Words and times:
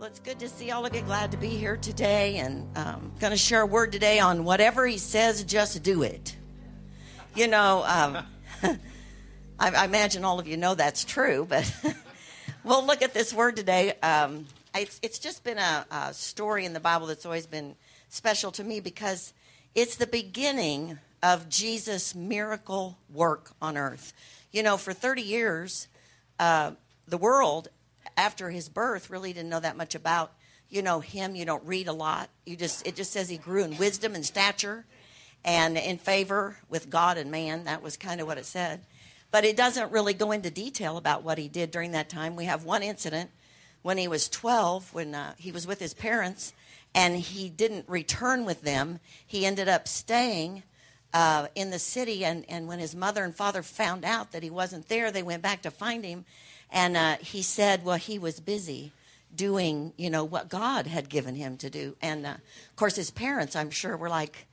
Well, 0.00 0.08
it's 0.08 0.18
good 0.18 0.40
to 0.40 0.48
see 0.48 0.72
all 0.72 0.84
of 0.84 0.94
you. 0.94 1.02
Glad 1.02 1.30
to 1.30 1.36
be 1.36 1.50
here 1.50 1.76
today, 1.76 2.38
and 2.38 2.66
um, 2.76 3.12
going 3.20 3.30
to 3.30 3.36
share 3.36 3.60
a 3.60 3.66
word 3.66 3.92
today 3.92 4.18
on 4.18 4.42
whatever 4.42 4.84
he 4.84 4.98
says, 4.98 5.44
just 5.44 5.84
do 5.84 6.02
it. 6.02 6.36
You 7.36 7.46
know, 7.46 7.84
um, 7.86 8.26
I, 9.60 9.70
I, 9.70 9.84
imagine 9.84 10.24
all 10.24 10.40
of 10.40 10.48
you 10.48 10.56
know 10.56 10.74
that's 10.74 11.04
true, 11.04 11.46
but 11.48 11.72
we'll 12.64 12.84
look 12.84 13.02
at 13.02 13.14
this 13.14 13.32
word 13.32 13.54
today. 13.54 13.92
Um, 14.02 14.46
it's, 14.74 14.98
it's, 15.00 15.20
just 15.20 15.44
been 15.44 15.58
a, 15.58 15.86
a 15.88 16.12
story 16.12 16.64
in 16.64 16.72
the 16.72 16.80
Bible 16.80 17.06
that's 17.06 17.24
always 17.24 17.46
been 17.46 17.76
special 18.08 18.50
to 18.50 18.64
me 18.64 18.80
because 18.80 19.32
it's 19.76 19.94
the 19.94 20.08
beginning 20.08 20.98
of 21.22 21.48
Jesus' 21.48 22.16
miracle 22.16 22.98
work 23.12 23.52
on 23.62 23.76
earth. 23.76 24.12
You 24.50 24.64
know, 24.64 24.76
for 24.76 24.92
30 24.92 25.22
years, 25.22 25.86
uh, 26.40 26.72
the 27.06 27.16
world 27.16 27.68
after 28.16 28.50
his 28.50 28.68
birth 28.68 29.10
really 29.10 29.32
didn't 29.32 29.50
know 29.50 29.60
that 29.60 29.76
much 29.76 29.94
about 29.94 30.32
you 30.68 30.82
know 30.82 31.00
him. 31.00 31.34
You 31.34 31.44
don't 31.44 31.64
read 31.64 31.88
a 31.88 31.92
lot. 31.92 32.30
You 32.46 32.56
just 32.56 32.86
it 32.86 32.96
just 32.96 33.12
says 33.12 33.28
he 33.28 33.36
grew 33.36 33.64
in 33.64 33.76
wisdom 33.76 34.14
and 34.14 34.24
stature 34.24 34.84
and 35.44 35.76
in 35.76 35.98
favor 35.98 36.56
with 36.68 36.90
god 36.90 37.18
and 37.18 37.30
man. 37.30 37.64
That 37.64 37.82
was 37.82 37.96
kind 37.96 38.20
of 38.20 38.26
what 38.26 38.38
it 38.38 38.46
said. 38.46 38.80
But 39.30 39.44
it 39.44 39.56
doesn't 39.56 39.92
really 39.92 40.14
go 40.14 40.32
into 40.32 40.50
detail 40.50 40.96
about 40.96 41.24
what 41.24 41.38
he 41.38 41.48
did 41.48 41.70
during 41.70 41.92
that 41.92 42.08
time. 42.08 42.36
We 42.36 42.44
have 42.44 42.64
one 42.64 42.82
incident 42.82 43.30
when 43.82 43.98
he 43.98 44.08
was 44.08 44.28
12 44.28 44.94
when 44.94 45.14
uh, 45.14 45.34
he 45.36 45.52
was 45.52 45.66
with 45.66 45.80
his 45.80 45.92
parents 45.92 46.52
and 46.94 47.16
he 47.16 47.48
didn't 47.48 47.88
return 47.88 48.44
with 48.44 48.62
them. 48.62 49.00
He 49.26 49.44
ended 49.44 49.68
up 49.68 49.88
staying 49.88 50.62
uh, 51.12 51.46
in 51.54 51.70
the 51.70 51.78
city 51.78 52.24
and, 52.24 52.44
and 52.48 52.66
when 52.66 52.78
his 52.78 52.94
mother 52.94 53.22
and 53.24 53.34
father 53.34 53.62
found 53.62 54.04
out 54.04 54.32
that 54.32 54.42
he 54.42 54.50
wasn't 54.50 54.88
there 54.88 55.12
they 55.12 55.22
went 55.22 55.42
back 55.42 55.62
to 55.62 55.70
find 55.70 56.04
him 56.04 56.24
and 56.70 56.96
uh, 56.96 57.16
he 57.20 57.42
said, 57.42 57.84
well, 57.84 57.96
he 57.96 58.18
was 58.18 58.40
busy 58.40 58.92
doing, 59.34 59.92
you 59.96 60.10
know, 60.10 60.24
what 60.24 60.48
God 60.48 60.86
had 60.86 61.08
given 61.08 61.34
him 61.34 61.56
to 61.58 61.70
do. 61.70 61.96
And 62.00 62.26
uh, 62.26 62.30
of 62.30 62.76
course, 62.76 62.96
his 62.96 63.10
parents, 63.10 63.56
I'm 63.56 63.70
sure, 63.70 63.96
were 63.96 64.08
like, 64.08 64.46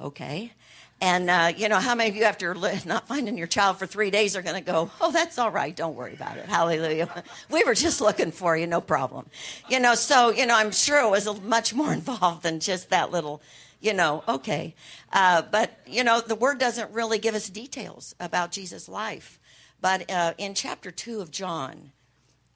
okay. 0.00 0.52
And, 1.00 1.30
uh, 1.30 1.52
you 1.56 1.68
know, 1.68 1.78
how 1.78 1.94
many 1.94 2.10
of 2.10 2.16
you, 2.16 2.24
after 2.24 2.54
not 2.86 3.06
finding 3.06 3.38
your 3.38 3.46
child 3.46 3.78
for 3.78 3.86
three 3.86 4.10
days, 4.10 4.36
are 4.36 4.42
going 4.42 4.56
to 4.56 4.72
go, 4.72 4.90
oh, 5.00 5.12
that's 5.12 5.38
all 5.38 5.50
right. 5.50 5.74
Don't 5.74 5.94
worry 5.94 6.14
about 6.14 6.36
it. 6.36 6.46
Hallelujah. 6.46 7.24
we 7.50 7.64
were 7.64 7.74
just 7.74 8.00
looking 8.00 8.32
for 8.32 8.56
you. 8.56 8.66
No 8.66 8.80
problem. 8.80 9.26
You 9.68 9.80
know, 9.80 9.94
so, 9.94 10.30
you 10.30 10.46
know, 10.46 10.56
I'm 10.56 10.72
sure 10.72 11.00
it 11.00 11.10
was 11.10 11.40
much 11.42 11.74
more 11.74 11.92
involved 11.92 12.42
than 12.42 12.60
just 12.60 12.90
that 12.90 13.10
little, 13.10 13.40
you 13.80 13.94
know, 13.94 14.24
okay. 14.26 14.74
Uh, 15.12 15.42
but, 15.42 15.78
you 15.86 16.02
know, 16.02 16.20
the 16.20 16.34
word 16.34 16.58
doesn't 16.58 16.90
really 16.90 17.18
give 17.18 17.34
us 17.34 17.48
details 17.48 18.14
about 18.18 18.50
Jesus' 18.50 18.88
life. 18.88 19.38
But 19.80 20.10
uh, 20.10 20.34
in 20.38 20.54
chapter 20.54 20.90
2 20.90 21.20
of 21.20 21.30
John, 21.30 21.92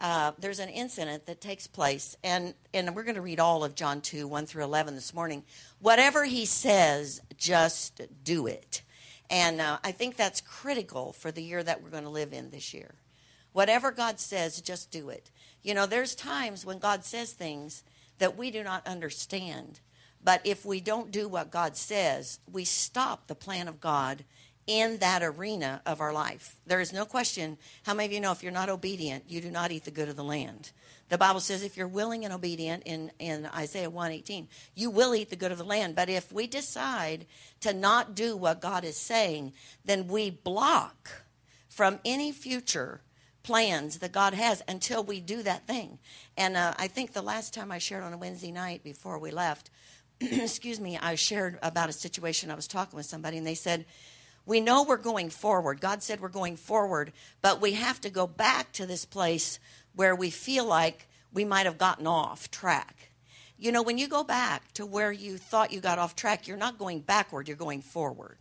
uh, 0.01 0.33
there's 0.39 0.59
an 0.59 0.69
incident 0.69 1.27
that 1.27 1.41
takes 1.41 1.69
place, 1.69 2.17
and, 2.25 2.55
and 2.75 2.95
we're 2.97 3.05
going 3.05 3.15
to 3.15 3.20
read 3.20 3.39
all 3.39 3.62
of 3.62 3.77
John 3.77 4.01
2, 4.01 4.27
1 4.27 4.47
through 4.47 4.65
11 4.65 4.97
this 4.97 5.15
morning. 5.15 5.45
Whatever 5.78 6.25
he 6.25 6.45
says, 6.45 7.23
just 7.37 8.00
do 8.25 8.48
it. 8.48 8.83
And 9.31 9.61
uh, 9.61 9.78
I 9.84 9.93
think 9.93 10.17
that's 10.17 10.41
critical 10.41 11.12
for 11.12 11.31
the 11.31 11.43
year 11.43 11.62
that 11.62 11.83
we're 11.83 11.91
going 11.91 12.03
to 12.03 12.11
live 12.11 12.33
in 12.33 12.50
this 12.50 12.75
year. 12.75 12.97
Whatever 13.53 13.93
God 13.93 14.19
says, 14.19 14.61
just 14.61 14.91
do 14.91 15.09
it. 15.09 15.31
You 15.62 15.75
know, 15.75 15.87
there's 15.87 16.17
times 16.17 16.67
when 16.67 16.78
God 16.78 17.05
says 17.05 17.33
things 17.33 17.84
that 18.19 18.37
we 18.37 18.50
do 18.50 18.65
not 18.65 18.87
understand. 18.87 19.81
But 20.25 20.41
if 20.45 20.65
we 20.65 20.81
don't 20.81 21.11
do 21.11 21.28
what 21.28 21.50
God 21.50 21.77
says, 21.77 22.41
we 22.50 22.65
stop 22.65 23.27
the 23.27 23.34
plan 23.34 23.69
of 23.69 23.81
God 23.81 24.25
in 24.66 24.98
that 24.98 25.22
arena 25.22 25.82
of 25.84 26.00
our 26.00 26.12
life. 26.12 26.56
There 26.66 26.80
is 26.80 26.92
no 26.92 27.05
question. 27.05 27.58
How 27.84 27.94
many 27.94 28.06
of 28.06 28.12
you 28.12 28.20
know 28.20 28.32
if 28.32 28.42
you're 28.42 28.52
not 28.52 28.69
obedient, 28.69 29.24
you 29.28 29.41
do 29.41 29.50
not 29.50 29.72
eat 29.72 29.84
the 29.84 29.91
good 29.91 30.08
of 30.08 30.16
the 30.16 30.24
land? 30.24 30.70
The 31.08 31.19
Bible 31.19 31.41
says 31.41 31.62
if 31.62 31.77
you're 31.77 31.88
willing 31.88 32.24
and 32.24 32.32
obedient 32.32 32.84
in, 32.86 33.10
in 33.19 33.46
Isaiah 33.54 33.91
118, 33.91 34.48
you 34.74 34.88
will 34.91 35.14
eat 35.14 35.30
the 35.30 35.36
good 35.36 35.52
of 35.52 35.58
the 35.58 35.64
land. 35.64 35.94
But 35.94 36.08
if 36.08 36.32
we 36.32 36.46
decide 36.46 37.27
to 37.60 37.74
not 37.74 38.14
do 38.14 38.36
what 38.36 38.62
God 38.62 38.84
is 38.84 38.96
saying, 38.96 39.52
then 39.84 40.06
we 40.06 40.31
block 40.31 41.10
from 41.69 41.98
any 42.04 42.32
future 42.32 43.03
plans 43.42 43.98
that 43.98 44.12
God 44.12 44.34
has 44.34 44.62
until 44.69 45.03
we 45.03 45.20
do 45.20 45.42
that 45.42 45.66
thing. 45.66 45.98
And 46.37 46.56
uh, 46.56 46.75
I 46.78 46.87
think 46.87 47.12
the 47.12 47.22
last 47.22 47.53
time 47.53 47.72
I 47.72 47.78
shared 47.78 48.04
on 48.04 48.12
a 48.12 48.19
Wednesday 48.19 48.53
night 48.53 48.84
before 48.84 49.19
we 49.19 49.31
left, 49.31 49.70
excuse 50.20 50.81
me, 50.81 50.97
I 50.97 51.16
shared 51.16 51.58
about 51.62 51.88
a 51.88 51.92
situation. 51.92 52.50
I 52.50 52.54
was 52.54 52.69
talking 52.69 52.97
with 52.97 53.06
somebody, 53.06 53.37
and 53.37 53.47
they 53.47 53.54
said, 53.54 53.84
we 54.44 54.60
know 54.60 54.82
we're 54.82 54.97
going 54.97 55.30
forward. 55.30 55.80
God 55.80 56.03
said 56.03 56.20
we're 56.20 56.28
going 56.28 56.56
forward, 56.56 57.12
but 57.41 57.60
we 57.60 57.72
have 57.72 58.00
to 58.00 58.10
go 58.10 58.26
back 58.26 58.72
to 58.72 58.86
this 58.86 59.04
place 59.04 59.58
where 59.94 60.14
we 60.14 60.30
feel 60.30 60.64
like 60.64 61.08
we 61.32 61.44
might 61.44 61.66
have 61.66 61.78
gotten 61.78 62.06
off 62.06 62.50
track. 62.50 63.10
You 63.58 63.70
know, 63.70 63.82
when 63.82 63.98
you 63.98 64.08
go 64.08 64.25
back 64.25 64.72
to 64.72 64.84
where 64.84 65.12
you 65.12 65.38
thought 65.38 65.72
you 65.72 65.81
got 65.81 65.98
off 65.98 66.16
track, 66.16 66.48
you're 66.48 66.56
not 66.56 66.78
going 66.78 67.00
backward, 67.00 67.47
you're 67.47 67.56
going 67.56 67.82
forward. 67.82 68.38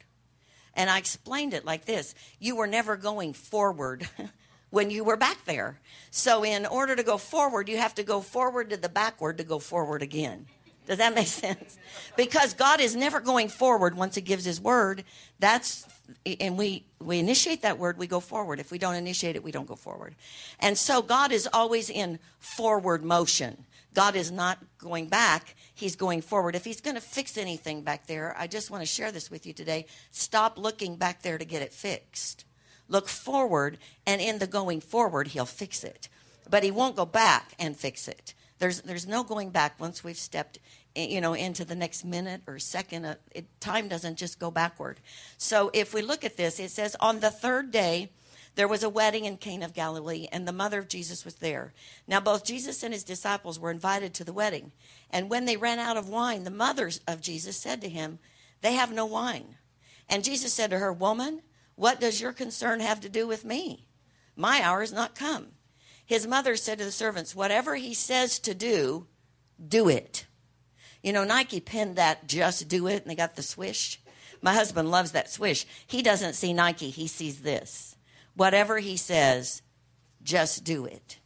And 0.73 0.89
I 0.89 0.97
explained 0.97 1.53
it 1.53 1.65
like 1.65 1.85
this 1.85 2.15
you 2.39 2.55
were 2.55 2.67
never 2.67 2.95
going 2.95 3.33
forward 3.33 4.07
when 4.71 4.89
you 4.89 5.03
were 5.03 5.17
back 5.17 5.45
there. 5.45 5.79
So, 6.09 6.43
in 6.43 6.65
order 6.65 6.95
to 6.95 7.03
go 7.03 7.17
forward, 7.17 7.69
you 7.69 7.77
have 7.77 7.95
to 7.95 8.03
go 8.03 8.21
forward 8.21 8.69
to 8.71 8.77
the 8.77 8.89
backward 8.89 9.37
to 9.37 9.43
go 9.43 9.59
forward 9.59 10.01
again. 10.01 10.47
Does 10.91 10.97
that 10.97 11.15
make 11.15 11.27
sense? 11.27 11.77
Because 12.17 12.53
God 12.53 12.81
is 12.81 12.97
never 12.97 13.21
going 13.21 13.47
forward 13.47 13.95
once 13.95 14.15
He 14.15 14.21
gives 14.21 14.43
His 14.43 14.59
word. 14.59 15.05
That's 15.39 15.87
and 16.25 16.57
we 16.57 16.83
we 16.99 17.17
initiate 17.17 17.61
that 17.61 17.79
word, 17.79 17.97
we 17.97 18.07
go 18.07 18.19
forward. 18.19 18.59
If 18.59 18.71
we 18.71 18.77
don't 18.77 18.95
initiate 18.95 19.37
it, 19.37 19.43
we 19.43 19.53
don't 19.53 19.67
go 19.67 19.77
forward. 19.77 20.15
And 20.59 20.77
so 20.77 21.01
God 21.01 21.31
is 21.31 21.47
always 21.53 21.89
in 21.89 22.19
forward 22.39 23.05
motion. 23.05 23.63
God 23.93 24.17
is 24.17 24.31
not 24.31 24.57
going 24.79 25.07
back, 25.07 25.55
He's 25.73 25.95
going 25.95 26.21
forward. 26.21 26.55
If 26.55 26.65
He's 26.65 26.81
going 26.81 26.95
to 26.95 27.01
fix 27.01 27.37
anything 27.37 27.83
back 27.83 28.07
there, 28.07 28.35
I 28.37 28.47
just 28.47 28.69
want 28.69 28.81
to 28.81 28.85
share 28.85 29.13
this 29.13 29.31
with 29.31 29.45
you 29.45 29.53
today. 29.53 29.85
Stop 30.11 30.57
looking 30.57 30.97
back 30.97 31.21
there 31.21 31.37
to 31.37 31.45
get 31.45 31.61
it 31.61 31.71
fixed. 31.71 32.43
Look 32.89 33.07
forward, 33.07 33.77
and 34.05 34.19
in 34.19 34.39
the 34.39 34.47
going 34.47 34.81
forward, 34.81 35.29
He'll 35.29 35.45
fix 35.45 35.85
it. 35.85 36.09
But 36.49 36.63
He 36.63 36.71
won't 36.71 36.97
go 36.97 37.05
back 37.05 37.53
and 37.57 37.77
fix 37.77 38.09
it. 38.09 38.33
There's, 38.61 38.81
there's 38.81 39.07
no 39.07 39.23
going 39.23 39.49
back 39.49 39.79
once 39.79 40.03
we've 40.03 40.15
stepped 40.15 40.59
you 40.95 41.21
know 41.21 41.33
into 41.33 41.63
the 41.63 41.75
next 41.75 42.03
minute 42.03 42.41
or 42.47 42.59
second 42.59 43.05
uh, 43.05 43.15
it, 43.33 43.45
time 43.59 43.87
doesn't 43.87 44.17
just 44.17 44.39
go 44.39 44.51
backward 44.51 44.99
so 45.37 45.71
if 45.73 45.93
we 45.93 46.01
look 46.01 46.23
at 46.23 46.37
this 46.37 46.59
it 46.59 46.69
says 46.69 46.95
on 46.99 47.19
the 47.19 47.31
third 47.31 47.71
day 47.71 48.09
there 48.55 48.67
was 48.67 48.83
a 48.83 48.89
wedding 48.89 49.25
in 49.25 49.37
Cana 49.37 49.65
of 49.65 49.73
Galilee, 49.73 50.27
and 50.31 50.45
the 50.45 50.51
mother 50.51 50.79
of 50.79 50.89
Jesus 50.89 51.23
was 51.23 51.35
there. 51.35 51.73
Now, 52.05 52.19
both 52.19 52.43
Jesus 52.43 52.83
and 52.83 52.93
his 52.93 53.03
disciples 53.03 53.59
were 53.59 53.71
invited 53.71 54.13
to 54.13 54.23
the 54.25 54.33
wedding. 54.33 54.73
And 55.09 55.29
when 55.29 55.45
they 55.45 55.55
ran 55.55 55.79
out 55.79 55.95
of 55.95 56.09
wine, 56.09 56.43
the 56.43 56.51
mother 56.51 56.91
of 57.07 57.21
Jesus 57.21 57.55
said 57.55 57.79
to 57.81 57.89
him, 57.89 58.19
They 58.61 58.73
have 58.73 58.91
no 58.91 59.05
wine. 59.05 59.55
And 60.09 60.23
Jesus 60.23 60.53
said 60.53 60.69
to 60.71 60.79
her, 60.79 60.91
Woman, 60.91 61.41
what 61.75 62.01
does 62.01 62.19
your 62.19 62.33
concern 62.33 62.81
have 62.81 62.99
to 63.01 63.09
do 63.09 63.25
with 63.25 63.45
me? 63.45 63.87
My 64.35 64.61
hour 64.61 64.83
is 64.83 64.91
not 64.91 65.15
come. 65.15 65.53
His 66.05 66.27
mother 66.27 66.57
said 66.57 66.77
to 66.79 66.83
the 66.83 66.91
servants, 66.91 67.33
Whatever 67.33 67.75
he 67.75 67.93
says 67.93 68.37
to 68.39 68.53
do, 68.53 69.07
do 69.65 69.87
it. 69.87 70.25
You 71.01 71.13
know, 71.13 71.23
Nike 71.23 71.59
pinned 71.59 71.95
that 71.95 72.27
just 72.27 72.67
do 72.67 72.87
it, 72.87 73.01
and 73.01 73.11
they 73.11 73.15
got 73.15 73.35
the 73.35 73.43
swish. 73.43 73.99
My 74.41 74.53
husband 74.53 74.89
loves 74.89 75.11
that 75.11 75.29
swish. 75.29 75.65
He 75.85 76.01
doesn't 76.01 76.33
see 76.33 76.53
Nike, 76.53 76.89
he 76.89 77.07
sees 77.07 77.41
this. 77.41 77.95
Whatever 78.35 78.79
he 78.79 78.97
says, 78.97 79.61
just 80.23 80.63
do 80.63 80.85
it. 80.85 81.17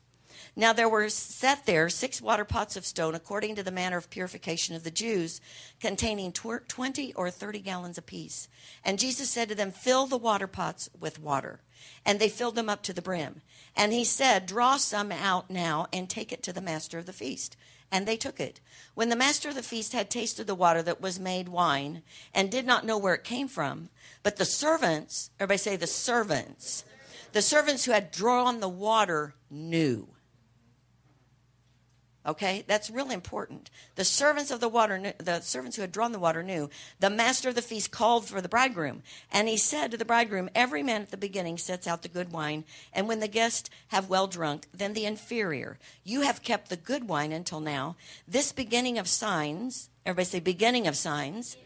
Now 0.58 0.72
there 0.72 0.88
were 0.88 1.10
set 1.10 1.66
there 1.66 1.90
six 1.90 2.22
water 2.22 2.46
pots 2.46 2.78
of 2.78 2.86
stone, 2.86 3.14
according 3.14 3.56
to 3.56 3.64
the 3.64 3.72
manner 3.72 3.98
of 3.98 4.10
purification 4.10 4.74
of 4.74 4.86
the 4.86 4.92
Jews, 4.92 5.42
containing 5.82 6.32
twenty 6.32 7.14
or 7.14 7.30
thirty 7.30 7.60
gallons 7.60 7.98
apiece. 7.98 8.48
And 8.84 8.98
Jesus 8.98 9.30
said 9.30 9.50
to 9.50 9.56
them, 9.56 9.72
Fill 9.72 10.06
the 10.06 10.18
water 10.18 10.48
pots 10.48 10.90
with 10.98 11.20
water. 11.20 11.60
And 12.06 12.20
they 12.20 12.30
filled 12.30 12.56
them 12.56 12.70
up 12.70 12.84
to 12.84 12.94
the 12.94 13.02
brim. 13.02 13.42
And 13.76 13.92
he 13.92 14.06
said, 14.06 14.46
Draw 14.46 14.78
some 14.78 15.12
out 15.12 15.50
now 15.50 15.88
and 15.92 16.10
take 16.10 16.32
it 16.32 16.42
to 16.44 16.54
the 16.54 16.62
master 16.62 16.98
of 16.98 17.06
the 17.06 17.14
feast. 17.14 17.58
And 17.92 18.06
they 18.06 18.18
took 18.18 18.40
it. 18.40 18.60
When 18.94 19.10
the 19.10 19.16
master 19.16 19.50
of 19.50 19.56
the 19.56 19.64
feast 19.64 19.94
had 19.94 20.10
tasted 20.10 20.48
the 20.48 20.56
water 20.56 20.82
that 20.82 21.02
was 21.02 21.20
made 21.20 21.50
wine 21.50 22.02
and 22.34 22.52
did 22.52 22.66
not 22.66 22.86
know 22.86 22.98
where 22.98 23.14
it 23.14 23.24
came 23.24 23.48
from, 23.48 23.90
but 24.24 24.38
the 24.38 24.46
servants, 24.46 25.30
everybody 25.40 25.58
say 25.58 25.76
the 25.76 25.88
servants, 25.88 26.84
the 27.32 27.42
servants 27.42 27.86
who 27.86 27.92
had 27.92 28.12
drawn 28.12 28.60
the 28.60 28.70
water 28.70 29.36
knew. 29.50 30.15
Okay, 32.26 32.64
that's 32.66 32.90
really 32.90 33.14
important. 33.14 33.70
The 33.94 34.04
servants 34.04 34.50
of 34.50 34.60
the 34.60 34.68
water, 34.68 35.14
the 35.20 35.42
servants 35.42 35.76
who 35.76 35.84
had 35.84 35.92
drawn 35.92 36.12
the 36.12 36.18
water 36.18 36.42
knew. 36.42 36.72
The 37.00 37.12
master 37.12 37.50
of 37.50 37.56
the 37.56 37.62
feast 37.62 37.92
called 37.92 38.28
for 38.28 38.42
the 38.42 38.50
bridegroom, 38.50 39.04
and 39.32 39.48
he 39.48 39.58
said 39.58 39.92
to 39.92 39.98
the 39.98 40.06
bridegroom, 40.06 40.50
"Every 40.56 40.82
man 40.82 41.04
at 41.04 41.12
the 41.12 41.18
beginning 41.18 41.60
sets 41.60 41.86
out 41.86 42.02
the 42.02 42.08
good 42.08 42.32
wine, 42.32 42.66
and 42.92 43.08
when 43.08 43.20
the 43.20 43.28
guests 43.28 43.70
have 43.90 44.10
well 44.10 44.26
drunk, 44.26 44.66
then 44.74 44.94
the 44.94 45.06
inferior. 45.06 45.78
You 46.04 46.22
have 46.22 46.42
kept 46.42 46.70
the 46.70 46.78
good 46.78 47.08
wine 47.08 47.32
until 47.32 47.60
now. 47.60 47.96
This 48.28 48.52
beginning 48.52 48.98
of 48.98 49.08
signs, 49.08 49.90
everybody 50.04 50.26
say 50.26 50.40
beginning 50.40 50.88
of 50.88 50.98
signs." 50.98 51.58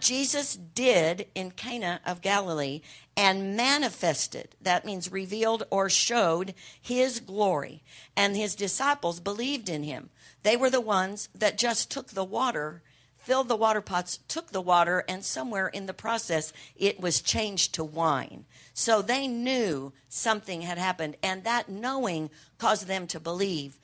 Jesus 0.00 0.56
did 0.56 1.26
in 1.34 1.50
Cana 1.50 2.00
of 2.04 2.20
Galilee 2.20 2.80
and 3.16 3.56
manifested, 3.56 4.54
that 4.60 4.84
means 4.84 5.10
revealed 5.10 5.64
or 5.70 5.88
showed 5.88 6.54
his 6.80 7.20
glory. 7.20 7.82
And 8.16 8.36
his 8.36 8.54
disciples 8.54 9.20
believed 9.20 9.68
in 9.68 9.82
him. 9.82 10.10
They 10.42 10.56
were 10.56 10.70
the 10.70 10.80
ones 10.80 11.28
that 11.34 11.58
just 11.58 11.90
took 11.90 12.08
the 12.08 12.24
water, 12.24 12.82
filled 13.16 13.48
the 13.48 13.56
water 13.56 13.80
pots, 13.80 14.18
took 14.28 14.52
the 14.52 14.60
water, 14.60 15.04
and 15.08 15.24
somewhere 15.24 15.68
in 15.68 15.86
the 15.86 15.94
process 15.94 16.52
it 16.76 17.00
was 17.00 17.20
changed 17.20 17.74
to 17.74 17.84
wine. 17.84 18.44
So 18.74 19.02
they 19.02 19.26
knew 19.26 19.92
something 20.08 20.62
had 20.62 20.78
happened, 20.78 21.16
and 21.22 21.42
that 21.44 21.68
knowing 21.68 22.30
caused 22.58 22.86
them 22.86 23.06
to 23.08 23.18
believe 23.18 23.78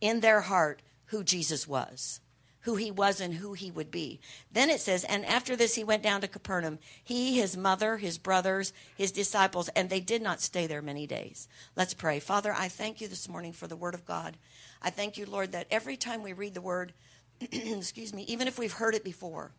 in 0.00 0.20
their 0.20 0.42
heart 0.42 0.80
who 1.06 1.24
Jesus 1.24 1.66
was 1.66 2.20
who 2.62 2.76
he 2.76 2.90
was 2.90 3.20
and 3.20 3.34
who 3.34 3.54
he 3.54 3.70
would 3.70 3.90
be. 3.90 4.20
Then 4.52 4.70
it 4.70 4.80
says, 4.80 5.04
and 5.04 5.24
after 5.24 5.56
this 5.56 5.74
he 5.74 5.84
went 5.84 6.02
down 6.02 6.20
to 6.20 6.28
Capernaum, 6.28 6.78
he, 7.02 7.38
his 7.38 7.56
mother, 7.56 7.96
his 7.96 8.18
brothers, 8.18 8.72
his 8.96 9.12
disciples, 9.12 9.68
and 9.70 9.88
they 9.88 10.00
did 10.00 10.22
not 10.22 10.40
stay 10.40 10.66
there 10.66 10.82
many 10.82 11.06
days. 11.06 11.48
Let's 11.76 11.94
pray. 11.94 12.20
Father, 12.20 12.54
I 12.56 12.68
thank 12.68 13.00
you 13.00 13.08
this 13.08 13.28
morning 13.28 13.52
for 13.52 13.66
the 13.66 13.76
word 13.76 13.94
of 13.94 14.04
God. 14.04 14.36
I 14.82 14.90
thank 14.90 15.16
you, 15.16 15.26
Lord, 15.26 15.52
that 15.52 15.66
every 15.70 15.96
time 15.96 16.22
we 16.22 16.32
read 16.32 16.54
the 16.54 16.60
word, 16.60 16.92
excuse 17.40 18.12
me, 18.12 18.24
even 18.24 18.46
if 18.46 18.58
we've 18.58 18.72
heard 18.72 18.94
it 18.94 19.04
before, 19.04 19.52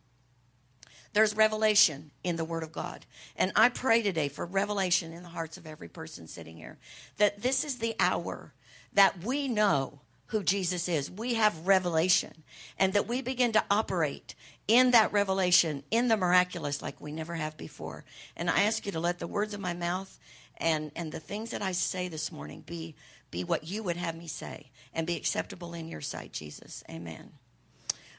there's 1.12 1.36
revelation 1.36 2.10
in 2.24 2.36
the 2.36 2.44
Word 2.44 2.62
of 2.62 2.72
God. 2.72 3.04
And 3.36 3.52
I 3.54 3.68
pray 3.68 4.02
today 4.02 4.28
for 4.28 4.46
revelation 4.46 5.12
in 5.12 5.22
the 5.22 5.28
hearts 5.28 5.58
of 5.58 5.66
every 5.66 5.88
person 5.88 6.26
sitting 6.26 6.56
here 6.56 6.78
that 7.18 7.42
this 7.42 7.64
is 7.64 7.78
the 7.78 7.94
hour 8.00 8.54
that 8.94 9.22
we 9.22 9.48
know 9.48 10.00
who 10.32 10.42
Jesus 10.42 10.88
is. 10.88 11.10
We 11.10 11.34
have 11.34 11.66
revelation, 11.66 12.42
and 12.78 12.94
that 12.94 13.06
we 13.06 13.20
begin 13.20 13.52
to 13.52 13.64
operate 13.70 14.34
in 14.66 14.90
that 14.92 15.12
revelation, 15.12 15.84
in 15.90 16.08
the 16.08 16.16
miraculous, 16.16 16.80
like 16.80 17.00
we 17.00 17.12
never 17.12 17.34
have 17.34 17.56
before. 17.58 18.04
And 18.34 18.48
I 18.48 18.62
ask 18.62 18.86
you 18.86 18.92
to 18.92 19.00
let 19.00 19.18
the 19.18 19.26
words 19.26 19.52
of 19.52 19.60
my 19.60 19.74
mouth 19.74 20.18
and, 20.56 20.90
and 20.96 21.12
the 21.12 21.20
things 21.20 21.50
that 21.50 21.60
I 21.60 21.72
say 21.72 22.08
this 22.08 22.32
morning 22.32 22.62
be, 22.66 22.94
be 23.30 23.44
what 23.44 23.68
you 23.68 23.82
would 23.82 23.98
have 23.98 24.16
me 24.16 24.26
say 24.26 24.70
and 24.94 25.06
be 25.06 25.16
acceptable 25.16 25.74
in 25.74 25.86
your 25.86 26.00
sight, 26.00 26.32
Jesus. 26.32 26.82
Amen. 26.88 27.32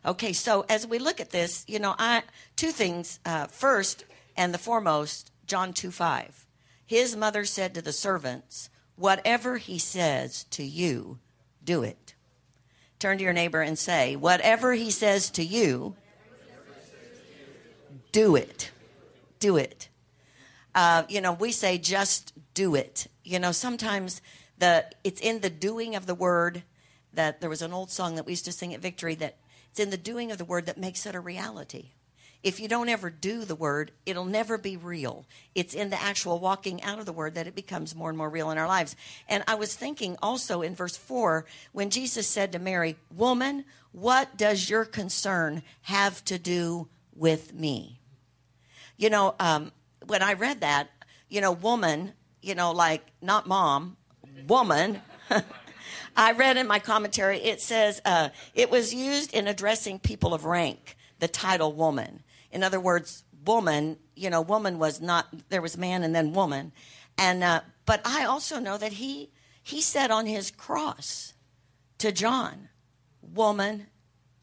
Okay, 0.05 0.33
so 0.33 0.65
as 0.69 0.85
we 0.85 0.99
look 0.99 1.19
at 1.19 1.31
this, 1.31 1.65
you 1.67 1.79
know, 1.79 1.95
I 1.97 2.23
two 2.55 2.71
things. 2.71 3.19
Uh, 3.25 3.47
first 3.47 4.05
and 4.37 4.53
the 4.53 4.59
foremost, 4.59 5.31
John 5.47 5.73
2 5.73 5.89
5. 5.89 6.45
His 6.85 7.15
mother 7.15 7.43
said 7.43 7.73
to 7.73 7.81
the 7.81 7.93
servants, 7.93 8.69
Whatever 8.95 9.57
he 9.57 9.79
says 9.79 10.43
to 10.51 10.63
you, 10.63 11.17
do 11.63 11.81
it. 11.81 12.02
Turn 13.03 13.17
to 13.17 13.23
your 13.25 13.33
neighbor 13.33 13.61
and 13.61 13.77
say, 13.77 14.15
Whatever 14.15 14.71
he 14.71 14.89
says 14.89 15.29
to 15.31 15.43
you, 15.43 15.97
do 18.13 18.37
it. 18.37 18.71
Do 19.41 19.57
it. 19.57 19.89
Uh, 20.73 21.03
you 21.09 21.19
know, 21.19 21.33
we 21.33 21.51
say 21.51 21.77
just 21.77 22.31
do 22.53 22.75
it. 22.75 23.07
You 23.25 23.39
know, 23.39 23.51
sometimes 23.51 24.21
the 24.57 24.85
it's 25.03 25.19
in 25.19 25.41
the 25.41 25.49
doing 25.49 25.97
of 25.97 26.05
the 26.05 26.15
word 26.15 26.63
that 27.11 27.41
there 27.41 27.49
was 27.49 27.61
an 27.61 27.73
old 27.73 27.91
song 27.91 28.15
that 28.15 28.25
we 28.25 28.31
used 28.31 28.45
to 28.45 28.53
sing 28.53 28.73
at 28.73 28.79
Victory 28.79 29.15
that 29.15 29.35
it's 29.69 29.81
in 29.81 29.89
the 29.89 29.97
doing 29.97 30.31
of 30.31 30.37
the 30.37 30.45
word 30.45 30.65
that 30.67 30.77
makes 30.77 31.05
it 31.05 31.13
a 31.13 31.19
reality 31.19 31.89
if 32.43 32.59
you 32.59 32.67
don't 32.67 32.89
ever 32.89 33.09
do 33.09 33.45
the 33.45 33.55
word, 33.55 33.91
it'll 34.05 34.25
never 34.25 34.57
be 34.57 34.75
real. 34.75 35.25
It's 35.55 35.73
in 35.73 35.89
the 35.89 36.01
actual 36.01 36.39
walking 36.39 36.83
out 36.83 36.99
of 36.99 37.05
the 37.05 37.13
word 37.13 37.35
that 37.35 37.47
it 37.47 37.55
becomes 37.55 37.95
more 37.95 38.09
and 38.09 38.17
more 38.17 38.29
real 38.29 38.51
in 38.51 38.57
our 38.57 38.67
lives. 38.67 38.95
And 39.29 39.43
I 39.47 39.55
was 39.55 39.73
thinking 39.73 40.17
also 40.21 40.61
in 40.61 40.75
verse 40.75 40.97
4 40.97 41.45
when 41.71 41.89
Jesus 41.89 42.27
said 42.27 42.51
to 42.51 42.59
Mary, 42.59 42.97
Woman, 43.15 43.63
what 43.93 44.35
does 44.37 44.69
your 44.69 44.83
concern 44.83 45.63
have 45.83 46.23
to 46.25 46.37
do 46.37 46.89
with 47.15 47.53
me? 47.53 47.99
You 48.97 49.09
know, 49.09 49.35
um, 49.39 49.71
when 50.05 50.21
I 50.21 50.33
read 50.33 50.61
that, 50.61 50.89
you 51.29 51.39
know, 51.39 51.51
woman, 51.51 52.13
you 52.41 52.55
know, 52.55 52.71
like 52.71 53.05
not 53.21 53.47
mom, 53.47 53.97
woman. 54.47 55.01
I 56.15 56.33
read 56.33 56.57
in 56.57 56.67
my 56.67 56.79
commentary, 56.79 57.37
it 57.39 57.61
says 57.61 58.01
uh, 58.05 58.29
it 58.53 58.69
was 58.69 58.93
used 58.93 59.33
in 59.33 59.47
addressing 59.47 59.99
people 59.99 60.33
of 60.33 60.45
rank, 60.45 60.95
the 61.19 61.27
title 61.27 61.73
woman. 61.73 62.21
In 62.53 62.63
other 62.63 62.79
words, 62.79 63.23
woman, 63.45 63.97
you 64.15 64.29
know, 64.29 64.41
woman 64.41 64.79
was 64.79 65.01
not, 65.01 65.27
there 65.49 65.61
was 65.61 65.77
man 65.77 66.03
and 66.03 66.15
then 66.15 66.31
woman. 66.31 66.71
And, 67.17 67.43
uh, 67.43 67.61
but 67.85 67.99
I 68.05 68.23
also 68.23 68.59
know 68.59 68.77
that 68.77 68.93
he, 68.93 69.31
he 69.61 69.81
said 69.81 70.11
on 70.11 70.27
his 70.27 70.51
cross 70.51 71.33
to 71.97 72.11
John, 72.11 72.69
woman, 73.21 73.87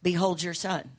behold 0.02 0.42
your 0.42 0.54
son. 0.54 0.90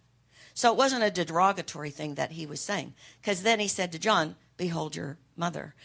So 0.54 0.72
it 0.72 0.78
wasn't 0.78 1.04
a 1.04 1.12
derogatory 1.12 1.92
thing 1.92 2.16
that 2.16 2.32
he 2.32 2.46
was 2.46 2.62
saying, 2.62 2.94
because 3.22 3.44
then 3.44 3.60
he 3.60 3.68
said 3.68 3.92
to 3.92 4.00
John, 4.00 4.36
behold 4.58 4.96
your 4.96 5.18
mother. 5.36 5.76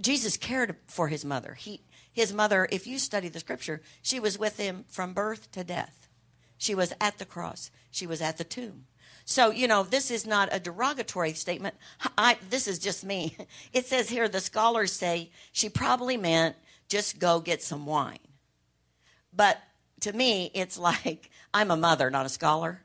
Jesus 0.00 0.36
cared 0.36 0.76
for 0.86 1.08
his 1.08 1.24
mother. 1.24 1.54
He, 1.54 1.82
his 2.12 2.32
mother, 2.32 2.68
if 2.70 2.86
you 2.86 2.98
study 2.98 3.28
the 3.28 3.40
scripture, 3.40 3.82
she 4.02 4.20
was 4.20 4.38
with 4.38 4.58
him 4.58 4.84
from 4.88 5.14
birth 5.14 5.50
to 5.52 5.64
death. 5.64 6.08
She 6.58 6.74
was 6.74 6.92
at 7.00 7.18
the 7.18 7.24
cross. 7.24 7.70
She 7.90 8.06
was 8.06 8.22
at 8.22 8.38
the 8.38 8.44
tomb. 8.44 8.86
So, 9.28 9.50
you 9.50 9.66
know, 9.66 9.82
this 9.82 10.12
is 10.12 10.24
not 10.24 10.50
a 10.52 10.60
derogatory 10.60 11.32
statement. 11.32 11.74
I, 12.16 12.38
this 12.48 12.68
is 12.68 12.78
just 12.78 13.04
me. 13.04 13.36
It 13.72 13.84
says 13.84 14.08
here 14.08 14.28
the 14.28 14.40
scholars 14.40 14.92
say 14.92 15.30
she 15.52 15.68
probably 15.68 16.16
meant 16.16 16.54
just 16.88 17.18
go 17.18 17.40
get 17.40 17.60
some 17.60 17.86
wine. 17.86 18.20
But 19.34 19.58
to 20.02 20.12
me, 20.12 20.52
it's 20.54 20.78
like 20.90 21.30
I'm 21.52 21.72
a 21.72 21.76
mother, 21.76 22.08
not 22.08 22.24
a 22.24 22.30
scholar. 22.30 22.82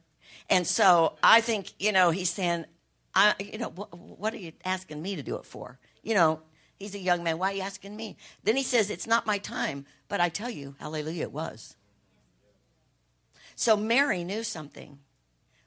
And 0.50 0.66
so 0.66 1.14
I 1.22 1.42
think, 1.42 1.74
you 1.80 1.92
know, 1.92 2.10
he's 2.10 2.32
saying, 2.32 2.66
I, 3.14 3.36
you 3.40 3.60
know, 3.60 3.70
wh- 3.70 4.20
what 4.20 4.34
are 4.34 4.38
you 4.38 4.52
asking 4.66 5.00
me 5.00 5.16
to 5.16 5.24
do 5.24 5.36
it 5.36 5.46
for? 5.46 5.78
You 6.02 6.16
know, 6.16 6.42
he's 6.80 6.96
a 6.96 7.00
young 7.00 7.24
man. 7.24 7.38
Why 7.38 7.52
are 7.52 7.56
you 7.56 7.62
asking 7.62 7.96
me? 7.96 8.18
Then 8.44 8.56
he 8.56 8.64
says, 8.64 8.90
it's 8.90 9.08
not 9.08 9.28
my 9.28 9.38
time. 9.38 9.86
But 10.10 10.20
I 10.20 10.30
tell 10.30 10.50
you, 10.50 10.76
hallelujah, 10.80 11.24
it 11.24 11.32
was. 11.32 11.76
So 13.56 13.78
Mary 13.78 14.24
knew 14.24 14.42
something 14.42 14.98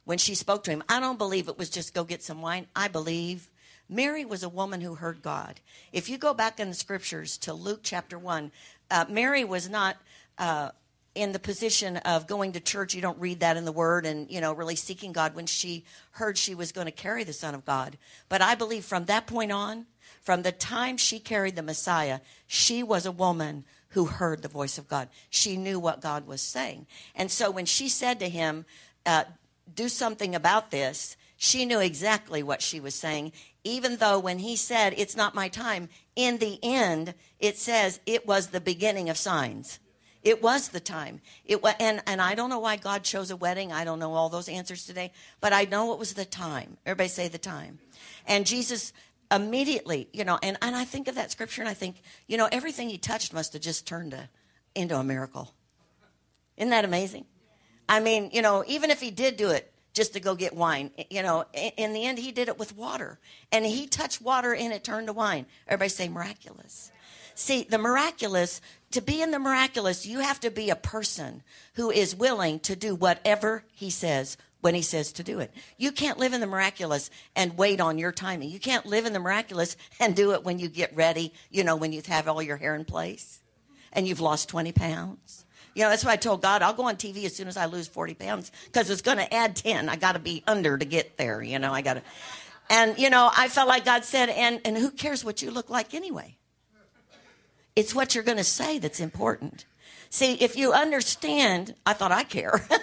when 0.05 0.19
she 0.19 0.35
spoke 0.35 0.65
to 0.65 0.71
him. 0.71 0.83
I 0.89 1.01
don't 1.01 1.19
believe 1.19 1.49
it 1.49 1.59
was 1.59 1.71
just 1.71 1.95
go 1.95 2.05
get 2.05 2.23
some 2.23 2.43
wine. 2.43 2.67
I 2.75 2.89
believe 2.89 3.51
Mary 3.89 4.25
was 4.25 4.43
a 4.43 4.49
woman 4.49 4.81
who 4.81 4.95
heard 4.95 5.23
God. 5.23 5.61
If 5.93 6.09
you 6.09 6.19
go 6.19 6.35
back 6.35 6.61
in 6.61 6.69
the 6.69 6.75
scriptures 6.75 7.37
to 7.39 7.53
Luke 7.53 7.81
chapter 7.83 8.19
1, 8.19 8.53
uh, 8.91 9.05
Mary 9.09 9.45
was 9.45 9.69
not. 9.69 9.97
Uh, 10.39 10.71
in 11.15 11.31
the 11.31 11.39
position 11.39 11.97
of 11.99 12.27
going 12.27 12.53
to 12.53 12.61
church, 12.61 12.93
you 12.93 13.01
don't 13.01 13.21
read 13.21 13.41
that 13.41 13.56
in 13.56 13.65
the 13.65 13.73
Word, 13.73 14.05
and 14.05 14.29
you 14.31 14.41
know, 14.41 14.53
really 14.53 14.75
seeking 14.75 15.12
God 15.12 15.35
when 15.35 15.47
she 15.47 15.85
heard 16.12 16.37
she 16.37 16.55
was 16.55 16.73
going 16.73 16.87
to 16.87 16.93
carry 16.93 17.23
the 17.23 17.33
Son 17.33 17.55
of 17.55 17.65
God. 17.65 17.97
But 18.29 18.43
I 18.43 18.55
believe 18.55 18.85
from 18.85 19.05
that 19.05 19.27
point 19.27 19.53
on, 19.53 19.87
from 20.21 20.43
the 20.43 20.51
time 20.51 20.97
she 20.97 21.21
carried 21.21 21.55
the 21.55 21.62
Messiah, 21.62 22.19
she 22.47 22.83
was 22.83 23.06
a 23.06 23.12
woman 23.12 23.65
who 23.91 24.06
heard 24.06 24.43
the 24.43 24.49
voice 24.49 24.77
of 24.77 24.89
God. 24.89 25.09
She 25.31 25.56
knew 25.56 25.79
what 25.79 26.01
God 26.01 26.27
was 26.27 26.41
saying, 26.41 26.87
and 27.15 27.31
so 27.31 27.49
when 27.49 27.67
she 27.67 27.89
said 27.89 28.19
to 28.19 28.29
him, 28.29 28.65
uh, 29.06 29.25
do 29.73 29.89
something 29.89 30.35
about 30.35 30.71
this, 30.71 31.17
she 31.37 31.65
knew 31.65 31.81
exactly 31.81 32.43
what 32.43 32.63
she 32.63 32.81
was 32.81 32.94
saying, 32.94 33.33
even 33.65 33.97
though 33.97 34.19
when 34.19 34.39
he 34.39 34.56
said, 34.56 34.94
It's 34.97 35.17
not 35.17 35.35
my 35.35 35.49
time, 35.49 35.89
in 36.17 36.39
the 36.39 36.59
end, 36.63 37.15
it 37.39 37.59
says 37.59 38.01
it 38.06 38.27
was 38.27 38.49
the 38.49 38.61
beginning 38.61 39.09
of 39.09 39.17
signs. 39.17 39.79
It 40.23 40.43
was 40.43 40.69
the 40.69 40.81
time. 40.81 41.21
It 41.44 41.63
was, 41.63 41.75
and, 41.79 42.03
and 42.06 42.23
I 42.23 42.35
don't 42.35 42.49
know 42.49 42.59
why 42.59 42.77
God 42.77 43.03
chose 43.03 43.31
a 43.31 43.37
wedding. 43.37 43.73
I 43.73 43.85
don't 43.85 43.99
know 43.99 44.15
all 44.15 44.31
those 44.31 44.49
answers 44.49 44.87
today, 44.87 45.13
but 45.41 45.53
I 45.53 45.65
know 45.65 45.93
it 45.93 45.99
was 45.99 46.15
the 46.15 46.25
time. 46.25 46.79
Everybody 46.87 47.11
say 47.11 47.29
the 47.29 47.37
time. 47.37 47.79
And 48.27 48.47
Jesus 48.47 48.94
immediately, 49.31 50.09
you 50.15 50.25
know, 50.25 50.39
and, 50.43 50.56
and 50.63 50.75
I 50.75 50.85
think 50.85 51.09
of 51.09 51.15
that 51.17 51.31
scripture 51.31 51.61
and 51.61 51.69
I 51.69 51.75
think, 51.75 51.97
you 52.27 52.39
know, 52.39 52.49
everything 52.51 52.89
he 52.89 52.97
touched 52.97 53.35
must 53.35 53.53
have 53.53 53.61
just 53.61 53.87
turned 53.87 54.13
to, 54.13 54.31
into 54.75 54.97
a 54.97 55.05
miracle. 55.05 55.53
Isn't 56.56 56.71
that 56.71 56.87
amazing? 56.87 57.27
I 57.88 58.00
mean, 58.00 58.31
you 58.32 58.43
know, 58.43 58.64
even 58.67 58.91
if 58.91 59.00
he 59.00 59.10
did 59.10 59.36
do 59.36 59.50
it 59.50 59.72
just 59.93 60.14
to 60.14 60.20
go 60.20 60.34
get 60.34 60.55
wine, 60.55 60.91
you 61.10 61.22
know, 61.22 61.44
in 61.53 61.93
the 61.93 62.05
end, 62.05 62.19
he 62.19 62.32
did 62.32 62.48
it 62.48 62.58
with 62.58 62.76
water. 62.76 63.19
And 63.53 63.64
he 63.64 63.86
touched 63.86 64.20
water 64.20 64.55
and 64.55 64.72
it 64.72 64.84
turned 64.84 65.06
to 65.06 65.12
wine. 65.12 65.46
Everybody 65.69 65.91
say 65.91 66.08
miraculous. 66.08 66.91
See, 67.36 67.67
the 67.69 67.79
miraculous, 67.79 68.60
to 68.93 69.00
be 69.00 69.20
in 69.20 69.31
the 69.31 69.38
miraculous, 69.38 70.06
you 70.06 70.20
have 70.20 70.41
to 70.41 70.50
be 70.50 70.70
a 70.70 70.76
person 70.76 71.43
who 71.74 71.91
is 71.91 72.14
willing 72.14 72.60
to 72.60 72.76
do 72.76 72.94
whatever 72.94 73.64
he 73.72 73.91
says 73.91 74.36
when 74.60 74.74
he 74.74 74.82
says 74.82 75.12
to 75.12 75.22
do 75.22 75.41
it. 75.41 75.53
You 75.76 75.93
can't 75.93 76.19
live 76.19 76.32
in 76.32 76.41
the 76.41 76.46
miraculous 76.46 77.10
and 77.36 77.58
wait 77.58 77.81
on 77.81 77.98
your 77.98 78.12
timing. 78.12 78.50
You 78.50 78.60
can't 78.60 78.86
live 78.86 79.05
in 79.05 79.12
the 79.12 79.19
miraculous 79.19 79.76
and 80.00 80.17
do 80.17 80.32
it 80.32 80.44
when 80.44 80.58
you 80.58 80.69
get 80.69 80.94
ready, 80.96 81.34
you 81.50 81.64
know, 81.64 81.76
when 81.76 81.93
you 81.93 82.03
have 82.06 82.29
all 82.29 82.41
your 82.41 82.56
hair 82.56 82.74
in 82.74 82.84
place 82.84 83.41
and 83.93 84.08
you've 84.08 84.20
lost 84.20 84.48
20 84.48 84.72
pounds 84.72 85.44
you 85.75 85.83
know, 85.83 85.91
that's 85.91 86.05
why 86.05 86.13
I 86.13 86.17
told 86.17 86.43
God 86.43 86.63
I'll 86.63 86.73
go 86.73 86.85
on 86.85 86.97
TV 86.97 87.25
as 87.25 87.35
soon 87.35 87.49
as 87.49 87.57
I 87.57 87.67
lose 87.67 87.89
40 87.89 88.15
pounds 88.15 88.53
because 88.67 88.91
it's 88.91 89.03
going 89.03 89.19
to 89.19 89.35
add 89.35 89.57
10. 89.57 89.89
I 89.89 89.97
got 89.97 90.13
to 90.13 90.19
be 90.19 90.43
under 90.47 90.79
to 90.79 90.85
get 90.85 91.17
there. 91.17 91.43
You 91.43 91.59
know, 91.59 91.73
I 91.73 91.83
got 91.83 91.95
to. 91.95 92.03
And, 92.71 92.99
you 92.99 93.11
know, 93.11 93.31
I 93.37 93.49
felt 93.49 93.69
like 93.69 93.85
God 93.85 94.05
said, 94.05 94.31
and, 94.31 94.61
and 94.65 94.77
who 94.77 94.91
cares 94.91 95.25
what 95.25 95.43
you 95.43 95.51
look 95.51 95.69
like 95.69 95.93
anyway? 95.93 96.37
It's 97.77 97.95
what 97.95 98.15
you're 98.15 98.25
going 98.25 98.39
to 98.39 98.45
say 98.45 98.79
that's 98.79 99.01
important. 99.01 99.67
See, 100.09 100.35
if 100.35 100.57
you 100.57 100.73
understand, 100.73 101.75
I 101.85 101.93
thought 101.93 102.13
I 102.13 102.23
care. 102.23 102.67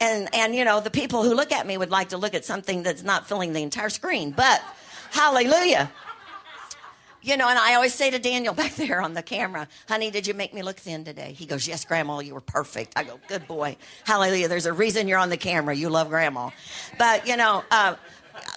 and 0.00 0.34
and 0.34 0.54
you 0.54 0.64
know 0.64 0.80
the 0.80 0.90
people 0.90 1.22
who 1.22 1.34
look 1.34 1.52
at 1.52 1.66
me 1.66 1.76
would 1.76 1.90
like 1.90 2.10
to 2.10 2.16
look 2.16 2.34
at 2.34 2.44
something 2.44 2.82
that's 2.82 3.02
not 3.02 3.26
filling 3.26 3.52
the 3.52 3.62
entire 3.62 3.90
screen 3.90 4.30
but 4.30 4.62
hallelujah 5.10 5.90
you 7.24 7.36
know 7.36 7.48
and 7.48 7.58
i 7.58 7.74
always 7.74 7.94
say 7.94 8.10
to 8.10 8.18
daniel 8.18 8.54
back 8.62 8.74
there 8.74 9.00
on 9.00 9.14
the 9.14 9.22
camera 9.22 9.66
honey 9.88 10.10
did 10.10 10.26
you 10.26 10.34
make 10.34 10.54
me 10.54 10.62
look 10.62 10.76
thin 10.76 11.04
today 11.04 11.32
he 11.32 11.46
goes 11.46 11.66
yes 11.66 11.84
grandma 11.84 12.18
you 12.20 12.34
were 12.34 12.40
perfect 12.40 12.92
i 12.96 13.02
go 13.02 13.18
good 13.28 13.46
boy 13.48 13.76
hallelujah 14.04 14.48
there's 14.48 14.66
a 14.66 14.72
reason 14.72 15.08
you're 15.08 15.18
on 15.18 15.30
the 15.30 15.36
camera 15.36 15.74
you 15.74 15.88
love 15.88 16.08
grandma 16.08 16.50
but 16.98 17.26
you 17.26 17.36
know 17.36 17.64
uh, 17.70 17.96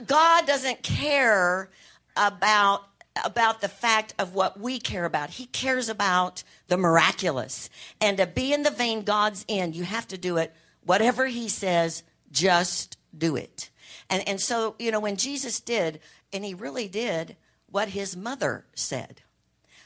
god 0.05 0.45
doesn't 0.45 0.83
care 0.83 1.69
about 2.15 2.83
about 3.25 3.61
the 3.61 3.67
fact 3.67 4.13
of 4.19 4.35
what 4.35 4.59
we 4.59 4.79
care 4.79 5.03
about. 5.03 5.31
He 5.31 5.47
cares 5.47 5.89
about 5.89 6.43
the 6.67 6.77
miraculous. 6.77 7.67
And 7.99 8.17
to 8.17 8.27
be 8.27 8.53
in 8.53 8.61
the 8.61 8.69
vein 8.69 9.01
God's 9.01 9.43
in, 9.47 9.73
you 9.73 9.83
have 9.83 10.07
to 10.09 10.19
do 10.19 10.37
it. 10.37 10.53
Whatever 10.83 11.25
He 11.25 11.49
says, 11.49 12.03
just 12.31 12.97
do 13.17 13.35
it. 13.35 13.71
And, 14.09 14.27
and 14.27 14.39
so, 14.39 14.75
you 14.79 14.91
know, 14.91 14.99
when 14.99 15.17
Jesus 15.17 15.59
did, 15.59 15.99
and 16.31 16.45
He 16.45 16.53
really 16.53 16.87
did 16.87 17.35
what 17.69 17.89
His 17.89 18.15
mother 18.15 18.65
said. 18.73 19.21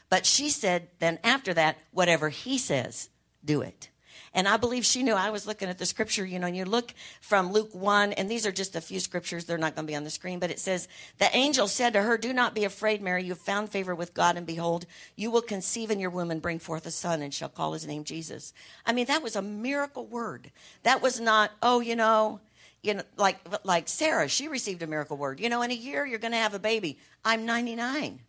But 0.08 0.26
she 0.26 0.50
said, 0.50 0.88
then 0.98 1.18
after 1.24 1.54
that, 1.54 1.78
whatever 1.90 2.28
He 2.28 2.58
says, 2.58 3.08
do 3.44 3.62
it. 3.62 3.88
And 4.34 4.48
I 4.48 4.56
believe 4.56 4.84
she 4.84 5.02
knew. 5.02 5.12
I 5.12 5.30
was 5.30 5.46
looking 5.46 5.68
at 5.68 5.78
the 5.78 5.84
scripture, 5.84 6.24
you 6.24 6.38
know, 6.38 6.46
and 6.46 6.56
you 6.56 6.64
look 6.64 6.94
from 7.20 7.52
Luke 7.52 7.74
1, 7.74 8.14
and 8.14 8.30
these 8.30 8.46
are 8.46 8.52
just 8.52 8.74
a 8.74 8.80
few 8.80 8.98
scriptures. 8.98 9.44
They're 9.44 9.58
not 9.58 9.74
going 9.74 9.86
to 9.86 9.90
be 9.90 9.96
on 9.96 10.04
the 10.04 10.10
screen, 10.10 10.38
but 10.38 10.50
it 10.50 10.58
says, 10.58 10.88
The 11.18 11.34
angel 11.36 11.68
said 11.68 11.92
to 11.92 12.02
her, 12.02 12.16
Do 12.16 12.32
not 12.32 12.54
be 12.54 12.64
afraid, 12.64 13.02
Mary. 13.02 13.24
You 13.24 13.32
have 13.32 13.38
found 13.38 13.68
favor 13.68 13.94
with 13.94 14.14
God, 14.14 14.38
and 14.38 14.46
behold, 14.46 14.86
you 15.16 15.30
will 15.30 15.42
conceive 15.42 15.90
in 15.90 16.00
your 16.00 16.10
womb 16.10 16.30
and 16.30 16.40
bring 16.40 16.58
forth 16.58 16.86
a 16.86 16.90
son, 16.90 17.20
and 17.20 17.34
shall 17.34 17.50
call 17.50 17.74
his 17.74 17.86
name 17.86 18.04
Jesus. 18.04 18.54
I 18.86 18.94
mean, 18.94 19.06
that 19.06 19.22
was 19.22 19.36
a 19.36 19.42
miracle 19.42 20.06
word. 20.06 20.50
That 20.82 21.02
was 21.02 21.20
not, 21.20 21.50
oh, 21.62 21.80
you 21.80 21.94
know, 21.94 22.40
you 22.82 22.94
know, 22.94 23.02
like 23.16 23.38
like 23.64 23.88
Sarah, 23.88 24.28
she 24.28 24.48
received 24.48 24.82
a 24.82 24.86
miracle 24.86 25.16
word. 25.16 25.40
You 25.40 25.48
know, 25.48 25.62
in 25.62 25.70
a 25.70 25.74
year 25.74 26.04
you're 26.04 26.18
going 26.18 26.32
to 26.32 26.38
have 26.38 26.54
a 26.54 26.58
baby. 26.58 26.98
I'm 27.24 27.46
99. 27.46 28.20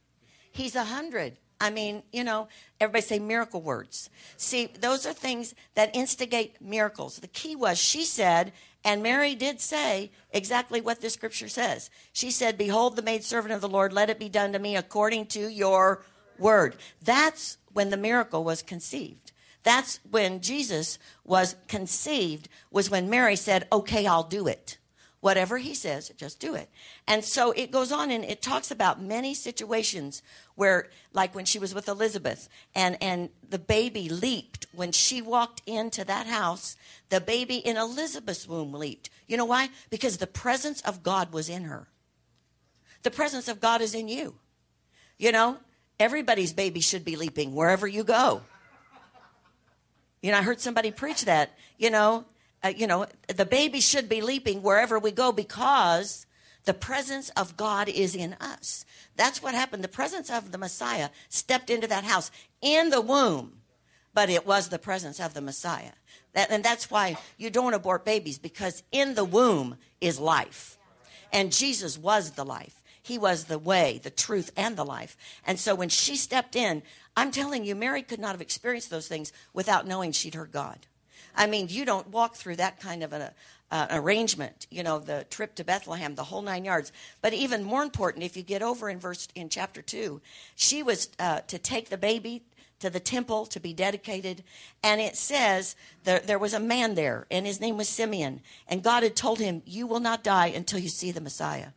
He's 0.51 0.75
100. 0.75 1.37
I 1.59 1.69
mean, 1.69 2.03
you 2.11 2.23
know, 2.23 2.49
everybody 2.79 3.01
say 3.01 3.19
miracle 3.19 3.61
words. 3.61 4.09
See, 4.37 4.67
those 4.67 5.05
are 5.05 5.13
things 5.13 5.55
that 5.75 5.95
instigate 5.95 6.61
miracles. 6.61 7.17
The 7.17 7.27
key 7.27 7.55
was 7.55 7.79
she 7.79 8.03
said, 8.03 8.51
and 8.83 9.01
Mary 9.01 9.33
did 9.33 9.61
say 9.61 10.11
exactly 10.31 10.81
what 10.81 10.99
the 10.99 11.09
scripture 11.09 11.47
says. 11.47 11.89
She 12.11 12.31
said, 12.31 12.57
Behold, 12.57 12.95
the 12.95 13.01
maidservant 13.01 13.53
of 13.53 13.61
the 13.61 13.69
Lord, 13.69 13.93
let 13.93 14.09
it 14.09 14.19
be 14.19 14.29
done 14.29 14.51
to 14.51 14.59
me 14.59 14.75
according 14.75 15.27
to 15.27 15.47
your 15.47 16.03
word. 16.37 16.75
That's 17.01 17.57
when 17.71 17.89
the 17.89 17.97
miracle 17.97 18.43
was 18.43 18.61
conceived. 18.61 19.22
That's 19.63 19.99
when 20.09 20.41
Jesus 20.41 20.99
was 21.23 21.55
conceived, 21.67 22.49
was 22.69 22.89
when 22.89 23.09
Mary 23.09 23.35
said, 23.35 23.67
Okay, 23.71 24.05
I'll 24.05 24.23
do 24.23 24.47
it. 24.47 24.77
Whatever 25.21 25.57
he 25.57 25.73
says, 25.73 26.11
just 26.17 26.41
do 26.41 26.53
it. 26.53 26.69
And 27.07 27.23
so 27.23 27.53
it 27.53 27.71
goes 27.71 27.93
on 27.93 28.11
and 28.11 28.25
it 28.25 28.41
talks 28.41 28.71
about 28.71 29.01
many 29.01 29.33
situations 29.33 30.21
where, 30.55 30.89
like 31.13 31.33
when 31.33 31.45
she 31.45 31.57
was 31.57 31.73
with 31.73 31.87
Elizabeth 31.87 32.49
and, 32.75 32.97
and 33.01 33.29
the 33.47 33.57
baby 33.57 34.09
leaped 34.09 34.65
when 34.73 34.91
she 34.91 35.21
walked 35.21 35.61
into 35.65 36.03
that 36.03 36.27
house, 36.27 36.75
the 37.07 37.21
baby 37.21 37.55
in 37.55 37.77
Elizabeth's 37.77 38.49
womb 38.49 38.73
leaped. 38.73 39.09
You 39.25 39.37
know 39.37 39.45
why? 39.45 39.69
Because 39.89 40.17
the 40.17 40.27
presence 40.27 40.81
of 40.81 41.03
God 41.03 41.31
was 41.31 41.47
in 41.47 41.63
her. 41.63 41.87
The 43.03 43.11
presence 43.11 43.47
of 43.47 43.61
God 43.61 43.79
is 43.79 43.95
in 43.95 44.09
you. 44.09 44.35
You 45.17 45.31
know, 45.31 45.57
everybody's 46.01 46.51
baby 46.51 46.81
should 46.81 47.05
be 47.05 47.15
leaping 47.15 47.55
wherever 47.55 47.87
you 47.87 48.03
go. 48.03 48.41
You 50.23 50.31
know, 50.31 50.39
I 50.39 50.41
heard 50.41 50.61
somebody 50.61 50.89
preach 50.89 51.25
that. 51.25 51.51
You 51.77 51.91
know, 51.91 52.25
uh, 52.63 52.69
you 52.75 52.87
know, 52.87 53.05
the 53.27 53.45
baby 53.45 53.81
should 53.81 54.07
be 54.07 54.21
leaping 54.21 54.63
wherever 54.63 54.97
we 54.97 55.11
go 55.11 55.33
because 55.33 56.25
the 56.63 56.73
presence 56.73 57.29
of 57.31 57.57
God 57.57 57.89
is 57.89 58.15
in 58.15 58.33
us. 58.39 58.85
That's 59.17 59.43
what 59.43 59.53
happened. 59.53 59.83
The 59.83 59.89
presence 59.89 60.31
of 60.31 60.53
the 60.53 60.57
Messiah 60.57 61.09
stepped 61.27 61.69
into 61.69 61.87
that 61.87 62.05
house 62.05 62.31
in 62.61 62.89
the 62.89 63.01
womb, 63.01 63.57
but 64.13 64.29
it 64.29 64.47
was 64.47 64.69
the 64.69 64.79
presence 64.79 65.19
of 65.19 65.33
the 65.33 65.41
Messiah. 65.41 65.91
That, 66.31 66.49
and 66.49 66.63
that's 66.63 66.89
why 66.89 67.17
you 67.37 67.49
don't 67.49 67.73
abort 67.73 68.05
babies 68.05 68.39
because 68.39 68.81
in 68.93 69.15
the 69.15 69.25
womb 69.25 69.75
is 69.99 70.19
life. 70.19 70.77
And 71.33 71.51
Jesus 71.51 71.97
was 71.97 72.31
the 72.31 72.45
life. 72.45 72.81
He 73.01 73.17
was 73.17 73.45
the 73.45 73.59
way, 73.59 73.99
the 74.01 74.09
truth, 74.09 74.51
and 74.55 74.77
the 74.77 74.85
life. 74.85 75.17
And 75.45 75.59
so 75.59 75.75
when 75.75 75.89
she 75.89 76.15
stepped 76.15 76.55
in, 76.55 76.81
I'm 77.15 77.31
telling 77.31 77.63
you, 77.63 77.75
Mary 77.75 78.01
could 78.01 78.19
not 78.19 78.31
have 78.31 78.41
experienced 78.41 78.89
those 78.89 79.07
things 79.07 79.31
without 79.53 79.87
knowing 79.87 80.11
she'd 80.11 80.35
heard 80.35 80.51
God. 80.51 80.87
I 81.35 81.47
mean, 81.47 81.67
you 81.69 81.85
don't 81.85 82.09
walk 82.09 82.35
through 82.35 82.57
that 82.57 82.79
kind 82.79 83.03
of 83.03 83.13
an 83.13 83.29
uh, 83.71 83.87
arrangement, 83.89 84.67
you 84.69 84.83
know, 84.83 84.99
the 84.99 85.25
trip 85.29 85.55
to 85.55 85.63
Bethlehem, 85.63 86.15
the 86.15 86.25
whole 86.25 86.43
nine 86.43 86.63
yards. 86.63 86.91
But 87.21 87.33
even 87.33 87.63
more 87.63 87.81
important, 87.81 88.23
if 88.23 88.37
you 88.37 88.43
get 88.43 88.61
over 88.61 88.89
in 88.89 88.99
verse 88.99 89.27
in 89.33 89.49
chapter 89.49 89.81
two, 89.81 90.21
she 90.55 90.83
was 90.83 91.09
uh, 91.19 91.41
to 91.47 91.57
take 91.57 91.89
the 91.89 91.97
baby 91.97 92.43
to 92.79 92.89
the 92.89 92.99
temple 92.99 93.45
to 93.47 93.59
be 93.59 93.73
dedicated, 93.73 94.43
and 94.83 94.99
it 94.99 95.15
says 95.15 95.75
there, 96.03 96.19
there 96.19 96.37
was 96.37 96.53
a 96.53 96.59
man 96.59 96.95
there, 96.95 97.25
and 97.31 97.45
his 97.45 97.61
name 97.61 97.77
was 97.77 97.87
Simeon, 97.87 98.41
and 98.67 98.83
God 98.83 99.03
had 99.03 99.15
told 99.15 99.39
him, 99.39 99.61
"You 99.65 99.87
will 99.87 100.01
not 100.01 100.21
die 100.21 100.47
until 100.47 100.79
you 100.79 100.89
see 100.89 101.11
the 101.11 101.21
Messiah." 101.21 101.69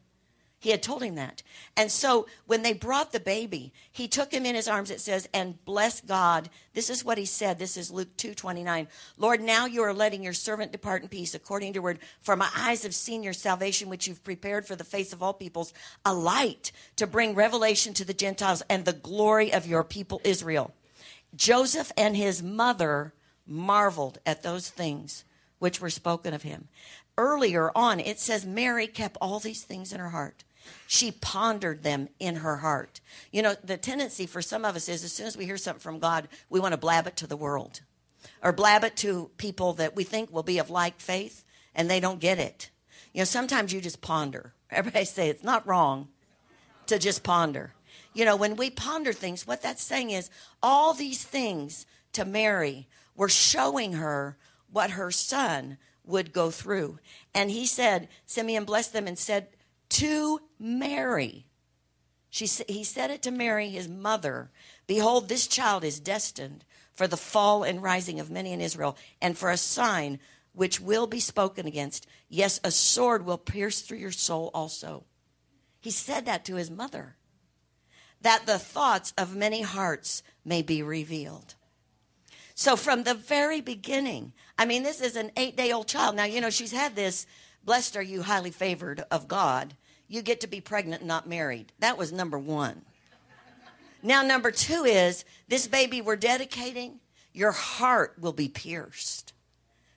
He 0.59 0.71
had 0.71 0.83
told 0.83 1.03
him 1.03 1.17
that. 1.17 1.43
And 1.77 1.93
so 1.93 2.27
when 2.47 2.63
they 2.63 2.73
brought 2.73 3.13
the 3.13 3.21
baby, 3.21 3.73
he 3.93 4.09
took 4.09 4.33
him 4.33 4.47
in 4.47 4.55
his 4.55 4.67
arms, 4.67 4.91
it 4.91 5.01
says, 5.01 5.29
and 5.35 5.63
blessed 5.67 6.07
God. 6.07 6.49
This 6.73 6.89
is 6.89 7.05
what 7.05 7.19
he 7.19 7.27
said. 7.27 7.59
This 7.59 7.77
is 7.77 7.91
Luke 7.91 8.17
2 8.17 8.35
29. 8.35 8.89
Lord, 9.19 9.41
now 9.43 9.67
you 9.67 9.83
are 9.83 9.93
letting 9.93 10.23
your 10.23 10.33
servant 10.33 10.73
depart 10.73 11.03
in 11.03 11.09
peace 11.09 11.35
according 11.35 11.73
to 11.73 11.77
your 11.77 11.83
word. 11.83 11.99
For 12.21 12.37
my 12.37 12.49
eyes 12.57 12.85
have 12.85 12.95
seen 12.95 13.23
your 13.23 13.35
salvation, 13.35 13.91
which 13.91 14.09
you've 14.09 14.25
prepared 14.25 14.67
for 14.67 14.77
the 14.77 14.85
face 14.85 15.13
of 15.13 15.23
all 15.23 15.35
peoples, 15.35 15.75
a 16.05 16.15
light 16.15 16.73
to 16.97 17.07
bring 17.07 17.35
revelation 17.35 17.93
to 17.95 18.05
the 18.05 18.15
Gentiles 18.15 18.63
and 18.71 18.85
the 18.85 18.93
glory 18.95 19.53
of 19.53 19.67
your 19.67 19.85
people 19.85 20.23
Israel. 20.25 20.73
Joseph 21.35 21.93
and 21.99 22.17
his 22.17 22.43
mother 22.43 23.13
marveled 23.47 24.19
at 24.25 24.43
those 24.43 24.71
things 24.71 25.25
which 25.59 25.81
were 25.81 25.91
spoken 25.91 26.33
of 26.33 26.43
him. 26.43 26.69
Earlier 27.19 27.71
on, 27.75 28.01
it 28.01 28.19
says 28.19 28.45
Mary 28.45 28.87
kept 28.87 29.17
all 29.21 29.39
these 29.39 29.63
things 29.63 29.93
in 29.93 30.01
her 30.01 30.11
heart. 30.11 30.45
She 30.87 31.11
pondered 31.11 31.83
them 31.83 32.09
in 32.19 32.37
her 32.37 32.57
heart. 32.59 33.01
You 33.31 33.43
know, 33.43 33.55
the 33.63 33.77
tendency 33.77 34.27
for 34.27 34.43
some 34.43 34.65
of 34.65 34.77
us 34.77 34.89
is 34.89 35.05
as 35.05 35.13
soon 35.13 35.27
as 35.27 35.37
we 35.37 35.45
hear 35.45 35.57
something 35.57 35.81
from 35.81 35.99
God, 35.99 36.29
we 36.49 36.61
want 36.61 36.73
to 36.73 36.79
blab 36.79 37.07
it 37.07 37.17
to 37.17 37.27
the 37.27 37.37
world 37.37 37.81
or 38.43 38.53
blab 38.53 38.85
it 38.85 38.97
to 38.97 39.31
people 39.37 39.73
that 39.75 39.97
we 39.97 40.05
think 40.05 40.33
will 40.33 40.43
be 40.43 40.59
of 40.59 40.71
like 40.71 41.01
faith 41.01 41.45
and 41.75 41.91
they 41.91 42.01
don't 42.01 42.21
get 42.21 42.39
it. 42.39 42.71
You 43.13 43.21
know, 43.21 43.25
sometimes 43.25 43.73
you 43.73 43.81
just 43.81 44.01
ponder. 44.01 44.53
Everybody 44.71 45.05
say 45.07 45.29
it's 45.29 45.45
not 45.45 45.67
wrong 45.67 46.09
to 46.87 46.99
just 46.99 47.23
ponder. 47.23 47.73
You 48.15 48.25
know, 48.25 48.37
when 48.37 48.57
we 48.57 48.71
ponder 48.71 49.13
things, 49.13 49.47
what 49.47 49.63
that's 49.63 49.83
saying 49.83 50.11
is 50.11 50.31
all 50.63 50.95
these 50.95 51.23
things 51.23 51.87
to 52.13 52.25
Mary 52.25 52.89
were 53.15 53.29
showing 53.29 53.95
her 53.95 54.37
what 54.71 54.93
her 54.93 55.11
son 55.11 55.79
would 56.05 56.33
go 56.33 56.51
through. 56.51 56.99
And 57.35 57.51
he 57.51 57.67
said, 57.67 58.09
Simeon 58.25 58.65
blessed 58.65 58.93
them 58.93 59.07
and 59.07 59.19
said, 59.19 59.49
to 59.91 60.41
Mary. 60.59 61.47
She, 62.31 62.47
he 62.69 62.85
said 62.85 63.11
it 63.11 63.23
to 63.23 63.31
Mary, 63.31 63.71
his 63.71 63.89
mother 63.89 64.51
Behold, 64.87 65.29
this 65.29 65.47
child 65.47 65.85
is 65.85 65.99
destined 65.99 66.65
for 66.95 67.07
the 67.07 67.17
fall 67.17 67.63
and 67.63 67.83
rising 67.83 68.21
of 68.21 68.31
many 68.31 68.53
in 68.53 68.61
Israel, 68.61 68.97
and 69.21 69.37
for 69.37 69.51
a 69.51 69.57
sign 69.57 70.19
which 70.53 70.81
will 70.81 71.07
be 71.07 71.21
spoken 71.21 71.67
against. 71.67 72.07
Yes, 72.29 72.61
a 72.65 72.71
sword 72.71 73.27
will 73.27 73.39
pierce 73.39 73.81
through 73.81 73.99
your 73.99 74.13
soul 74.13 74.51
also. 74.55 75.05
He 75.81 75.91
said 75.91 76.25
that 76.27 76.45
to 76.47 76.57
his 76.57 76.71
mother, 76.71 77.17
that 78.23 78.47
the 78.47 78.59
thoughts 78.59 79.13
of 79.19 79.37
many 79.37 79.63
hearts 79.63 80.23
may 80.45 80.63
be 80.63 80.83
revealed. 80.83 81.55
So, 82.55 82.75
from 82.75 83.03
the 83.03 83.15
very 83.15 83.61
beginning, 83.61 84.33
I 84.59 84.65
mean, 84.65 84.83
this 84.83 85.03
is 85.03 85.15
an 85.15 85.31
eight 85.37 85.57
day 85.57 85.73
old 85.73 85.89
child. 85.89 86.17
Now, 86.17 86.25
you 86.25 86.41
know, 86.41 86.49
she's 86.49 86.73
had 86.73 86.97
this 86.97 87.27
Blessed 87.67 87.97
are 87.97 88.03
you, 88.03 88.23
highly 88.23 88.53
favored 88.53 89.05
of 89.11 89.27
God. 89.27 89.75
You 90.09 90.23
get 90.23 90.41
to 90.41 90.47
be 90.47 90.61
pregnant 90.61 91.03
and 91.03 91.09
not 91.09 91.29
married. 91.29 91.73
That 91.81 91.99
was 91.99 92.13
number 92.13 92.39
one. 92.39 92.83
Now, 94.05 94.23
number 94.23 94.53
two 94.53 94.85
is 94.85 95.25
this 95.49 95.67
baby 95.67 96.01
we're 96.01 96.15
dedicating, 96.15 97.01
your 97.33 97.51
heart 97.51 98.15
will 98.21 98.33
be 98.33 98.49
pierced 98.49 99.33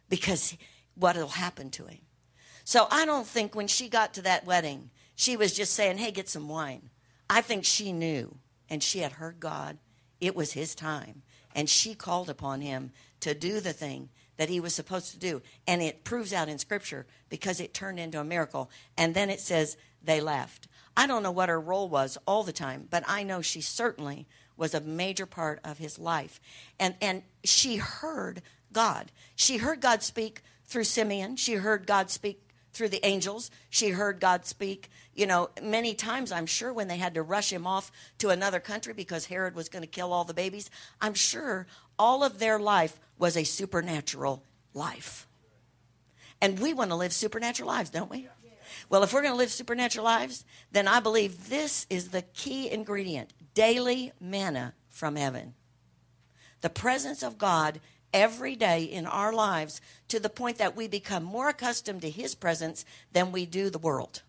because 0.10 0.58
what 0.96 1.16
will 1.16 1.28
happen 1.28 1.70
to 1.72 1.86
him. 1.86 2.00
So 2.64 2.88
I 2.90 3.06
don't 3.06 3.28
think 3.28 3.54
when 3.54 3.68
she 3.68 3.88
got 3.88 4.16
to 4.16 4.24
that 4.24 4.46
wedding, 4.46 4.90
she 5.16 5.38
was 5.38 5.56
just 5.56 5.74
saying, 5.74 6.00
hey, 6.00 6.12
get 6.12 6.28
some 6.28 6.50
wine. 6.50 6.90
I 7.30 7.42
think 7.42 7.66
she 7.66 7.94
knew 7.94 8.36
and 8.68 8.82
she 8.82 9.00
had 9.00 9.14
heard 9.14 9.40
God. 9.40 9.78
It 10.20 10.36
was 10.36 10.54
his 10.54 10.74
time. 10.74 11.22
And 11.54 11.70
she 11.70 11.94
called 11.94 12.30
upon 12.30 12.62
him 12.62 12.92
to 13.20 13.36
do 13.36 13.60
the 13.60 13.74
thing 13.74 14.10
that 14.40 14.48
he 14.48 14.62
was 14.62 14.74
supposed 14.74 15.12
to 15.12 15.20
do. 15.20 15.42
And 15.68 15.82
it 15.82 16.06
proves 16.06 16.32
out 16.32 16.48
in 16.48 16.58
Scripture 16.58 17.06
because 17.28 17.60
it 17.60 17.74
turned 17.74 18.00
into 18.00 18.22
a 18.22 18.24
miracle. 18.24 18.72
And 18.98 19.14
then 19.14 19.30
it 19.30 19.42
says 19.42 19.76
they 20.02 20.22
left. 20.22 20.70
I 20.96 21.08
don't 21.08 21.24
know 21.24 21.30
what 21.30 21.50
her 21.50 21.60
role 21.60 21.90
was 21.90 22.18
all 22.26 22.44
the 22.44 22.54
time, 22.54 22.88
but 22.90 23.04
I 23.06 23.22
know 23.22 23.42
she 23.42 23.60
certainly 23.60 24.28
was 24.56 24.74
a 24.74 24.80
major 24.80 25.26
part 25.26 25.60
of 25.66 25.78
his 25.78 26.00
life. 26.00 26.40
And, 26.80 26.96
and 27.02 27.24
she 27.44 27.76
heard 27.76 28.42
God. 28.72 29.12
She 29.36 29.58
heard 29.58 29.82
God 29.82 30.04
speak 30.04 30.42
through 30.64 30.86
Simeon. 30.86 31.36
She 31.36 31.56
heard 31.56 31.86
God 31.86 32.10
speak 32.10 32.42
through 32.72 32.90
the 32.90 33.06
angels. 33.06 33.52
She 33.70 33.90
heard 33.90 34.22
God 34.22 34.46
speak, 34.46 34.90
you 35.14 35.28
know, 35.28 35.50
many 35.62 35.94
times, 35.94 36.32
I'm 36.32 36.46
sure, 36.46 36.72
when 36.72 36.88
they 36.88 36.98
had 36.98 37.16
to 37.16 37.22
rush 37.22 37.52
him 37.52 37.68
off 37.68 37.92
to 38.20 38.30
another 38.30 38.62
country 38.62 38.94
because 38.94 39.26
Herod 39.26 39.54
was 39.54 39.68
going 39.68 39.84
to 39.84 39.88
kill 39.88 40.14
all 40.14 40.24
the 40.24 40.34
babies. 40.34 40.70
I'm 41.02 41.14
sure 41.14 41.68
all 41.98 42.24
of 42.24 42.40
their 42.40 42.58
life 42.58 42.98
was 43.20 43.38
a 43.38 43.44
supernatural 43.44 44.44
life. 44.74 45.28
And 46.42 46.60
we 46.60 46.74
want 46.74 46.90
to 46.90 46.96
live 46.96 47.14
supernatural 47.14 47.68
lives, 47.68 47.92
don't 47.92 48.10
we? 48.10 48.28
Well, 48.90 49.04
if 49.04 49.14
we're 49.14 49.22
going 49.22 49.34
to 49.34 49.38
live 49.38 49.52
supernatural 49.52 50.06
lives, 50.06 50.46
then 50.72 50.88
I 50.88 51.00
believe 51.00 51.50
this 51.50 51.86
is 51.90 52.10
the 52.10 52.22
key 52.22 52.72
ingredient 52.72 53.34
daily 53.54 54.14
manna 54.20 54.74
from 54.90 55.16
heaven. 55.16 55.54
The 56.62 56.70
presence 56.70 57.22
of 57.22 57.38
God 57.38 57.80
every 58.14 58.56
day 58.56 58.84
in 58.84 59.06
our 59.06 59.34
lives 59.34 59.82
to 60.08 60.20
the 60.20 60.30
point 60.30 60.58
that 60.58 60.76
we 60.76 60.88
become 60.88 61.24
more 61.24 61.50
accustomed 61.50 62.02
to 62.02 62.10
His 62.10 62.36
presence 62.36 62.86
than 63.12 63.32
we 63.32 63.46
do 63.46 63.70
the 63.70 63.78
world. 63.78 64.24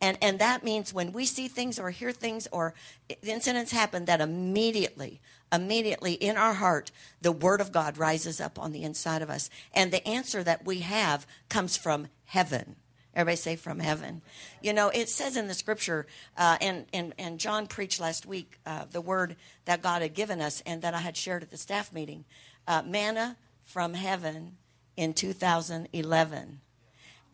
And, 0.00 0.18
and 0.20 0.38
that 0.38 0.64
means 0.64 0.92
when 0.92 1.12
we 1.12 1.24
see 1.24 1.48
things 1.48 1.78
or 1.78 1.90
hear 1.90 2.12
things 2.12 2.46
or 2.52 2.74
incidents 3.22 3.72
happen, 3.72 4.04
that 4.04 4.20
immediately, 4.20 5.20
immediately 5.52 6.12
in 6.14 6.36
our 6.36 6.54
heart, 6.54 6.90
the 7.22 7.32
Word 7.32 7.60
of 7.60 7.72
God 7.72 7.96
rises 7.96 8.40
up 8.40 8.58
on 8.58 8.72
the 8.72 8.82
inside 8.82 9.22
of 9.22 9.30
us. 9.30 9.48
And 9.72 9.92
the 9.92 10.06
answer 10.06 10.42
that 10.42 10.64
we 10.64 10.80
have 10.80 11.26
comes 11.48 11.76
from 11.76 12.08
heaven. 12.26 12.76
Everybody 13.14 13.36
say 13.36 13.56
from 13.56 13.78
heaven. 13.78 14.22
You 14.60 14.72
know, 14.72 14.88
it 14.88 15.08
says 15.08 15.36
in 15.36 15.46
the 15.46 15.54
scripture, 15.54 16.06
uh, 16.36 16.58
and, 16.60 16.86
and, 16.92 17.14
and 17.16 17.38
John 17.38 17.68
preached 17.68 18.00
last 18.00 18.26
week 18.26 18.58
uh, 18.66 18.86
the 18.90 19.00
word 19.00 19.36
that 19.66 19.82
God 19.82 20.02
had 20.02 20.14
given 20.14 20.40
us 20.40 20.62
and 20.66 20.82
that 20.82 20.94
I 20.94 20.98
had 20.98 21.16
shared 21.16 21.44
at 21.44 21.50
the 21.50 21.56
staff 21.56 21.92
meeting 21.92 22.24
uh, 22.66 22.82
manna 22.84 23.36
from 23.62 23.94
heaven 23.94 24.56
in 24.96 25.14
2011. 25.14 26.60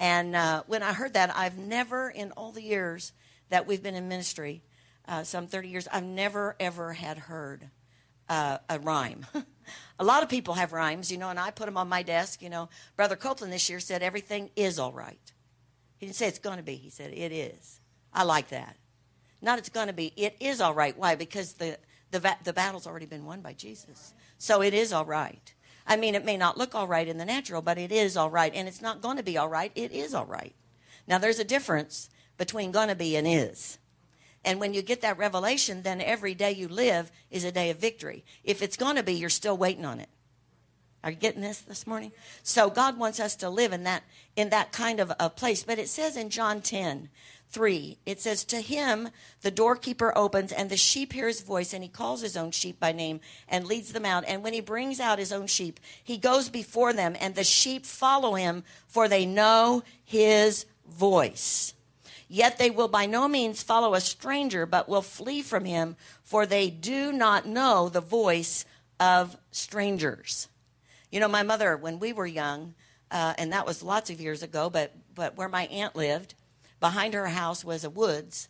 And 0.00 0.34
uh, 0.34 0.62
when 0.66 0.82
I 0.82 0.94
heard 0.94 1.12
that, 1.12 1.36
I've 1.36 1.58
never, 1.58 2.08
in 2.08 2.32
all 2.32 2.52
the 2.52 2.62
years 2.62 3.12
that 3.50 3.66
we've 3.66 3.82
been 3.82 3.94
in 3.94 4.08
ministry, 4.08 4.62
uh, 5.06 5.24
some 5.24 5.46
30 5.46 5.68
years, 5.68 5.88
I've 5.92 6.04
never, 6.04 6.56
ever 6.58 6.94
had 6.94 7.18
heard 7.18 7.68
uh, 8.26 8.58
a 8.70 8.78
rhyme. 8.78 9.26
a 9.98 10.04
lot 10.04 10.22
of 10.22 10.30
people 10.30 10.54
have 10.54 10.72
rhymes, 10.72 11.12
you 11.12 11.18
know, 11.18 11.28
and 11.28 11.38
I 11.38 11.50
put 11.50 11.66
them 11.66 11.76
on 11.76 11.86
my 11.88 12.02
desk. 12.02 12.40
You 12.40 12.48
know, 12.48 12.70
Brother 12.96 13.14
Copeland 13.14 13.52
this 13.52 13.68
year 13.68 13.78
said, 13.78 14.02
everything 14.02 14.50
is 14.56 14.78
all 14.78 14.92
right. 14.92 15.32
He 15.98 16.06
didn't 16.06 16.16
say 16.16 16.28
it's 16.28 16.38
going 16.38 16.56
to 16.56 16.62
be, 16.62 16.76
he 16.76 16.88
said, 16.88 17.12
it 17.12 17.30
is. 17.30 17.80
I 18.10 18.22
like 18.22 18.48
that. 18.48 18.76
Not 19.42 19.58
it's 19.58 19.68
going 19.68 19.88
to 19.88 19.92
be, 19.92 20.14
it 20.16 20.34
is 20.40 20.62
all 20.62 20.72
right. 20.72 20.96
Why? 20.96 21.14
Because 21.14 21.54
the, 21.54 21.78
the, 22.10 22.36
the 22.42 22.54
battle's 22.54 22.86
already 22.86 23.06
been 23.06 23.26
won 23.26 23.42
by 23.42 23.52
Jesus. 23.52 24.14
So 24.38 24.62
it 24.62 24.72
is 24.72 24.94
all 24.94 25.04
right. 25.04 25.52
I 25.90 25.96
mean, 25.96 26.14
it 26.14 26.24
may 26.24 26.36
not 26.36 26.56
look 26.56 26.72
all 26.72 26.86
right 26.86 27.08
in 27.08 27.18
the 27.18 27.24
natural, 27.24 27.62
but 27.62 27.76
it 27.76 27.90
is 27.90 28.16
all 28.16 28.30
right. 28.30 28.54
And 28.54 28.68
it's 28.68 28.80
not 28.80 29.02
going 29.02 29.16
to 29.16 29.24
be 29.24 29.36
all 29.36 29.48
right. 29.48 29.72
It 29.74 29.90
is 29.90 30.14
all 30.14 30.24
right. 30.24 30.54
Now, 31.08 31.18
there's 31.18 31.40
a 31.40 31.44
difference 31.44 32.08
between 32.38 32.70
going 32.70 32.88
to 32.88 32.94
be 32.94 33.16
and 33.16 33.26
is. 33.26 33.78
And 34.44 34.60
when 34.60 34.72
you 34.72 34.82
get 34.82 35.02
that 35.02 35.18
revelation, 35.18 35.82
then 35.82 36.00
every 36.00 36.32
day 36.32 36.52
you 36.52 36.68
live 36.68 37.10
is 37.28 37.42
a 37.42 37.50
day 37.50 37.70
of 37.70 37.78
victory. 37.78 38.24
If 38.44 38.62
it's 38.62 38.76
going 38.76 38.94
to 38.96 39.02
be, 39.02 39.14
you're 39.14 39.28
still 39.28 39.56
waiting 39.56 39.84
on 39.84 39.98
it. 39.98 40.08
Are 41.02 41.10
you 41.10 41.16
getting 41.16 41.40
this 41.42 41.60
this 41.60 41.88
morning? 41.88 42.12
So 42.44 42.70
God 42.70 42.96
wants 42.96 43.18
us 43.18 43.34
to 43.36 43.50
live 43.50 43.72
in 43.72 43.82
that 43.84 44.04
in 44.36 44.50
that 44.50 44.70
kind 44.70 45.00
of 45.00 45.10
a 45.18 45.28
place. 45.28 45.64
But 45.64 45.78
it 45.78 45.88
says 45.88 46.16
in 46.16 46.30
John 46.30 46.60
10 46.60 47.08
3, 47.50 47.98
it 48.06 48.20
says, 48.20 48.44
To 48.44 48.60
him 48.60 49.10
the 49.42 49.50
doorkeeper 49.50 50.16
opens, 50.16 50.52
and 50.52 50.70
the 50.70 50.76
sheep 50.76 51.12
hear 51.12 51.26
his 51.26 51.40
voice, 51.40 51.72
and 51.72 51.82
he 51.82 51.88
calls 51.88 52.22
his 52.22 52.36
own 52.36 52.50
sheep 52.52 52.78
by 52.78 52.92
name 52.92 53.20
and 53.48 53.66
leads 53.66 53.92
them 53.92 54.04
out. 54.04 54.24
And 54.26 54.42
when 54.42 54.52
he 54.52 54.60
brings 54.60 55.00
out 55.00 55.18
his 55.18 55.32
own 55.32 55.46
sheep, 55.46 55.80
he 56.02 56.16
goes 56.16 56.48
before 56.48 56.92
them, 56.92 57.16
and 57.20 57.34
the 57.34 57.44
sheep 57.44 57.84
follow 57.84 58.34
him, 58.34 58.62
for 58.86 59.08
they 59.08 59.26
know 59.26 59.82
his 60.04 60.66
voice. 60.88 61.74
Yet 62.28 62.58
they 62.58 62.70
will 62.70 62.86
by 62.86 63.06
no 63.06 63.26
means 63.26 63.62
follow 63.62 63.94
a 63.94 64.00
stranger, 64.00 64.64
but 64.64 64.88
will 64.88 65.02
flee 65.02 65.42
from 65.42 65.64
him, 65.64 65.96
for 66.22 66.46
they 66.46 66.70
do 66.70 67.10
not 67.12 67.46
know 67.46 67.88
the 67.88 68.00
voice 68.00 68.64
of 69.00 69.36
strangers. 69.50 70.46
You 71.10 71.18
know, 71.18 71.26
my 71.26 71.42
mother, 71.42 71.76
when 71.76 71.98
we 71.98 72.12
were 72.12 72.26
young, 72.26 72.74
uh, 73.10 73.34
and 73.36 73.52
that 73.52 73.66
was 73.66 73.82
lots 73.82 74.10
of 74.10 74.20
years 74.20 74.44
ago, 74.44 74.70
but, 74.70 74.94
but 75.12 75.36
where 75.36 75.48
my 75.48 75.66
aunt 75.66 75.96
lived, 75.96 76.34
Behind 76.80 77.14
her 77.14 77.28
house 77.28 77.64
was 77.64 77.84
a 77.84 77.90
woods, 77.90 78.48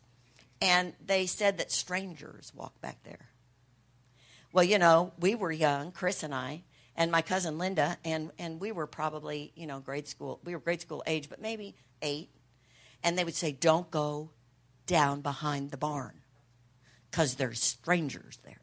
and 0.62 0.94
they 1.04 1.26
said 1.26 1.58
that 1.58 1.72
strangers 1.72 2.52
walked 2.54 2.80
back 2.80 3.02
there. 3.02 3.30
Well, 4.52 4.64
you 4.64 4.78
know, 4.78 5.12
we 5.18 5.34
were 5.34 5.52
young, 5.52 5.92
Chris 5.92 6.22
and 6.22 6.34
I, 6.34 6.62
and 6.96 7.10
my 7.10 7.22
cousin 7.22 7.58
Linda, 7.58 7.98
and, 8.04 8.30
and 8.38 8.60
we 8.60 8.72
were 8.72 8.86
probably, 8.86 9.52
you 9.54 9.66
know, 9.66 9.80
grade 9.80 10.08
school. 10.08 10.40
We 10.44 10.54
were 10.54 10.60
grade 10.60 10.80
school 10.80 11.02
age, 11.06 11.28
but 11.28 11.40
maybe 11.40 11.74
eight. 12.02 12.30
And 13.02 13.16
they 13.16 13.24
would 13.24 13.34
say, 13.34 13.52
Don't 13.52 13.90
go 13.90 14.30
down 14.86 15.20
behind 15.20 15.70
the 15.70 15.76
barn 15.76 16.20
because 17.10 17.36
there's 17.36 17.60
strangers 17.60 18.38
there. 18.44 18.60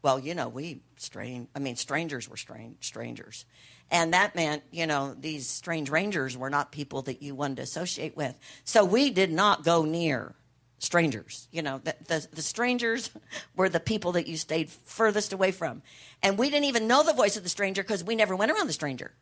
Well, 0.00 0.18
you 0.18 0.34
know, 0.34 0.48
we 0.48 0.82
strange. 0.96 1.48
I 1.54 1.58
mean, 1.58 1.76
strangers 1.76 2.28
were 2.28 2.36
strange 2.36 2.86
strangers, 2.86 3.46
and 3.94 4.12
that 4.12 4.34
meant 4.34 4.64
you 4.72 4.88
know 4.88 5.14
these 5.14 5.46
strange 5.46 5.88
rangers 5.88 6.36
were 6.36 6.50
not 6.50 6.72
people 6.72 7.02
that 7.02 7.22
you 7.22 7.36
wanted 7.36 7.58
to 7.58 7.62
associate 7.62 8.16
with. 8.16 8.36
So 8.64 8.84
we 8.84 9.10
did 9.10 9.32
not 9.32 9.62
go 9.62 9.84
near 9.84 10.34
strangers. 10.80 11.46
You 11.52 11.62
know, 11.62 11.78
the, 11.78 11.94
the, 12.08 12.26
the 12.32 12.42
strangers 12.42 13.10
were 13.56 13.68
the 13.68 13.78
people 13.78 14.12
that 14.12 14.26
you 14.26 14.36
stayed 14.36 14.68
furthest 14.68 15.32
away 15.32 15.52
from, 15.52 15.80
and 16.24 16.36
we 16.36 16.50
didn't 16.50 16.64
even 16.64 16.88
know 16.88 17.04
the 17.04 17.12
voice 17.12 17.36
of 17.36 17.44
the 17.44 17.48
stranger 17.48 17.84
because 17.84 18.02
we 18.02 18.16
never 18.16 18.34
went 18.34 18.50
around 18.50 18.66
the 18.66 18.72
stranger. 18.72 19.14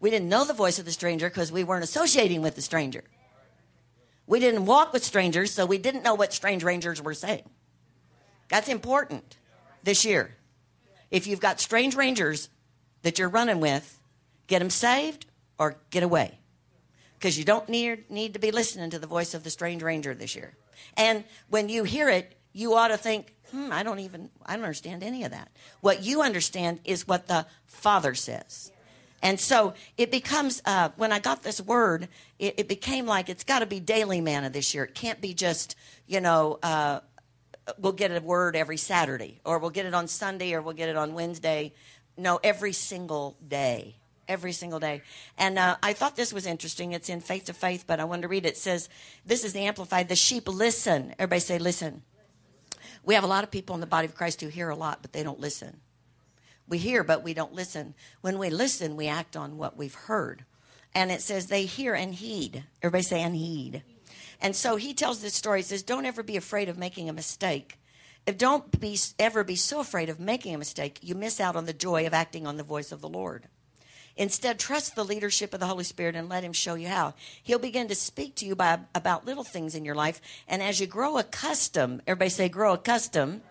We 0.00 0.10
didn't 0.10 0.28
know 0.28 0.44
the 0.44 0.54
voice 0.54 0.80
of 0.80 0.84
the 0.84 0.92
stranger 0.92 1.30
because 1.30 1.52
we 1.52 1.62
weren't 1.62 1.84
associating 1.84 2.42
with 2.42 2.56
the 2.56 2.62
stranger. 2.62 3.04
We 4.26 4.40
didn't 4.40 4.66
walk 4.66 4.92
with 4.92 5.04
strangers, 5.04 5.52
so 5.52 5.66
we 5.66 5.78
didn't 5.78 6.02
know 6.02 6.14
what 6.14 6.32
strange 6.32 6.64
rangers 6.64 7.00
were 7.00 7.14
saying. 7.14 7.48
That's 8.48 8.68
important 8.68 9.36
this 9.84 10.04
year. 10.04 10.34
If 11.14 11.28
you've 11.28 11.38
got 11.38 11.60
strange 11.60 11.94
rangers 11.94 12.48
that 13.02 13.20
you're 13.20 13.28
running 13.28 13.60
with, 13.60 14.00
get 14.48 14.58
them 14.58 14.68
saved 14.68 15.26
or 15.60 15.76
get 15.90 16.02
away. 16.02 16.40
Because 17.16 17.38
you 17.38 17.44
don't 17.44 17.68
need, 17.68 18.10
need 18.10 18.32
to 18.32 18.40
be 18.40 18.50
listening 18.50 18.90
to 18.90 18.98
the 18.98 19.06
voice 19.06 19.32
of 19.32 19.44
the 19.44 19.50
strange 19.50 19.80
ranger 19.80 20.12
this 20.12 20.34
year. 20.34 20.56
And 20.96 21.22
when 21.48 21.68
you 21.68 21.84
hear 21.84 22.08
it, 22.08 22.34
you 22.52 22.74
ought 22.74 22.88
to 22.88 22.96
think, 22.96 23.32
hmm, 23.52 23.70
I 23.70 23.84
don't 23.84 24.00
even, 24.00 24.28
I 24.44 24.56
don't 24.56 24.64
understand 24.64 25.04
any 25.04 25.22
of 25.22 25.30
that. 25.30 25.52
What 25.82 26.02
you 26.02 26.20
understand 26.20 26.80
is 26.84 27.06
what 27.06 27.28
the 27.28 27.46
Father 27.64 28.16
says. 28.16 28.72
And 29.22 29.38
so 29.38 29.74
it 29.96 30.10
becomes, 30.10 30.62
uh, 30.66 30.88
when 30.96 31.12
I 31.12 31.20
got 31.20 31.44
this 31.44 31.60
word, 31.60 32.08
it, 32.40 32.54
it 32.58 32.68
became 32.68 33.06
like 33.06 33.28
it's 33.28 33.44
got 33.44 33.60
to 33.60 33.66
be 33.66 33.78
daily 33.78 34.20
manna 34.20 34.50
this 34.50 34.74
year. 34.74 34.82
It 34.82 34.96
can't 34.96 35.20
be 35.20 35.32
just, 35.32 35.76
you 36.08 36.20
know, 36.20 36.58
uh, 36.60 37.00
we'll 37.78 37.92
get 37.92 38.10
a 38.10 38.20
word 38.20 38.56
every 38.56 38.76
Saturday, 38.76 39.40
or 39.44 39.58
we'll 39.58 39.70
get 39.70 39.86
it 39.86 39.94
on 39.94 40.08
Sunday, 40.08 40.52
or 40.54 40.62
we'll 40.62 40.74
get 40.74 40.88
it 40.88 40.96
on 40.96 41.14
Wednesday. 41.14 41.72
No, 42.16 42.38
every 42.42 42.72
single 42.72 43.36
day. 43.46 43.96
Every 44.26 44.52
single 44.52 44.80
day. 44.80 45.02
And 45.36 45.58
uh, 45.58 45.76
I 45.82 45.92
thought 45.92 46.16
this 46.16 46.32
was 46.32 46.46
interesting. 46.46 46.92
It's 46.92 47.10
in 47.10 47.20
Faith 47.20 47.44
to 47.46 47.52
Faith, 47.52 47.84
but 47.86 48.00
I 48.00 48.04
wanted 48.04 48.22
to 48.22 48.28
read 48.28 48.46
it. 48.46 48.50
It 48.50 48.56
says, 48.56 48.88
This 49.26 49.44
is 49.44 49.52
the 49.52 49.66
Amplified. 49.66 50.08
The 50.08 50.16
sheep 50.16 50.48
listen. 50.48 51.14
Everybody 51.18 51.40
say, 51.40 51.58
listen. 51.58 52.02
We 53.04 53.14
have 53.14 53.24
a 53.24 53.28
lot 53.28 53.44
of 53.44 53.50
people 53.50 53.74
in 53.74 53.82
the 53.82 53.86
body 53.86 54.06
of 54.06 54.14
Christ 54.14 54.40
who 54.40 54.48
hear 54.48 54.70
a 54.70 54.76
lot, 54.76 55.00
but 55.02 55.12
they 55.12 55.22
don't 55.22 55.40
listen. 55.40 55.80
We 56.66 56.78
hear, 56.78 57.04
but 57.04 57.22
we 57.22 57.34
don't 57.34 57.52
listen. 57.52 57.94
When 58.22 58.38
we 58.38 58.48
listen, 58.48 58.96
we 58.96 59.08
act 59.08 59.36
on 59.36 59.58
what 59.58 59.76
we've 59.76 59.94
heard. 59.94 60.46
And 60.94 61.10
it 61.10 61.20
says 61.20 61.46
they 61.46 61.66
hear 61.66 61.94
and 61.94 62.14
heed. 62.14 62.64
Everybody 62.82 63.02
say 63.02 63.20
and 63.20 63.36
heed. 63.36 63.82
And 64.40 64.54
so 64.54 64.76
he 64.76 64.94
tells 64.94 65.20
this 65.20 65.34
story. 65.34 65.60
He 65.60 65.64
says, 65.64 65.82
Don't 65.82 66.06
ever 66.06 66.22
be 66.22 66.36
afraid 66.36 66.68
of 66.68 66.78
making 66.78 67.08
a 67.08 67.12
mistake. 67.12 67.78
Don't 68.36 68.80
be 68.80 68.98
ever 69.18 69.44
be 69.44 69.56
so 69.56 69.80
afraid 69.80 70.08
of 70.08 70.18
making 70.18 70.54
a 70.54 70.58
mistake, 70.58 70.98
you 71.02 71.14
miss 71.14 71.40
out 71.40 71.56
on 71.56 71.66
the 71.66 71.74
joy 71.74 72.06
of 72.06 72.14
acting 72.14 72.46
on 72.46 72.56
the 72.56 72.62
voice 72.62 72.90
of 72.90 73.02
the 73.02 73.08
Lord. 73.08 73.48
Instead, 74.16 74.58
trust 74.58 74.94
the 74.94 75.04
leadership 75.04 75.52
of 75.52 75.60
the 75.60 75.66
Holy 75.66 75.84
Spirit 75.84 76.14
and 76.14 76.28
let 76.28 76.44
Him 76.44 76.52
show 76.52 76.74
you 76.74 76.88
how. 76.88 77.14
He'll 77.42 77.58
begin 77.58 77.88
to 77.88 77.94
speak 77.94 78.36
to 78.36 78.46
you 78.46 78.54
by, 78.54 78.78
about 78.94 79.26
little 79.26 79.44
things 79.44 79.74
in 79.74 79.84
your 79.84 79.96
life. 79.96 80.20
And 80.46 80.62
as 80.62 80.80
you 80.80 80.86
grow 80.86 81.18
accustomed, 81.18 82.02
everybody 82.06 82.30
say, 82.30 82.48
grow 82.48 82.74
accustomed 82.74 83.42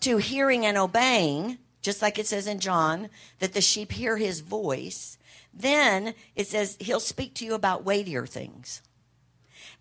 to 0.00 0.16
hearing 0.16 0.66
and 0.66 0.76
obeying, 0.76 1.58
just 1.80 2.02
like 2.02 2.18
it 2.18 2.26
says 2.26 2.46
in 2.46 2.58
John, 2.58 3.08
that 3.38 3.52
the 3.52 3.60
sheep 3.60 3.92
hear 3.92 4.16
his 4.16 4.40
voice. 4.40 5.16
Then 5.54 6.14
it 6.34 6.48
says 6.48 6.76
he'll 6.80 7.00
speak 7.00 7.34
to 7.34 7.44
you 7.44 7.54
about 7.54 7.84
weightier 7.84 8.26
things. 8.26 8.82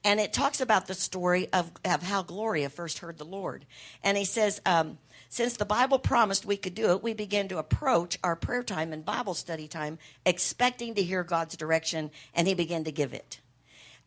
And 0.04 0.20
it 0.20 0.34
talks 0.34 0.62
about 0.62 0.88
the 0.88 0.94
story 0.94 1.48
of, 1.52 1.72
of 1.86 2.04
how 2.04 2.24
Gloria 2.24 2.70
first 2.70 3.00
heard 3.00 3.18
the 3.18 3.26
Lord. 3.26 3.66
And 4.04 4.18
he 4.18 4.26
says, 4.26 4.62
um, 4.66 4.98
since 5.30 5.58
the 5.58 5.66
Bible 5.66 6.00
promised 6.00 6.46
we 6.46 6.58
could 6.58 6.76
do 6.76 6.92
it, 6.92 7.04
we 7.04 7.14
began 7.14 7.48
to 7.50 7.58
approach 7.58 8.18
our 8.24 8.36
prayer 8.36 8.64
time 8.64 8.94
and 8.94 9.06
Bible 9.06 9.34
study 9.34 9.68
time 9.68 10.00
expecting 10.26 10.96
to 10.96 11.04
hear 11.04 11.24
God's 11.24 11.56
direction, 11.58 12.12
and 12.34 12.48
he 12.48 12.54
began 12.54 12.84
to 12.86 12.92
give 12.92 13.14
it. 13.14 13.40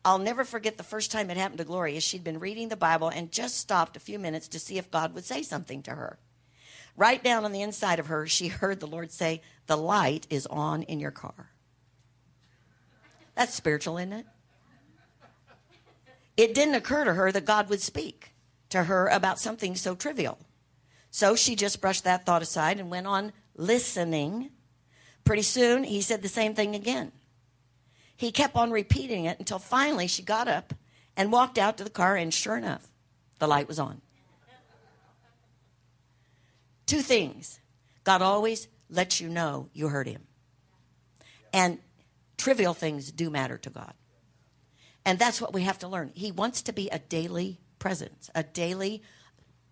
I'll 0.05 0.19
never 0.19 0.43
forget 0.43 0.77
the 0.77 0.83
first 0.83 1.11
time 1.11 1.29
it 1.29 1.37
happened 1.37 1.59
to 1.59 1.63
Gloria. 1.63 2.01
She'd 2.01 2.25
been 2.25 2.39
reading 2.39 2.67
the 2.67 2.75
Bible 2.75 3.07
and 3.07 3.31
just 3.31 3.57
stopped 3.57 3.95
a 3.95 4.01
few 4.01 4.19
minutes 4.19 4.49
to 4.49 4.59
see 4.59 4.77
if 4.77 4.91
God 4.91 5.13
would 5.13 5.23
say 5.23 5.43
something 5.43 5.81
to 5.83 5.91
her 5.91 6.19
right 6.95 7.23
down 7.23 7.45
on 7.45 7.51
the 7.51 7.61
inside 7.61 7.99
of 7.99 8.07
her, 8.07 8.27
she 8.27 8.47
heard 8.49 8.79
the 8.79 8.87
Lord 8.87 9.11
say, 9.11 9.41
The 9.67 9.77
light 9.77 10.27
is 10.29 10.45
on 10.47 10.83
in 10.83 10.99
your 10.99 11.11
car. 11.11 11.51
That's 13.35 13.53
spiritual, 13.53 13.97
isn't 13.97 14.13
it? 14.13 14.25
It 16.35 16.53
didn't 16.53 16.75
occur 16.75 17.03
to 17.03 17.13
her 17.13 17.31
that 17.31 17.45
God 17.45 17.69
would 17.69 17.81
speak 17.81 18.33
to 18.69 18.83
her 18.83 19.07
about 19.07 19.39
something 19.39 19.75
so 19.75 19.95
trivial. 19.95 20.39
So 21.11 21.35
she 21.35 21.55
just 21.55 21.79
brushed 21.79 22.03
that 22.05 22.25
thought 22.25 22.41
aside 22.41 22.79
and 22.79 22.89
went 22.89 23.05
on 23.05 23.33
listening. 23.55 24.49
Pretty 25.23 25.43
soon, 25.43 25.83
he 25.83 26.01
said 26.01 26.21
the 26.21 26.27
same 26.27 26.55
thing 26.55 26.73
again. 26.75 27.11
He 28.15 28.31
kept 28.31 28.55
on 28.55 28.71
repeating 28.71 29.25
it 29.25 29.37
until 29.39 29.59
finally 29.59 30.07
she 30.07 30.23
got 30.23 30.47
up 30.47 30.73
and 31.15 31.31
walked 31.31 31.57
out 31.57 31.77
to 31.77 31.83
the 31.83 31.89
car, 31.89 32.15
and 32.15 32.33
sure 32.33 32.57
enough, 32.57 32.87
the 33.37 33.47
light 33.47 33.67
was 33.67 33.77
on. 33.77 34.01
Two 36.85 37.01
things 37.01 37.59
God 38.03 38.21
always 38.21 38.67
lets 38.89 39.21
you 39.21 39.29
know 39.29 39.69
you 39.73 39.87
heard 39.87 40.07
him. 40.07 40.23
And 41.53 41.79
trivial 42.37 42.73
things 42.73 43.11
do 43.11 43.29
matter 43.29 43.57
to 43.59 43.69
God. 43.69 43.93
And 45.05 45.19
that's 45.19 45.41
what 45.41 45.53
we 45.53 45.63
have 45.63 45.79
to 45.79 45.87
learn. 45.87 46.11
He 46.13 46.31
wants 46.31 46.61
to 46.63 46.73
be 46.73 46.89
a 46.89 46.99
daily 46.99 47.59
presence, 47.79 48.29
a 48.33 48.43
daily 48.43 49.03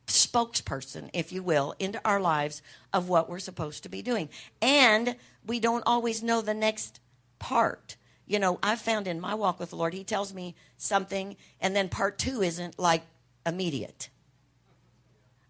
spokesperson, 0.07 1.09
if 1.13 1.31
you 1.31 1.41
will, 1.41 1.73
into 1.79 2.01
our 2.03 2.19
lives 2.19 2.61
of 2.91 3.07
what 3.07 3.29
we're 3.29 3.39
supposed 3.39 3.83
to 3.83 3.89
be 3.89 4.01
doing. 4.01 4.29
And 4.61 5.15
we 5.45 5.59
don't 5.59 5.83
always 5.85 6.21
know 6.21 6.41
the 6.41 6.53
next 6.53 6.99
part. 7.39 7.95
You 8.25 8.39
know, 8.39 8.59
I've 8.61 8.81
found 8.81 9.07
in 9.07 9.19
my 9.19 9.33
walk 9.33 9.59
with 9.59 9.69
the 9.71 9.75
Lord, 9.75 9.93
He 9.93 10.03
tells 10.03 10.33
me 10.33 10.55
something, 10.77 11.37
and 11.59 11.75
then 11.75 11.89
part 11.89 12.17
two 12.17 12.41
isn't 12.41 12.77
like 12.77 13.03
immediate. 13.45 14.09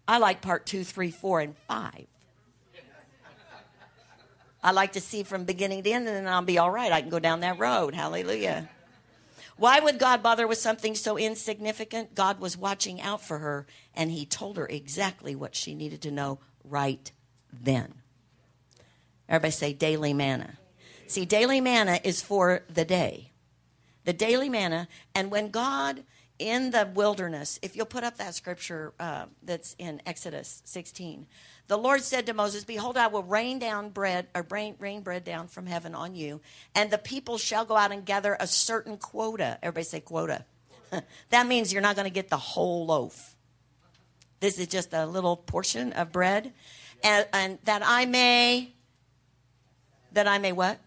I 0.06 0.18
like 0.18 0.40
part 0.40 0.66
two, 0.66 0.84
three, 0.84 1.10
four, 1.10 1.40
and 1.40 1.56
five. 1.68 2.06
I 4.64 4.70
like 4.70 4.92
to 4.92 5.00
see 5.00 5.24
from 5.24 5.44
beginning 5.44 5.82
to 5.82 5.90
end, 5.90 6.06
and 6.06 6.16
then 6.16 6.28
I'll 6.28 6.42
be 6.42 6.58
all 6.58 6.70
right. 6.70 6.92
I 6.92 7.00
can 7.00 7.10
go 7.10 7.18
down 7.18 7.40
that 7.40 7.58
road. 7.58 7.94
Hallelujah. 7.94 8.68
Why 9.56 9.80
would 9.80 9.98
God 9.98 10.22
bother 10.22 10.46
with 10.46 10.58
something 10.58 10.94
so 10.94 11.16
insignificant? 11.18 12.14
God 12.14 12.40
was 12.40 12.56
watching 12.56 13.00
out 13.00 13.22
for 13.22 13.38
her, 13.38 13.66
and 13.94 14.10
He 14.10 14.26
told 14.26 14.56
her 14.56 14.66
exactly 14.66 15.34
what 15.34 15.54
she 15.54 15.74
needed 15.74 16.02
to 16.02 16.10
know 16.10 16.40
right 16.64 17.10
then. 17.52 17.94
Everybody 19.28 19.52
say 19.52 19.72
daily 19.72 20.12
manna. 20.12 20.58
See, 21.06 21.24
daily 21.24 21.60
manna 21.60 22.00
is 22.02 22.22
for 22.22 22.64
the 22.72 22.84
day. 22.84 23.32
The 24.04 24.12
daily 24.12 24.48
manna, 24.48 24.88
and 25.14 25.30
when 25.30 25.50
God 25.50 26.04
in 26.42 26.72
the 26.72 26.90
wilderness, 26.92 27.58
if 27.62 27.76
you'll 27.76 27.86
put 27.86 28.04
up 28.04 28.16
that 28.18 28.34
scripture 28.34 28.92
uh, 28.98 29.26
that's 29.42 29.76
in 29.78 30.02
Exodus 30.04 30.60
16, 30.64 31.26
the 31.68 31.78
Lord 31.78 32.02
said 32.02 32.26
to 32.26 32.34
Moses, 32.34 32.64
Behold, 32.64 32.96
I 32.96 33.06
will 33.06 33.22
rain 33.22 33.58
down 33.58 33.90
bread, 33.90 34.26
or 34.34 34.44
rain, 34.50 34.74
rain 34.78 35.02
bread 35.02 35.24
down 35.24 35.46
from 35.46 35.66
heaven 35.66 35.94
on 35.94 36.14
you, 36.14 36.40
and 36.74 36.90
the 36.90 36.98
people 36.98 37.38
shall 37.38 37.64
go 37.64 37.76
out 37.76 37.92
and 37.92 38.04
gather 38.04 38.36
a 38.38 38.46
certain 38.46 38.96
quota. 38.96 39.58
Everybody 39.62 39.84
say 39.84 40.00
quota. 40.00 40.44
that 41.30 41.46
means 41.46 41.72
you're 41.72 41.80
not 41.80 41.96
going 41.96 42.08
to 42.08 42.12
get 42.12 42.28
the 42.28 42.36
whole 42.36 42.86
loaf. 42.86 43.36
This 44.40 44.58
is 44.58 44.66
just 44.66 44.92
a 44.92 45.06
little 45.06 45.36
portion 45.36 45.92
of 45.92 46.10
bread. 46.10 46.52
And, 47.04 47.26
and 47.32 47.58
that 47.64 47.82
I 47.84 48.06
may, 48.06 48.72
that 50.12 50.26
I 50.26 50.38
may 50.38 50.52
what? 50.52 50.80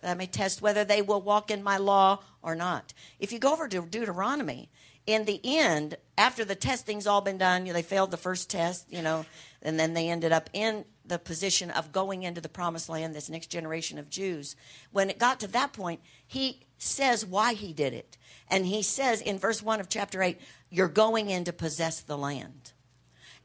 That 0.00 0.12
I 0.12 0.14
may 0.14 0.26
test 0.26 0.62
whether 0.62 0.84
they 0.84 1.02
will 1.02 1.20
walk 1.20 1.50
in 1.50 1.62
my 1.62 1.76
law 1.76 2.20
or 2.42 2.54
not. 2.54 2.92
If 3.18 3.32
you 3.32 3.38
go 3.38 3.52
over 3.52 3.68
to 3.68 3.82
Deuteronomy, 3.82 4.70
in 5.06 5.24
the 5.26 5.40
end, 5.44 5.96
after 6.16 6.44
the 6.44 6.54
testing's 6.54 7.06
all 7.06 7.20
been 7.20 7.38
done, 7.38 7.64
they 7.64 7.82
failed 7.82 8.10
the 8.10 8.16
first 8.16 8.48
test, 8.48 8.90
you 8.90 9.02
know, 9.02 9.26
and 9.62 9.78
then 9.78 9.92
they 9.92 10.08
ended 10.08 10.32
up 10.32 10.48
in 10.52 10.84
the 11.04 11.18
position 11.18 11.70
of 11.70 11.92
going 11.92 12.22
into 12.22 12.40
the 12.40 12.48
promised 12.48 12.88
land, 12.88 13.14
this 13.14 13.28
next 13.28 13.48
generation 13.48 13.98
of 13.98 14.08
Jews. 14.08 14.56
When 14.92 15.10
it 15.10 15.18
got 15.18 15.40
to 15.40 15.46
that 15.48 15.74
point, 15.74 16.00
he 16.26 16.66
says 16.78 17.26
why 17.26 17.52
he 17.54 17.72
did 17.72 17.92
it. 17.92 18.16
And 18.48 18.66
he 18.66 18.82
says 18.82 19.20
in 19.20 19.38
verse 19.38 19.62
1 19.62 19.80
of 19.80 19.88
chapter 19.88 20.22
8, 20.22 20.40
you're 20.70 20.88
going 20.88 21.28
in 21.28 21.44
to 21.44 21.52
possess 21.52 22.00
the 22.00 22.16
land. 22.16 22.72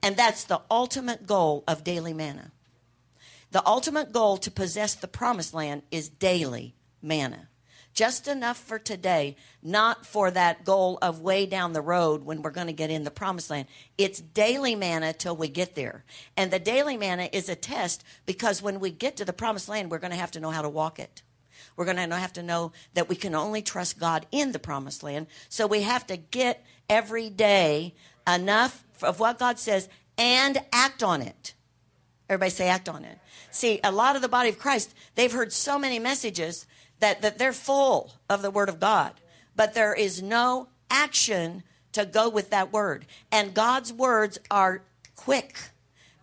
And 0.01 0.15
that's 0.15 0.45
the 0.45 0.61
ultimate 0.71 1.27
goal 1.27 1.65
of 1.67 1.83
daily 1.83 2.13
manna. 2.13 2.51
The 3.51 3.65
ultimate 3.65 4.13
goal 4.13 4.37
to 4.37 4.51
possess 4.51 4.95
the 4.95 5.07
promised 5.07 5.53
land 5.53 5.81
is 5.91 6.07
daily 6.07 6.75
manna 7.01 7.48
just 7.99 8.29
enough 8.29 8.55
for 8.55 8.79
today, 8.79 9.35
not 9.61 10.05
for 10.05 10.31
that 10.31 10.63
goal 10.63 10.97
of 11.01 11.19
way 11.19 11.45
down 11.45 11.73
the 11.73 11.81
road 11.81 12.23
when 12.23 12.41
we're 12.41 12.49
going 12.49 12.67
to 12.67 12.71
get 12.71 12.89
in 12.89 13.03
the 13.03 13.11
promised 13.11 13.49
land. 13.49 13.67
It's 13.97 14.21
daily 14.21 14.73
manna 14.73 15.11
till 15.11 15.35
we 15.35 15.49
get 15.49 15.75
there. 15.75 16.05
And 16.37 16.49
the 16.49 16.59
daily 16.59 16.95
manna 16.95 17.27
is 17.33 17.49
a 17.49 17.57
test 17.57 18.05
because 18.25 18.61
when 18.61 18.79
we 18.79 18.89
get 18.89 19.17
to 19.17 19.25
the 19.25 19.33
promised 19.33 19.67
land, 19.67 19.91
we're 19.91 19.99
going 19.99 20.13
to 20.13 20.17
have 20.17 20.31
to 20.31 20.39
know 20.39 20.51
how 20.51 20.61
to 20.61 20.69
walk 20.69 20.97
it. 20.97 21.23
We're 21.75 21.83
going 21.83 21.97
to 21.97 22.15
have 22.15 22.31
to 22.33 22.41
know 22.41 22.71
that 22.93 23.09
we 23.09 23.17
can 23.17 23.35
only 23.35 23.61
trust 23.61 23.99
God 23.99 24.25
in 24.31 24.53
the 24.53 24.59
promised 24.59 25.03
land. 25.03 25.27
So 25.49 25.67
we 25.67 25.81
have 25.81 26.07
to 26.07 26.15
get 26.15 26.65
every 26.89 27.29
day 27.29 27.95
enough 28.25 28.85
of 29.03 29.19
what 29.19 29.39
God 29.39 29.59
says 29.59 29.89
and 30.17 30.57
act 30.71 31.03
on 31.03 31.21
it. 31.21 31.53
Everybody 32.29 32.51
say 32.51 32.69
act 32.69 32.87
on 32.87 33.03
it. 33.03 33.19
See, 33.51 33.81
a 33.83 33.91
lot 33.91 34.15
of 34.15 34.21
the 34.21 34.29
body 34.29 34.47
of 34.47 34.57
Christ, 34.57 34.93
they've 35.15 35.29
heard 35.29 35.51
so 35.51 35.77
many 35.77 35.99
messages 35.99 36.65
that, 36.99 37.21
that 37.21 37.37
they're 37.37 37.53
full 37.53 38.13
of 38.29 38.41
the 38.41 38.51
Word 38.51 38.69
of 38.69 38.79
God, 38.79 39.13
but 39.55 39.73
there 39.73 39.93
is 39.93 40.21
no 40.21 40.69
action 40.89 41.63
to 41.93 42.05
go 42.05 42.29
with 42.29 42.49
that 42.49 42.71
Word. 42.71 43.05
And 43.31 43.53
God's 43.53 43.91
words 43.91 44.37
are 44.51 44.83
quick. 45.15 45.57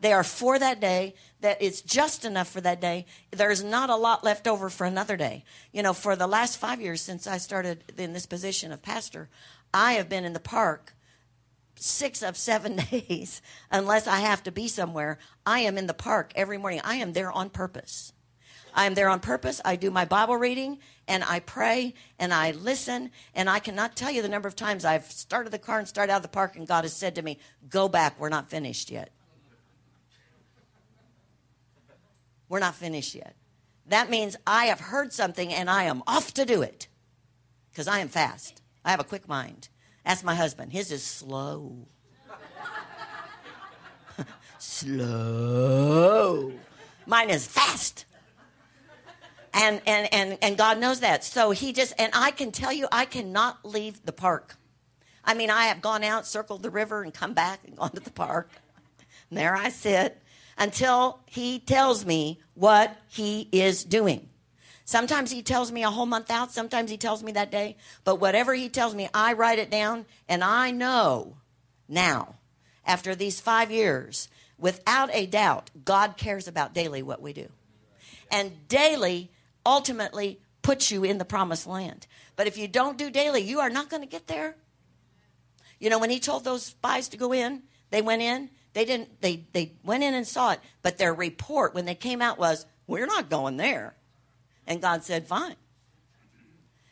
They 0.00 0.12
are 0.12 0.24
for 0.24 0.58
that 0.58 0.80
day, 0.80 1.14
that 1.40 1.58
it's 1.60 1.80
just 1.80 2.24
enough 2.24 2.48
for 2.48 2.60
that 2.60 2.80
day. 2.80 3.06
There's 3.30 3.64
not 3.64 3.90
a 3.90 3.96
lot 3.96 4.24
left 4.24 4.46
over 4.46 4.68
for 4.68 4.86
another 4.86 5.16
day. 5.16 5.44
You 5.72 5.82
know, 5.82 5.92
for 5.92 6.16
the 6.16 6.26
last 6.26 6.58
five 6.58 6.80
years 6.80 7.00
since 7.00 7.26
I 7.26 7.38
started 7.38 7.84
in 7.96 8.12
this 8.12 8.26
position 8.26 8.72
of 8.72 8.82
pastor, 8.82 9.28
I 9.72 9.94
have 9.94 10.08
been 10.08 10.24
in 10.24 10.32
the 10.32 10.40
park 10.40 10.94
six 11.76 12.22
of 12.22 12.36
seven 12.36 12.76
days, 12.90 13.42
unless 13.70 14.06
I 14.06 14.20
have 14.20 14.42
to 14.44 14.52
be 14.52 14.68
somewhere. 14.68 15.18
I 15.44 15.60
am 15.60 15.78
in 15.78 15.86
the 15.86 15.94
park 15.94 16.32
every 16.34 16.58
morning. 16.58 16.80
I 16.84 16.96
am 16.96 17.12
there 17.12 17.32
on 17.32 17.50
purpose. 17.50 18.12
I 18.76 18.84
am 18.84 18.92
there 18.92 19.08
on 19.08 19.20
purpose. 19.20 19.62
I 19.64 19.76
do 19.76 19.90
my 19.90 20.04
Bible 20.04 20.36
reading 20.36 20.78
and 21.08 21.24
I 21.24 21.40
pray 21.40 21.94
and 22.18 22.32
I 22.32 22.50
listen. 22.50 23.10
And 23.34 23.48
I 23.48 23.58
cannot 23.58 23.96
tell 23.96 24.10
you 24.10 24.20
the 24.20 24.28
number 24.28 24.46
of 24.46 24.54
times 24.54 24.84
I've 24.84 25.06
started 25.06 25.50
the 25.50 25.58
car 25.58 25.78
and 25.78 25.88
started 25.88 26.12
out 26.12 26.16
of 26.16 26.22
the 26.22 26.28
park 26.28 26.56
and 26.56 26.68
God 26.68 26.84
has 26.84 26.92
said 26.92 27.14
to 27.14 27.22
me, 27.22 27.38
Go 27.70 27.88
back. 27.88 28.20
We're 28.20 28.28
not 28.28 28.50
finished 28.50 28.90
yet. 28.90 29.10
We're 32.50 32.60
not 32.60 32.74
finished 32.74 33.14
yet. 33.14 33.34
That 33.88 34.10
means 34.10 34.36
I 34.46 34.66
have 34.66 34.80
heard 34.80 35.12
something 35.12 35.54
and 35.54 35.70
I 35.70 35.84
am 35.84 36.02
off 36.06 36.34
to 36.34 36.44
do 36.44 36.60
it 36.60 36.86
because 37.70 37.88
I 37.88 38.00
am 38.00 38.08
fast. 38.08 38.60
I 38.84 38.90
have 38.90 39.00
a 39.00 39.04
quick 39.04 39.26
mind. 39.26 39.70
Ask 40.04 40.22
my 40.22 40.34
husband. 40.34 40.72
His 40.72 40.92
is 40.92 41.02
slow. 41.02 41.88
slow. 44.58 46.52
Mine 47.06 47.30
is 47.30 47.46
fast 47.46 48.04
and 49.56 49.80
and 49.86 50.12
and 50.12 50.38
and 50.42 50.56
God 50.56 50.78
knows 50.78 51.00
that. 51.00 51.24
So 51.24 51.50
he 51.50 51.72
just 51.72 51.94
and 51.98 52.12
I 52.14 52.30
can 52.30 52.52
tell 52.52 52.72
you, 52.72 52.86
I 52.92 53.06
cannot 53.06 53.64
leave 53.64 54.04
the 54.04 54.12
park. 54.12 54.56
I 55.24 55.34
mean, 55.34 55.50
I 55.50 55.64
have 55.64 55.80
gone 55.80 56.04
out, 56.04 56.26
circled 56.26 56.62
the 56.62 56.70
river, 56.70 57.02
and 57.02 57.12
come 57.12 57.34
back 57.34 57.60
and 57.66 57.76
gone 57.76 57.90
to 57.90 58.00
the 58.00 58.12
park. 58.12 58.50
And 59.30 59.38
there 59.38 59.56
I 59.56 59.70
sit 59.70 60.22
until 60.56 61.20
he 61.26 61.58
tells 61.58 62.04
me 62.06 62.40
what 62.54 62.96
he 63.08 63.48
is 63.50 63.82
doing. 63.82 64.28
Sometimes 64.84 65.32
he 65.32 65.42
tells 65.42 65.72
me 65.72 65.82
a 65.82 65.90
whole 65.90 66.06
month 66.06 66.30
out, 66.30 66.52
sometimes 66.52 66.92
he 66.92 66.96
tells 66.96 67.20
me 67.24 67.32
that 67.32 67.50
day, 67.50 67.76
but 68.04 68.20
whatever 68.20 68.54
he 68.54 68.68
tells 68.68 68.94
me, 68.94 69.08
I 69.12 69.32
write 69.32 69.58
it 69.58 69.68
down, 69.68 70.06
and 70.28 70.44
I 70.44 70.70
know 70.70 71.38
now, 71.88 72.36
after 72.84 73.16
these 73.16 73.40
five 73.40 73.72
years, 73.72 74.28
without 74.58 75.10
a 75.12 75.26
doubt, 75.26 75.70
God 75.84 76.16
cares 76.16 76.46
about 76.46 76.72
daily 76.72 77.02
what 77.02 77.20
we 77.20 77.32
do. 77.32 77.48
And 78.30 78.68
daily, 78.68 79.32
ultimately 79.66 80.40
puts 80.62 80.90
you 80.90 81.04
in 81.04 81.18
the 81.18 81.24
promised 81.24 81.66
land. 81.66 82.06
But 82.36 82.46
if 82.46 82.56
you 82.56 82.68
don't 82.68 82.96
do 82.96 83.10
daily, 83.10 83.42
you 83.42 83.60
are 83.60 83.68
not 83.68 83.90
going 83.90 84.02
to 84.02 84.08
get 84.08 84.28
there. 84.28 84.56
You 85.78 85.90
know, 85.90 85.98
when 85.98 86.10
he 86.10 86.20
told 86.20 86.44
those 86.44 86.64
spies 86.64 87.08
to 87.08 87.18
go 87.18 87.32
in, 87.32 87.64
they 87.90 88.00
went 88.00 88.22
in. 88.22 88.50
They 88.72 88.84
didn't. 88.84 89.20
They 89.20 89.44
they 89.52 89.72
went 89.84 90.04
in 90.04 90.14
and 90.14 90.26
saw 90.26 90.52
it, 90.52 90.60
but 90.82 90.98
their 90.98 91.12
report 91.12 91.74
when 91.74 91.84
they 91.84 91.94
came 91.94 92.22
out 92.22 92.38
was, 92.38 92.66
"We're 92.86 93.06
not 93.06 93.30
going 93.30 93.56
there," 93.56 93.96
and 94.66 94.82
God 94.82 95.02
said, 95.02 95.26
"Fine." 95.26 95.56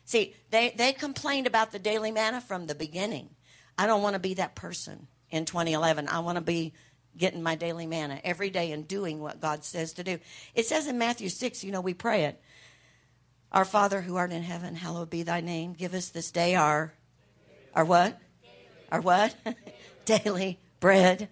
See, 0.05 0.35
they 0.51 0.71
they 0.71 0.93
complained 0.93 1.47
about 1.47 1.73
the 1.73 1.79
daily 1.79 2.11
manna 2.11 2.41
from 2.41 2.67
the 2.67 2.75
beginning. 2.75 3.31
I 3.77 3.87
don't 3.87 4.03
want 4.03 4.15
to 4.15 4.21
be 4.21 4.35
that 4.35 4.55
person 4.55 5.09
in 5.31 5.45
2011. 5.45 6.09
I 6.09 6.21
want 6.21 6.37
to 6.37 6.43
be 6.43 6.73
getting 7.17 7.43
my 7.43 7.55
daily 7.55 7.87
manna 7.87 8.21
every 8.25 8.51
day 8.51 8.73
and 8.73 8.89
doing 8.89 9.21
what 9.21 9.41
God 9.41 9.65
says 9.65 9.93
to 9.95 10.05
do. 10.05 10.19
It 10.55 10.67
says 10.67 10.87
in 10.87 10.99
Matthew 10.99 11.29
6, 11.29 11.63
you 11.63 11.71
know, 11.71 11.81
we 11.81 11.95
pray 11.95 12.25
it. 12.25 12.41
Our 13.55 13.64
Father 13.64 14.01
who 14.01 14.17
art 14.17 14.33
in 14.33 14.43
heaven, 14.43 14.75
hallowed 14.75 15.11
be 15.11 15.23
thy 15.23 15.40
name. 15.40 15.75
Give 15.75 15.95
us 15.95 16.09
this 16.09 16.33
day 16.33 16.57
our 16.57 16.93
our 17.73 17.85
what? 17.85 18.21
Our 18.90 19.01
what? 19.01 19.35
Daily 20.05 20.59
bread. 20.81 21.29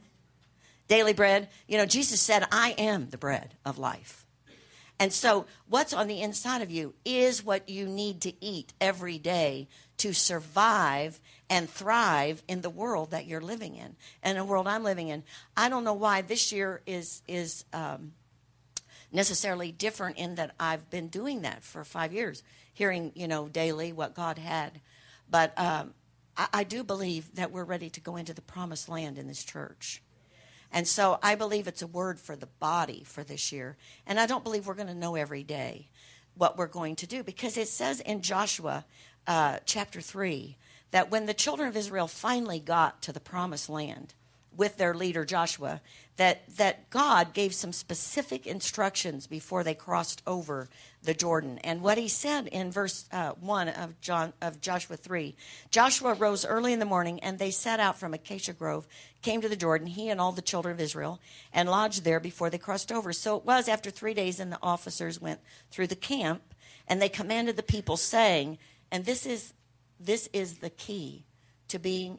daily 0.86 1.12
bread. 1.12 1.48
You 1.66 1.78
know, 1.78 1.86
Jesus 1.86 2.20
said, 2.20 2.46
I 2.52 2.74
am 2.78 3.10
the 3.10 3.18
bread 3.18 3.56
of 3.64 3.76
life. 3.76 4.24
And 5.00 5.12
so, 5.12 5.46
what's 5.68 5.92
on 5.92 6.06
the 6.06 6.22
inside 6.22 6.62
of 6.62 6.70
you 6.70 6.94
is 7.04 7.44
what 7.44 7.68
you 7.68 7.86
need 7.86 8.20
to 8.20 8.44
eat 8.44 8.72
every 8.80 9.18
day 9.18 9.68
to 9.98 10.12
survive 10.12 11.20
and 11.50 11.68
thrive 11.68 12.44
in 12.46 12.60
the 12.60 12.70
world 12.70 13.10
that 13.10 13.26
you're 13.26 13.40
living 13.40 13.74
in 13.74 13.96
and 14.22 14.38
the 14.38 14.44
world 14.44 14.68
I'm 14.68 14.84
living 14.84 15.08
in. 15.08 15.24
I 15.56 15.68
don't 15.68 15.84
know 15.84 15.92
why 15.92 16.22
this 16.22 16.52
year 16.52 16.82
is 16.86 17.22
is 17.26 17.64
um, 17.72 18.12
necessarily 19.12 19.70
different 19.70 20.16
in 20.16 20.34
that 20.36 20.54
I've 20.58 20.88
been 20.90 21.08
doing 21.08 21.42
that 21.42 21.62
for 21.62 21.84
five 21.84 22.12
years, 22.12 22.42
hearing 22.72 23.12
you 23.14 23.28
know 23.28 23.48
daily 23.48 23.92
what 23.92 24.14
God 24.14 24.38
had, 24.38 24.80
but 25.30 25.56
um, 25.58 25.94
I, 26.36 26.48
I 26.52 26.64
do 26.64 26.82
believe 26.82 27.34
that 27.34 27.52
we're 27.52 27.64
ready 27.64 27.90
to 27.90 28.00
go 28.00 28.16
into 28.16 28.34
the 28.34 28.42
promised 28.42 28.88
land 28.88 29.18
in 29.18 29.28
this 29.28 29.44
church. 29.44 30.02
And 30.72 30.88
so 30.88 31.18
I 31.22 31.34
believe 31.34 31.68
it's 31.68 31.82
a 31.82 31.86
word 31.86 32.18
for 32.18 32.34
the 32.34 32.46
body 32.46 33.04
for 33.04 33.22
this 33.22 33.52
year. 33.52 33.76
And 34.06 34.18
I 34.18 34.26
don't 34.26 34.42
believe 34.42 34.66
we're 34.66 34.74
going 34.74 34.86
to 34.86 34.94
know 34.94 35.16
every 35.16 35.42
day 35.42 35.88
what 36.34 36.56
we're 36.56 36.66
going 36.66 36.96
to 36.96 37.06
do 37.06 37.22
because 37.22 37.58
it 37.58 37.68
says 37.68 38.00
in 38.00 38.22
Joshua 38.22 38.86
uh, 39.26 39.58
chapter 39.66 40.00
3 40.00 40.56
that 40.90 41.10
when 41.10 41.26
the 41.26 41.34
children 41.34 41.68
of 41.68 41.76
Israel 41.76 42.08
finally 42.08 42.58
got 42.58 43.02
to 43.02 43.12
the 43.12 43.20
promised 43.20 43.68
land 43.68 44.14
with 44.56 44.78
their 44.78 44.94
leader 44.94 45.24
Joshua, 45.24 45.80
that, 46.16 46.42
that 46.56 46.90
God 46.90 47.32
gave 47.32 47.54
some 47.54 47.72
specific 47.72 48.46
instructions 48.46 49.26
before 49.26 49.64
they 49.64 49.74
crossed 49.74 50.22
over 50.26 50.68
the 51.02 51.14
Jordan. 51.14 51.58
And 51.64 51.80
what 51.80 51.96
he 51.96 52.06
said 52.06 52.46
in 52.48 52.70
verse 52.70 53.08
uh, 53.10 53.32
1 53.40 53.68
of, 53.70 54.00
John, 54.00 54.34
of 54.42 54.60
Joshua 54.60 54.96
3 54.96 55.34
Joshua 55.70 56.14
rose 56.14 56.44
early 56.44 56.72
in 56.72 56.78
the 56.78 56.84
morning, 56.84 57.18
and 57.20 57.38
they 57.38 57.50
set 57.50 57.80
out 57.80 57.98
from 57.98 58.12
Acacia 58.12 58.52
Grove, 58.52 58.86
came 59.22 59.40
to 59.40 59.48
the 59.48 59.56
Jordan, 59.56 59.86
he 59.86 60.10
and 60.10 60.20
all 60.20 60.32
the 60.32 60.42
children 60.42 60.74
of 60.74 60.80
Israel, 60.80 61.18
and 61.52 61.68
lodged 61.68 62.04
there 62.04 62.20
before 62.20 62.50
they 62.50 62.58
crossed 62.58 62.92
over. 62.92 63.12
So 63.12 63.36
it 63.36 63.44
was 63.44 63.68
after 63.68 63.90
three 63.90 64.14
days, 64.14 64.38
and 64.38 64.52
the 64.52 64.58
officers 64.62 65.20
went 65.20 65.40
through 65.70 65.86
the 65.86 65.96
camp, 65.96 66.54
and 66.86 67.00
they 67.00 67.08
commanded 67.08 67.56
the 67.56 67.62
people, 67.62 67.96
saying, 67.96 68.58
and 68.90 69.06
this 69.06 69.24
is, 69.24 69.54
this 69.98 70.28
is 70.34 70.58
the 70.58 70.70
key 70.70 71.24
to 71.68 71.78
being 71.78 72.18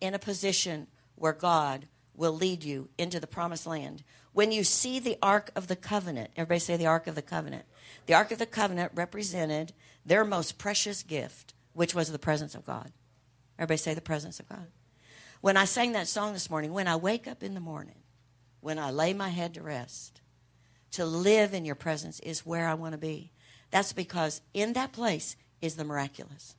in 0.00 0.14
a 0.14 0.18
position 0.18 0.88
where 1.14 1.32
God 1.32 1.86
will 2.18 2.32
lead 2.32 2.64
you 2.64 2.88
into 2.98 3.20
the 3.20 3.26
promised 3.26 3.66
land. 3.66 4.02
When 4.32 4.50
you 4.52 4.64
see 4.64 4.98
the 4.98 5.16
Ark 5.22 5.50
of 5.54 5.68
the 5.68 5.76
Covenant, 5.76 6.30
everybody 6.36 6.58
say 6.58 6.76
the 6.76 6.86
Ark 6.86 7.06
of 7.06 7.14
the 7.14 7.22
Covenant. 7.22 7.64
The 8.06 8.14
Ark 8.14 8.32
of 8.32 8.38
the 8.38 8.46
Covenant 8.46 8.92
represented 8.94 9.72
their 10.04 10.24
most 10.24 10.58
precious 10.58 11.02
gift, 11.02 11.54
which 11.72 11.94
was 11.94 12.10
the 12.10 12.18
presence 12.18 12.54
of 12.54 12.66
God. 12.66 12.90
Everybody 13.56 13.78
say 13.78 13.94
the 13.94 14.00
presence 14.00 14.40
of 14.40 14.48
God. 14.48 14.66
When 15.40 15.56
I 15.56 15.64
sang 15.64 15.92
that 15.92 16.08
song 16.08 16.32
this 16.32 16.50
morning, 16.50 16.72
when 16.72 16.88
I 16.88 16.96
wake 16.96 17.28
up 17.28 17.42
in 17.42 17.54
the 17.54 17.60
morning, 17.60 18.00
when 18.60 18.78
I 18.78 18.90
lay 18.90 19.14
my 19.14 19.28
head 19.28 19.54
to 19.54 19.62
rest, 19.62 20.20
to 20.92 21.06
live 21.06 21.54
in 21.54 21.64
your 21.64 21.76
presence 21.76 22.18
is 22.20 22.44
where 22.44 22.66
I 22.66 22.74
want 22.74 22.92
to 22.92 22.98
be. 22.98 23.30
That's 23.70 23.92
because 23.92 24.40
in 24.52 24.72
that 24.72 24.92
place 24.92 25.36
is 25.60 25.76
the 25.76 25.84
miraculous. 25.84 26.56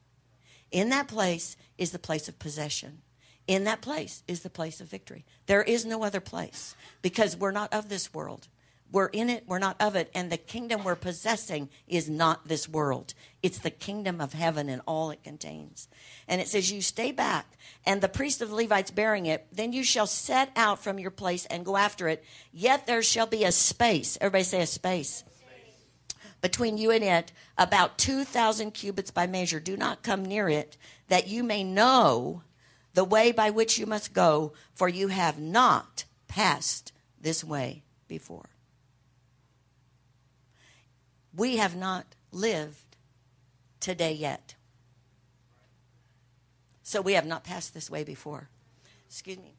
In 0.71 0.89
that 0.89 1.09
place 1.09 1.57
is 1.77 1.91
the 1.91 1.99
place 1.99 2.29
of 2.29 2.39
possession. 2.39 3.01
In 3.49 3.63
that 3.63 3.81
place 3.81 4.21
is 4.27 4.41
the 4.41 4.49
place 4.51 4.79
of 4.79 4.87
victory. 4.87 5.25
There 5.47 5.63
is 5.63 5.83
no 5.83 6.03
other 6.03 6.19
place 6.19 6.75
because 7.01 7.35
we're 7.35 7.49
not 7.49 7.73
of 7.73 7.89
this 7.89 8.13
world. 8.13 8.47
We're 8.91 9.07
in 9.07 9.27
it, 9.27 9.45
we're 9.47 9.57
not 9.57 9.81
of 9.81 9.95
it. 9.95 10.11
And 10.13 10.31
the 10.31 10.37
kingdom 10.37 10.83
we're 10.83 10.93
possessing 10.93 11.69
is 11.87 12.07
not 12.07 12.47
this 12.47 12.69
world. 12.69 13.15
It's 13.41 13.57
the 13.57 13.71
kingdom 13.71 14.21
of 14.21 14.33
heaven 14.33 14.69
and 14.69 14.83
all 14.85 15.09
it 15.09 15.23
contains. 15.23 15.87
And 16.27 16.39
it 16.39 16.47
says, 16.47 16.71
You 16.71 16.83
stay 16.83 17.11
back, 17.11 17.57
and 17.87 18.01
the 18.01 18.07
priest 18.07 18.39
of 18.43 18.49
the 18.49 18.55
Levites 18.55 18.91
bearing 18.91 19.25
it, 19.25 19.47
then 19.51 19.73
you 19.73 19.83
shall 19.83 20.05
set 20.05 20.51
out 20.55 20.83
from 20.83 20.99
your 20.99 21.09
place 21.09 21.47
and 21.47 21.65
go 21.65 21.75
after 21.75 22.07
it. 22.07 22.23
Yet 22.53 22.85
there 22.85 23.01
shall 23.01 23.25
be 23.25 23.45
a 23.45 23.51
space. 23.51 24.15
Everybody 24.21 24.43
say 24.43 24.61
a 24.61 24.67
space 24.67 25.23
between 26.41 26.77
you 26.77 26.91
and 26.91 27.03
it, 27.03 27.31
about 27.57 27.97
2,000 27.97 28.71
cubits 28.75 29.09
by 29.09 29.25
measure. 29.25 29.59
Do 29.59 29.75
not 29.75 30.03
come 30.03 30.23
near 30.23 30.47
it, 30.47 30.77
that 31.07 31.27
you 31.27 31.43
may 31.43 31.63
know 31.63 32.43
the 32.99 33.05
way 33.05 33.31
by 33.31 33.49
which 33.49 33.79
you 33.79 33.85
must 33.85 34.11
go, 34.11 34.51
for 34.75 34.89
you 34.89 35.07
have 35.07 35.39
not 35.39 36.03
passed 36.27 36.91
this 37.17 37.45
way 37.45 37.81
before. 38.09 38.49
We 41.33 41.55
have 41.55 41.77
not 41.77 42.05
lived 42.33 42.97
today 43.79 44.11
yet. 44.11 44.55
So 46.83 46.99
we 46.99 47.13
have 47.13 47.25
not 47.25 47.45
passed 47.45 47.73
this 47.73 47.89
way 47.89 48.03
before. 48.03 48.49
Excuse 49.07 49.37
me. 49.37 49.55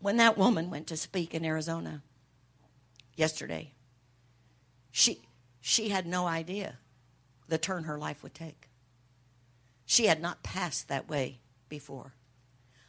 When 0.00 0.18
that 0.18 0.36
woman 0.36 0.68
went 0.68 0.86
to 0.88 0.98
speak 0.98 1.34
in 1.34 1.46
Arizona 1.46 2.02
yesterday, 3.16 3.72
she, 4.90 5.22
she 5.62 5.88
had 5.88 6.06
no 6.06 6.26
idea 6.26 6.74
the 7.48 7.56
turn 7.56 7.84
her 7.84 7.96
life 7.98 8.22
would 8.22 8.34
take. 8.34 8.68
She 9.86 10.06
had 10.06 10.20
not 10.20 10.42
passed 10.42 10.88
that 10.88 11.08
way 11.08 11.40
before. 11.68 12.14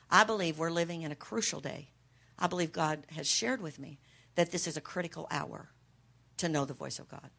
I 0.10 0.24
believe 0.24 0.58
we're 0.58 0.70
living 0.70 1.02
in 1.02 1.12
a 1.12 1.16
crucial 1.16 1.60
day. 1.60 1.90
I 2.38 2.48
believe 2.48 2.72
God 2.72 3.06
has 3.12 3.28
shared 3.28 3.62
with 3.62 3.80
me 3.80 4.00
that 4.36 4.52
this 4.52 4.68
is 4.68 4.78
a 4.78 4.82
critical 4.82 5.28
hour 5.32 5.70
to 6.38 6.50
know 6.50 6.66
the 6.66 6.74
voice 6.74 7.00
of 7.00 7.08
God. 7.08 7.30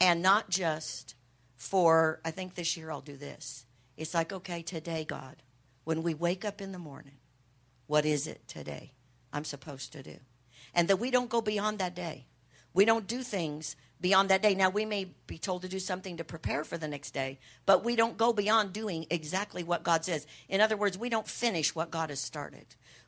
And 0.00 0.22
not 0.22 0.50
just 0.50 1.14
for, 1.56 2.20
I 2.24 2.30
think 2.30 2.54
this 2.54 2.76
year 2.76 2.90
I'll 2.90 3.00
do 3.00 3.16
this. 3.16 3.66
It's 3.96 4.14
like, 4.14 4.32
okay, 4.32 4.62
today, 4.62 5.04
God, 5.04 5.42
when 5.84 6.02
we 6.02 6.14
wake 6.14 6.44
up 6.44 6.60
in 6.60 6.72
the 6.72 6.78
morning, 6.78 7.18
what 7.86 8.04
is 8.04 8.26
it 8.26 8.46
today 8.46 8.92
I'm 9.32 9.44
supposed 9.44 9.92
to 9.92 10.02
do? 10.02 10.18
And 10.74 10.86
that 10.88 11.00
we 11.00 11.10
don't 11.10 11.30
go 11.30 11.40
beyond 11.40 11.78
that 11.78 11.96
day. 11.96 12.26
We 12.74 12.84
don't 12.84 13.06
do 13.06 13.22
things 13.22 13.74
beyond 14.00 14.28
that 14.30 14.42
day. 14.42 14.54
Now, 14.54 14.70
we 14.70 14.84
may 14.84 15.06
be 15.26 15.38
told 15.38 15.62
to 15.62 15.68
do 15.68 15.78
something 15.78 16.16
to 16.16 16.24
prepare 16.24 16.64
for 16.64 16.78
the 16.78 16.88
next 16.88 17.12
day, 17.12 17.38
but 17.66 17.84
we 17.84 17.96
don't 17.96 18.16
go 18.16 18.32
beyond 18.32 18.72
doing 18.72 19.06
exactly 19.10 19.62
what 19.62 19.82
God 19.82 20.04
says. 20.04 20.26
In 20.48 20.60
other 20.60 20.76
words, 20.76 20.98
we 20.98 21.08
don't 21.08 21.26
finish 21.26 21.74
what 21.74 21.90
God 21.90 22.10
has 22.10 22.20
started. 22.20 22.66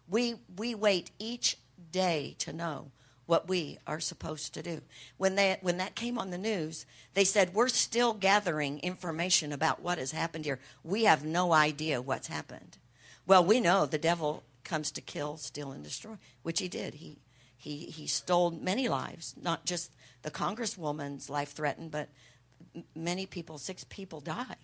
We, 0.08 0.36
we 0.56 0.74
wait 0.74 1.10
each 1.18 1.56
day 1.92 2.34
to 2.38 2.52
know 2.52 2.90
what 3.26 3.48
we 3.48 3.78
are 3.86 4.00
supposed 4.00 4.52
to 4.54 4.62
do. 4.62 4.80
When, 5.16 5.36
they, 5.36 5.56
when 5.60 5.76
that 5.76 5.94
came 5.94 6.18
on 6.18 6.30
the 6.30 6.38
news, 6.38 6.84
they 7.14 7.24
said, 7.24 7.54
We're 7.54 7.68
still 7.68 8.12
gathering 8.12 8.80
information 8.80 9.52
about 9.52 9.80
what 9.80 9.98
has 9.98 10.10
happened 10.10 10.44
here. 10.44 10.58
We 10.82 11.04
have 11.04 11.24
no 11.24 11.52
idea 11.52 12.02
what's 12.02 12.26
happened. 12.26 12.78
Well, 13.28 13.44
we 13.44 13.60
know 13.60 13.86
the 13.86 13.98
devil 13.98 14.42
comes 14.64 14.90
to 14.90 15.00
kill, 15.00 15.36
steal, 15.36 15.70
and 15.70 15.84
destroy, 15.84 16.16
which 16.42 16.58
he 16.58 16.66
did. 16.66 16.94
He, 16.94 17.18
he, 17.56 17.84
he 17.84 18.08
stole 18.08 18.50
many 18.50 18.88
lives, 18.88 19.36
not 19.40 19.64
just 19.64 19.92
the 20.22 20.30
congresswoman's 20.30 21.30
life 21.30 21.52
threatened, 21.52 21.90
but 21.90 22.08
many 22.94 23.26
people, 23.26 23.58
six 23.58 23.84
people 23.84 24.20
died. 24.20 24.56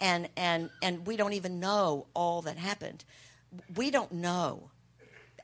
And, 0.00 0.28
and, 0.36 0.70
and 0.82 1.06
we 1.06 1.16
don't 1.16 1.32
even 1.32 1.60
know 1.60 2.06
all 2.14 2.42
that 2.42 2.56
happened. 2.56 3.04
We 3.74 3.90
don't 3.90 4.12
know, 4.12 4.70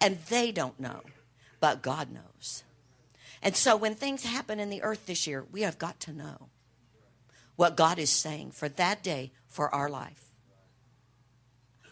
and 0.01 0.19
they 0.29 0.53
don't 0.53 0.79
know, 0.79 1.01
but 1.61 1.83
God 1.83 2.11
knows. 2.13 2.63
And 3.43 3.57
so 3.57 3.77
when 3.77 3.95
things 3.95 4.25
happen 4.25 4.61
in 4.61 4.71
the 4.71 4.83
earth 4.83 5.07
this 5.07 5.27
year, 5.27 5.45
we 5.51 5.63
have 5.63 5.79
got 5.79 6.01
to 6.01 6.13
know 6.13 6.49
what 7.57 7.77
God 7.77 7.99
is 7.99 8.11
saying 8.11 8.53
for 8.53 8.69
that 8.69 9.03
day 9.03 9.33
for 9.47 9.73
our 9.75 9.89
life. 9.89 10.33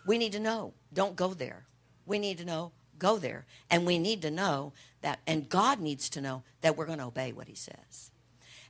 We 0.07 0.19
need 0.19 0.33
to 0.33 0.41
know. 0.41 0.75
Don't 0.93 1.17
go 1.17 1.35
there. 1.35 1.67
We 2.07 2.19
need 2.19 2.39
to 2.39 2.45
know. 2.45 2.73
Go 3.03 3.19
there. 3.19 3.47
And 3.69 3.85
we 3.85 3.99
need 3.99 4.23
to 4.23 4.31
know 4.31 4.75
that, 5.01 5.19
and 5.27 5.49
God 5.49 5.81
needs 5.81 6.09
to 6.11 6.21
know 6.21 6.45
that 6.61 6.77
we're 6.77 6.87
going 6.87 7.01
to 7.01 7.07
obey 7.07 7.33
what 7.33 7.49
He 7.49 7.55
says. 7.57 8.13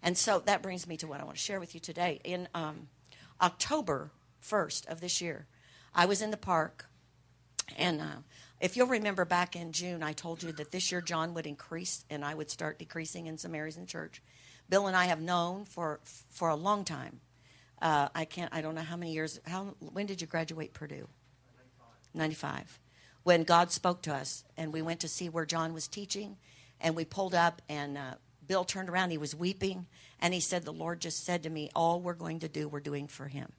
And 0.03 0.17
so 0.17 0.39
that 0.47 0.63
brings 0.63 0.87
me 0.87 0.97
to 0.97 1.07
what 1.07 1.21
I 1.21 1.25
want 1.25 1.37
to 1.37 1.43
share 1.43 1.61
with 1.61 1.75
you 1.75 1.81
today. 1.81 2.19
In 2.25 2.49
um, 2.55 2.89
October 3.43 4.11
1st 4.43 4.87
of 4.87 5.03
this 5.03 5.21
year, 5.21 5.45
I 5.95 6.07
was 6.07 6.23
in 6.23 6.31
the 6.31 6.39
park, 6.39 6.87
and 7.77 8.01
uh, 8.01 8.23
if 8.59 8.75
you'll 8.75 8.87
remember 8.87 9.27
back 9.27 9.55
in 9.55 9.71
June, 9.71 10.03
I 10.03 10.15
told 10.15 10.43
you 10.43 10.51
that 10.53 10.73
this 10.73 10.91
year 10.91 11.03
John 11.03 11.35
would 11.35 11.47
increase 11.47 12.07
and 12.09 12.25
I 12.25 12.33
would 12.33 12.51
start 12.51 12.79
decreasing 12.79 13.27
in 13.27 13.37
some 13.37 13.55
areas 13.55 13.77
in 13.77 13.85
church. 13.85 14.23
Bill 14.71 14.87
and 14.87 14.97
I 14.97 15.05
have 15.05 15.21
known 15.21 15.67
for 15.67 16.01
for 16.31 16.49
a 16.49 16.57
long 16.57 16.87
time. 16.87 17.21
Uh, 17.83 18.09
I 18.15 18.25
can't. 18.25 18.55
I 18.55 18.63
don't 18.63 18.75
know 18.75 18.81
how 18.81 18.97
many 18.97 19.13
years. 19.13 19.41
How 19.47 19.75
when 19.81 20.07
did 20.07 20.23
you 20.23 20.27
graduate 20.27 20.73
Purdue? 20.73 21.09
Ninety 22.15 22.35
five 22.37 22.79
when 23.23 23.45
God 23.45 23.71
spoke 23.71 24.03
to 24.03 24.15
us 24.15 24.45
and 24.57 24.73
we 24.73 24.83
went 24.83 25.01
to 25.01 25.09
see 25.09 25.29
where 25.29 25.47
John 25.47 25.73
was 25.73 25.89
teaching 25.89 26.37
and 26.81 26.97
we 26.97 27.05
pulled 27.05 27.35
up 27.35 27.63
and 27.69 27.97
uh, 27.97 28.15
Bill 28.47 28.65
turned 28.65 28.89
around, 28.89 29.11
he 29.11 29.19
was 29.19 29.35
weeping, 29.35 29.87
and 30.21 30.35
he 30.35 30.41
said, 30.41 30.65
The 30.65 30.73
Lord 30.73 31.01
just 31.01 31.25
said 31.25 31.43
to 31.45 31.51
me, 31.51 31.71
All 31.75 32.01
we're 32.01 32.15
going 32.15 32.41
to 32.41 32.49
do, 32.49 32.69
we're 32.69 32.81
doing 32.81 33.07
for 33.07 33.27
him. 33.27 33.53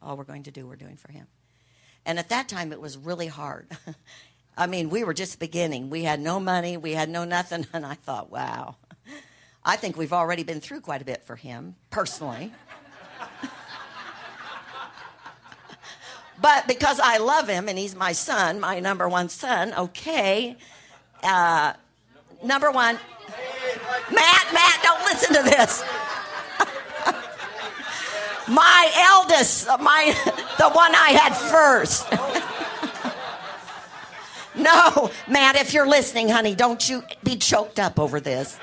All 0.00 0.16
we're 0.16 0.24
going 0.24 0.44
to 0.44 0.50
do, 0.50 0.66
we're 0.66 0.76
doing 0.76 0.96
for 0.96 1.10
him. 1.10 1.26
And 2.04 2.18
at 2.18 2.28
that 2.28 2.48
time, 2.48 2.72
it 2.72 2.80
was 2.80 2.96
really 2.96 3.26
hard. 3.26 3.66
I 4.56 4.66
mean, 4.66 4.88
we 4.88 5.04
were 5.04 5.12
just 5.12 5.38
beginning. 5.38 5.90
We 5.90 6.04
had 6.04 6.20
no 6.20 6.40
money, 6.40 6.76
we 6.76 6.92
had 6.92 7.10
no 7.10 7.24
nothing, 7.24 7.66
and 7.72 7.84
I 7.84 7.94
thought, 7.94 8.30
wow. 8.30 8.76
I 9.64 9.76
think 9.76 9.96
we've 9.96 10.12
already 10.12 10.44
been 10.44 10.60
through 10.60 10.80
quite 10.80 11.02
a 11.02 11.04
bit 11.04 11.24
for 11.24 11.34
him, 11.34 11.74
personally. 11.90 12.52
But 16.40 16.66
because 16.68 17.00
I 17.02 17.18
love 17.18 17.48
him 17.48 17.68
and 17.68 17.78
he's 17.78 17.94
my 17.94 18.12
son, 18.12 18.60
my 18.60 18.80
number 18.80 19.08
one 19.08 19.28
son, 19.28 19.72
okay. 19.74 20.56
Uh, 21.22 21.72
number 22.44 22.70
one, 22.70 22.98
Matt, 24.12 24.52
Matt, 24.52 24.80
don't 24.82 25.02
listen 25.04 25.34
to 25.34 25.42
this. 25.42 25.82
my 28.48 28.90
eldest, 28.94 29.66
my 29.80 30.14
the 30.58 30.70
one 30.70 30.94
I 30.94 31.10
had 31.10 31.34
first. 31.34 32.06
no, 34.62 35.10
Matt, 35.28 35.56
if 35.56 35.72
you're 35.72 35.88
listening, 35.88 36.28
honey, 36.28 36.54
don't 36.54 36.86
you 36.88 37.02
be 37.24 37.36
choked 37.36 37.80
up 37.80 37.98
over 37.98 38.20
this. 38.20 38.58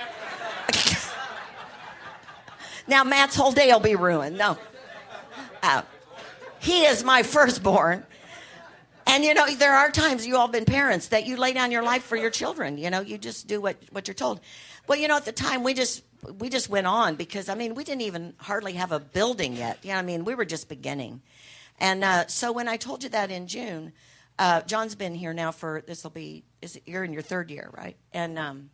now 2.88 3.04
Matt's 3.04 3.36
whole 3.36 3.52
day 3.52 3.72
will 3.72 3.80
be 3.80 3.96
ruined. 3.96 4.38
No. 4.38 4.58
Uh, 5.64 5.82
he 6.64 6.86
is 6.86 7.04
my 7.04 7.24
firstborn. 7.24 8.06
And 9.06 9.26
you 9.26 9.34
know, 9.34 9.46
there 9.54 9.74
are 9.74 9.92
times 9.92 10.26
you 10.26 10.38
all 10.38 10.48
been 10.48 10.64
parents 10.64 11.10
that 11.10 11.28
you 11.28 11.36
lay 11.36 11.52
down 11.52 11.72
your 11.72 11.84
life 11.84 12.04
for 12.04 12.16
your 12.16 12.30
children. 12.30 12.78
You 12.78 12.90
know, 12.90 13.02
you 13.02 13.18
just 13.18 13.48
do 13.48 13.60
what, 13.60 13.76
what 13.92 14.08
you're 14.08 14.16
told. 14.16 14.40
Well, 14.88 14.98
you 14.98 15.10
know, 15.10 15.18
at 15.18 15.26
the 15.26 15.34
time 15.34 15.64
we 15.64 15.74
just 15.74 16.04
we 16.40 16.48
just 16.48 16.70
went 16.70 16.88
on 16.88 17.16
because 17.16 17.50
I 17.50 17.56
mean 17.56 17.76
we 17.76 17.84
didn't 17.84 18.04
even 18.04 18.34
hardly 18.38 18.74
have 18.74 18.94
a 18.94 19.00
building 19.00 19.58
yet. 19.58 19.80
You 19.84 19.92
know, 19.92 19.98
I 19.98 20.04
mean 20.04 20.24
we 20.24 20.36
were 20.36 20.46
just 20.46 20.70
beginning. 20.70 21.22
And 21.80 22.02
uh, 22.02 22.28
so 22.28 22.54
when 22.54 22.70
I 22.70 22.78
told 22.78 23.04
you 23.04 23.10
that 23.10 23.30
in 23.30 23.48
June, 23.48 23.92
uh, 24.40 24.62
John's 24.62 24.96
been 24.96 25.16
here 25.16 25.34
now 25.34 25.52
for 25.52 25.84
this 25.86 26.04
will 26.04 26.12
be 26.12 26.46
is 26.62 26.78
it, 26.78 26.84
you're 26.86 27.04
in 27.04 27.12
your 27.12 27.22
third 27.22 27.52
year, 27.52 27.70
right? 27.74 27.98
And 28.14 28.40
um, 28.40 28.70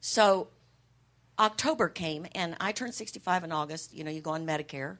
so 0.00 0.46
October 1.40 1.88
came 1.88 2.24
and 2.36 2.56
I 2.60 2.70
turned 2.70 2.94
65 2.94 3.42
in 3.42 3.50
August. 3.50 3.92
You 3.92 4.04
know, 4.04 4.12
you 4.12 4.20
go 4.20 4.30
on 4.30 4.46
Medicare 4.46 4.98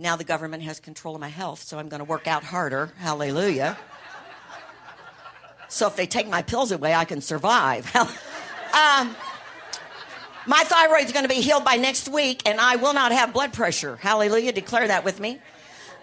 now 0.00 0.16
the 0.16 0.24
government 0.24 0.62
has 0.62 0.80
control 0.80 1.14
of 1.14 1.20
my 1.20 1.28
health, 1.28 1.62
so 1.62 1.78
I'm 1.78 1.88
going 1.88 1.98
to 1.98 2.04
work 2.04 2.26
out 2.26 2.42
harder. 2.42 2.90
Hallelujah. 2.98 3.78
So 5.68 5.86
if 5.86 5.94
they 5.94 6.06
take 6.06 6.26
my 6.26 6.42
pills 6.42 6.72
away, 6.72 6.94
I 6.94 7.04
can 7.04 7.20
survive. 7.20 7.94
um, 7.96 9.14
my 10.46 10.64
thyroid's 10.64 11.12
going 11.12 11.24
to 11.24 11.28
be 11.28 11.42
healed 11.42 11.64
by 11.64 11.76
next 11.76 12.08
week, 12.08 12.42
and 12.46 12.58
I 12.58 12.76
will 12.76 12.94
not 12.94 13.12
have 13.12 13.32
blood 13.32 13.52
pressure. 13.52 13.96
Hallelujah. 13.96 14.52
Declare 14.52 14.88
that 14.88 15.04
with 15.04 15.20
me. 15.20 15.38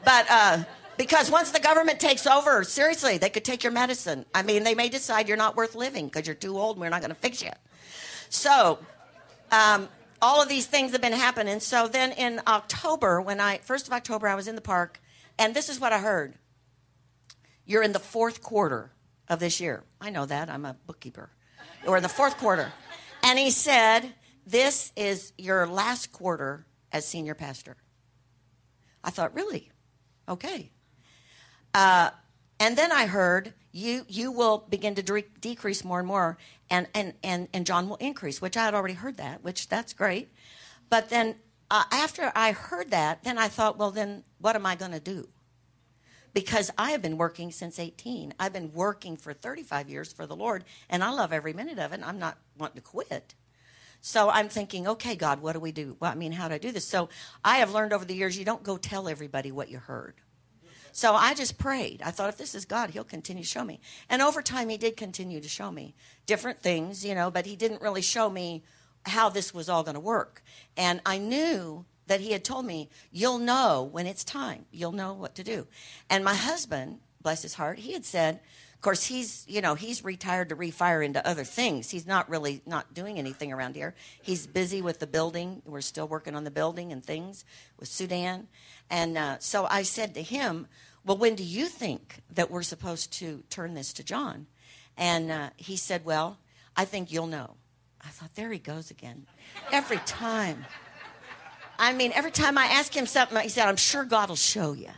But 0.06 0.28
uh, 0.30 0.64
because 0.98 1.30
once 1.32 1.52
the 1.52 1.60
government 1.60 2.00
takes 2.00 2.28
over, 2.28 2.64
seriously, 2.64 3.18
they 3.18 3.30
could 3.30 3.44
take 3.44 3.64
your 3.64 3.74
medicine. 3.74 4.26
I 4.34 4.44
mean, 4.44 4.64
they 4.64 4.76
may 4.76 4.90
decide 4.90 5.28
you're 5.28 5.38
not 5.38 5.56
worth 5.56 5.76
living 5.76 6.06
because 6.06 6.28
you're 6.28 6.36
too 6.36 6.58
old 6.58 6.78
and 6.78 6.82
we're 6.82 6.90
not 6.90 7.02
going 7.02 7.10
to 7.10 7.16
fix 7.16 7.42
you. 7.42 7.52
So, 8.30 8.80
um, 9.52 9.90
all 10.22 10.42
of 10.42 10.50
these 10.50 10.66
things 10.66 10.92
have 10.92 11.02
been 11.02 11.14
happening. 11.14 11.60
So 11.60 11.88
then 11.88 12.12
in 12.12 12.42
October, 12.48 13.22
when 13.22 13.40
I, 13.40 13.58
first 13.60 13.88
of 13.88 13.94
October, 13.94 14.28
I 14.28 14.36
was 14.36 14.48
in 14.48 14.56
the 14.56 14.62
park, 14.62 15.00
and 15.38 15.56
this 15.56 15.70
is 15.70 15.80
what 15.80 15.94
I 15.94 16.00
heard. 16.00 16.36
You're 17.66 17.84
in 17.84 17.94
the 17.94 18.00
fourth 18.00 18.42
quarter 18.42 18.92
of 19.28 19.40
this 19.40 19.60
year. 19.60 19.84
I 20.00 20.10
know 20.10 20.26
that. 20.26 20.50
I'm 20.50 20.66
a 20.66 20.76
bookkeeper. 20.86 21.30
We're 21.86 21.98
in 21.98 22.04
the 22.04 22.10
fourth 22.10 22.38
quarter. 22.38 22.72
And 23.24 23.38
he 23.38 23.52
said, 23.52 24.14
This 24.46 24.92
is 24.96 25.34
your 25.38 25.68
last 25.68 26.12
quarter 26.12 26.66
as 26.92 27.06
senior 27.06 27.36
pastor. 27.36 27.78
I 29.04 29.10
thought, 29.10 29.34
Really? 29.34 29.72
Okay. 30.30 30.72
Uh, 31.74 32.10
and 32.60 32.78
then 32.78 32.92
I 32.92 33.06
heard 33.06 33.54
you 33.72 34.06
you 34.08 34.32
will 34.32 34.66
begin 34.70 34.96
to 34.96 35.04
de- 35.04 35.26
decrease 35.40 35.84
more 35.84 36.00
and 36.00 36.08
more 36.08 36.38
and, 36.70 36.88
and 36.94 37.14
and 37.24 37.48
and 37.54 37.66
john 37.66 37.88
will 37.90 37.96
increase 37.98 38.42
which 38.42 38.58
i 38.58 38.66
had 38.66 38.74
already 38.74 38.94
heard 38.94 39.18
that 39.18 39.44
which 39.44 39.70
that's 39.70 39.94
great. 39.94 40.30
But 40.90 41.10
then 41.10 41.36
uh, 41.70 41.84
after 41.92 42.32
i 42.36 42.52
heard 42.52 42.92
that 42.92 43.24
then 43.24 43.38
i 43.38 43.48
thought 43.48 43.78
well 43.78 43.92
then 43.92 44.24
what 44.40 44.56
am 44.56 44.66
i 44.66 44.76
going 44.76 44.92
to 44.92 45.00
do? 45.00 45.30
Because 46.34 46.72
i 46.78 46.92
have 46.92 47.02
been 47.02 47.18
working 47.18 47.52
since 47.52 47.80
18 47.80 48.34
i've 48.40 48.54
been 48.54 48.72
working 48.74 49.18
for 49.18 49.34
35 49.34 49.90
years 49.90 50.14
for 50.14 50.26
the 50.26 50.36
lord 50.36 50.64
and 50.90 51.04
i 51.04 51.10
love 51.10 51.34
every 51.34 51.54
minute 51.54 51.80
of 51.80 51.94
it 51.94 52.02
i'm 52.04 52.20
not 52.20 52.38
wanting 52.58 52.78
to 52.78 52.82
quit. 52.82 53.36
So 54.02 54.30
i'm 54.30 54.50
thinking 54.50 54.88
okay 54.88 55.16
god 55.16 55.42
what 55.42 55.54
do 55.54 55.60
we 55.60 55.72
do? 55.72 55.98
Well, 56.00 56.12
i 56.12 56.16
mean 56.16 56.32
how 56.34 56.48
do 56.48 56.56
i 56.56 56.58
do 56.58 56.72
this? 56.72 56.88
So 56.88 57.10
i 57.44 57.58
have 57.58 57.74
learned 57.74 57.94
over 57.94 58.06
the 58.06 58.16
years 58.16 58.38
you 58.38 58.46
don't 58.46 58.64
go 58.64 58.78
tell 58.78 59.08
everybody 59.08 59.52
what 59.52 59.70
you 59.70 59.80
heard 59.80 60.16
so 60.92 61.14
I 61.14 61.34
just 61.34 61.58
prayed. 61.58 62.02
I 62.04 62.12
thought, 62.12 62.30
if 62.30 62.38
this 62.38 62.56
is 62.56 62.66
God, 62.66 62.92
He'll 62.92 63.04
continue 63.04 63.44
to 63.44 63.50
show 63.50 63.64
me. 63.64 63.80
And 64.10 64.22
over 64.22 64.42
time, 64.42 64.70
He 64.70 64.78
did 64.78 64.98
continue 64.98 65.42
to 65.42 65.50
show 65.50 65.72
me 65.72 65.96
different 66.26 66.62
things, 66.62 67.06
you 67.06 67.16
know, 67.16 67.30
but 67.32 67.46
He 67.46 67.56
didn't 67.56 67.82
really 67.82 68.02
show 68.02 68.30
me 68.30 68.64
how 69.06 69.30
this 69.30 69.54
was 69.54 69.70
all 69.70 69.84
going 69.84 69.96
to 69.96 70.00
work. 70.00 70.44
And 70.76 71.02
I 71.06 71.18
knew 71.18 71.86
that 72.08 72.22
He 72.22 72.32
had 72.32 72.44
told 72.44 72.66
me, 72.66 72.90
you'll 73.12 73.40
know 73.40 73.90
when 73.92 74.08
it's 74.08 74.24
time, 74.24 74.66
you'll 74.72 74.92
know 74.92 75.14
what 75.14 75.36
to 75.36 75.44
do. 75.44 75.68
And 76.10 76.24
my 76.24 76.36
husband, 76.36 77.00
bless 77.22 77.42
his 77.42 77.56
heart, 77.56 77.80
he 77.80 77.94
had 77.94 78.06
said, 78.06 78.40
of 78.78 78.82
course 78.82 79.06
he's 79.06 79.44
you 79.48 79.60
know 79.60 79.76
he's 79.76 80.04
retired 80.04 80.50
to 80.50 80.56
refire 80.56 81.04
into 81.04 81.26
other 81.28 81.44
things 81.44 81.90
he's 81.90 82.08
not 82.08 82.30
really 82.30 82.62
not 82.66 82.94
doing 82.94 83.18
anything 83.18 83.52
around 83.52 83.76
here 83.76 83.96
he's 84.22 84.48
busy 84.48 84.82
with 84.82 85.00
the 85.00 85.08
building 85.08 85.62
we're 85.66 85.82
still 85.82 86.08
working 86.08 86.36
on 86.36 86.44
the 86.44 86.52
building 86.52 86.92
and 86.92 87.04
things 87.04 87.44
with 87.80 87.90
sudan 87.90 88.48
and 88.90 89.18
uh, 89.18 89.36
so 89.40 89.68
i 89.70 89.82
said 89.82 90.14
to 90.14 90.22
him 90.22 90.68
well, 91.08 91.18
when 91.18 91.36
do 91.36 91.44
you 91.44 91.68
think 91.68 92.22
that 92.34 92.52
we're 92.52 92.64
supposed 92.64 93.14
to 93.14 93.42
turn 93.50 93.76
this 93.76 93.94
to 93.94 94.04
John? 94.04 94.46
And 94.98 95.32
uh, 95.32 95.50
he 95.56 95.78
said, 95.78 96.04
Well, 96.04 96.38
I 96.76 96.84
think 96.84 97.14
you'll 97.14 97.28
know. 97.28 97.56
I 98.02 98.10
thought, 98.10 98.36
There 98.36 98.52
he 98.52 98.60
goes 98.60 98.92
again. 98.92 99.26
Every 99.72 100.00
time. 100.00 100.66
I 101.80 101.94
mean, 101.94 102.12
every 102.14 102.32
time 102.32 102.58
I 102.58 102.66
ask 102.66 102.94
him 102.94 103.06
something, 103.06 103.40
he 103.40 103.48
said, 103.48 103.70
I'm 103.70 103.78
sure 103.78 104.04
God 104.04 104.28
will 104.28 104.36
show 104.36 104.74
you. 104.74 104.90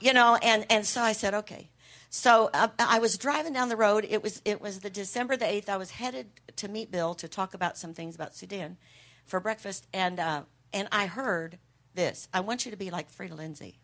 You 0.00 0.12
know, 0.12 0.36
and, 0.42 0.66
and 0.68 0.84
so 0.84 1.00
I 1.00 1.12
said, 1.12 1.32
Okay. 1.32 1.70
So 2.12 2.50
uh, 2.52 2.68
I 2.80 2.98
was 2.98 3.16
driving 3.16 3.52
down 3.52 3.68
the 3.68 3.76
road. 3.76 4.04
It 4.08 4.20
was, 4.20 4.42
it 4.44 4.60
was 4.60 4.80
the 4.80 4.90
December 4.90 5.36
the 5.36 5.44
8th. 5.44 5.68
I 5.68 5.76
was 5.76 5.92
headed 5.92 6.28
to 6.56 6.68
meet 6.68 6.90
Bill 6.90 7.14
to 7.14 7.28
talk 7.28 7.54
about 7.54 7.78
some 7.78 7.94
things 7.94 8.16
about 8.16 8.34
Sudan 8.34 8.76
for 9.24 9.38
breakfast. 9.38 9.86
And, 9.94 10.18
uh, 10.18 10.42
and 10.72 10.88
I 10.90 11.06
heard 11.06 11.58
this 11.94 12.28
I 12.34 12.40
want 12.40 12.64
you 12.64 12.70
to 12.72 12.76
be 12.76 12.90
like 12.90 13.10
Freda 13.10 13.36
Lindsay. 13.36 13.78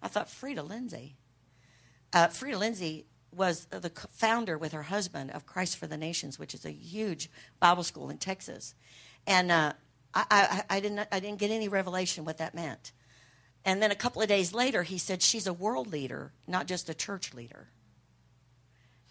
I 0.00 0.08
thought, 0.08 0.28
Freda 0.28 0.66
Lindsay. 0.66 1.16
Uh, 2.12 2.28
Freda 2.28 2.58
Lindsay 2.58 3.06
was 3.34 3.66
the 3.66 3.90
founder 4.10 4.56
with 4.56 4.70
her 4.70 4.84
husband 4.84 5.32
of 5.32 5.44
Christ 5.44 5.76
for 5.76 5.88
the 5.88 5.96
Nations, 5.96 6.38
which 6.38 6.54
is 6.54 6.64
a 6.64 6.70
huge 6.70 7.30
Bible 7.58 7.82
school 7.82 8.10
in 8.10 8.18
Texas. 8.18 8.74
And 9.26 9.50
uh, 9.50 9.72
I, 10.14 10.24
I, 10.30 10.76
I, 10.76 10.80
didn't, 10.80 11.08
I 11.10 11.18
didn't 11.18 11.40
get 11.40 11.50
any 11.50 11.68
revelation 11.68 12.24
what 12.24 12.38
that 12.38 12.54
meant. 12.54 12.92
And 13.64 13.82
then 13.82 13.90
a 13.90 13.96
couple 13.96 14.20
of 14.20 14.28
days 14.28 14.52
later, 14.52 14.82
he 14.82 14.98
said, 14.98 15.22
She's 15.22 15.46
a 15.46 15.52
world 15.52 15.86
leader, 15.86 16.32
not 16.46 16.66
just 16.66 16.88
a 16.88 16.94
church 16.94 17.32
leader. 17.32 17.68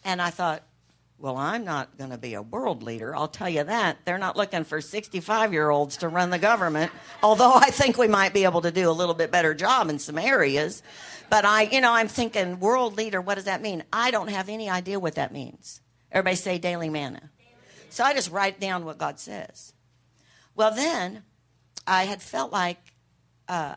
And 0.03 0.21
I 0.21 0.29
thought, 0.29 0.63
well, 1.23 1.37
I'm 1.37 1.63
not 1.63 1.97
going 1.97 2.09
to 2.09 2.17
be 2.17 2.33
a 2.33 2.41
world 2.41 2.83
leader. 2.83 3.15
I'll 3.15 3.29
tell 3.29 3.47
you 3.47 3.63
that. 3.63 3.97
They're 4.03 4.17
not 4.17 4.35
looking 4.35 4.65
for 4.65 4.81
65 4.81 5.53
year 5.53 5.69
olds 5.69 5.97
to 5.97 6.09
run 6.09 6.31
the 6.31 6.37
government, 6.37 6.91
although 7.23 7.53
I 7.53 7.69
think 7.69 7.97
we 7.97 8.09
might 8.09 8.33
be 8.33 8.43
able 8.43 8.61
to 8.61 8.71
do 8.71 8.89
a 8.89 8.91
little 8.91 9.15
bit 9.15 9.31
better 9.31 9.53
job 9.53 9.89
in 9.89 9.99
some 9.99 10.17
areas. 10.17 10.83
But 11.29 11.45
I, 11.45 11.61
you 11.63 11.79
know, 11.79 11.93
I'm 11.93 12.09
thinking 12.09 12.59
world 12.59 12.97
leader, 12.97 13.21
what 13.21 13.35
does 13.35 13.45
that 13.45 13.61
mean? 13.61 13.85
I 13.93 14.11
don't 14.11 14.29
have 14.29 14.49
any 14.49 14.69
idea 14.69 14.99
what 14.99 15.15
that 15.15 15.31
means. 15.31 15.79
Everybody 16.11 16.35
say 16.35 16.57
daily 16.57 16.89
manna. 16.89 17.31
So 17.89 18.03
I 18.03 18.13
just 18.13 18.29
write 18.29 18.59
down 18.59 18.83
what 18.83 18.97
God 18.97 19.17
says. 19.17 19.73
Well, 20.55 20.75
then 20.75 21.23
I 21.87 22.03
had 22.03 22.21
felt 22.21 22.51
like 22.51 22.79
uh, 23.47 23.75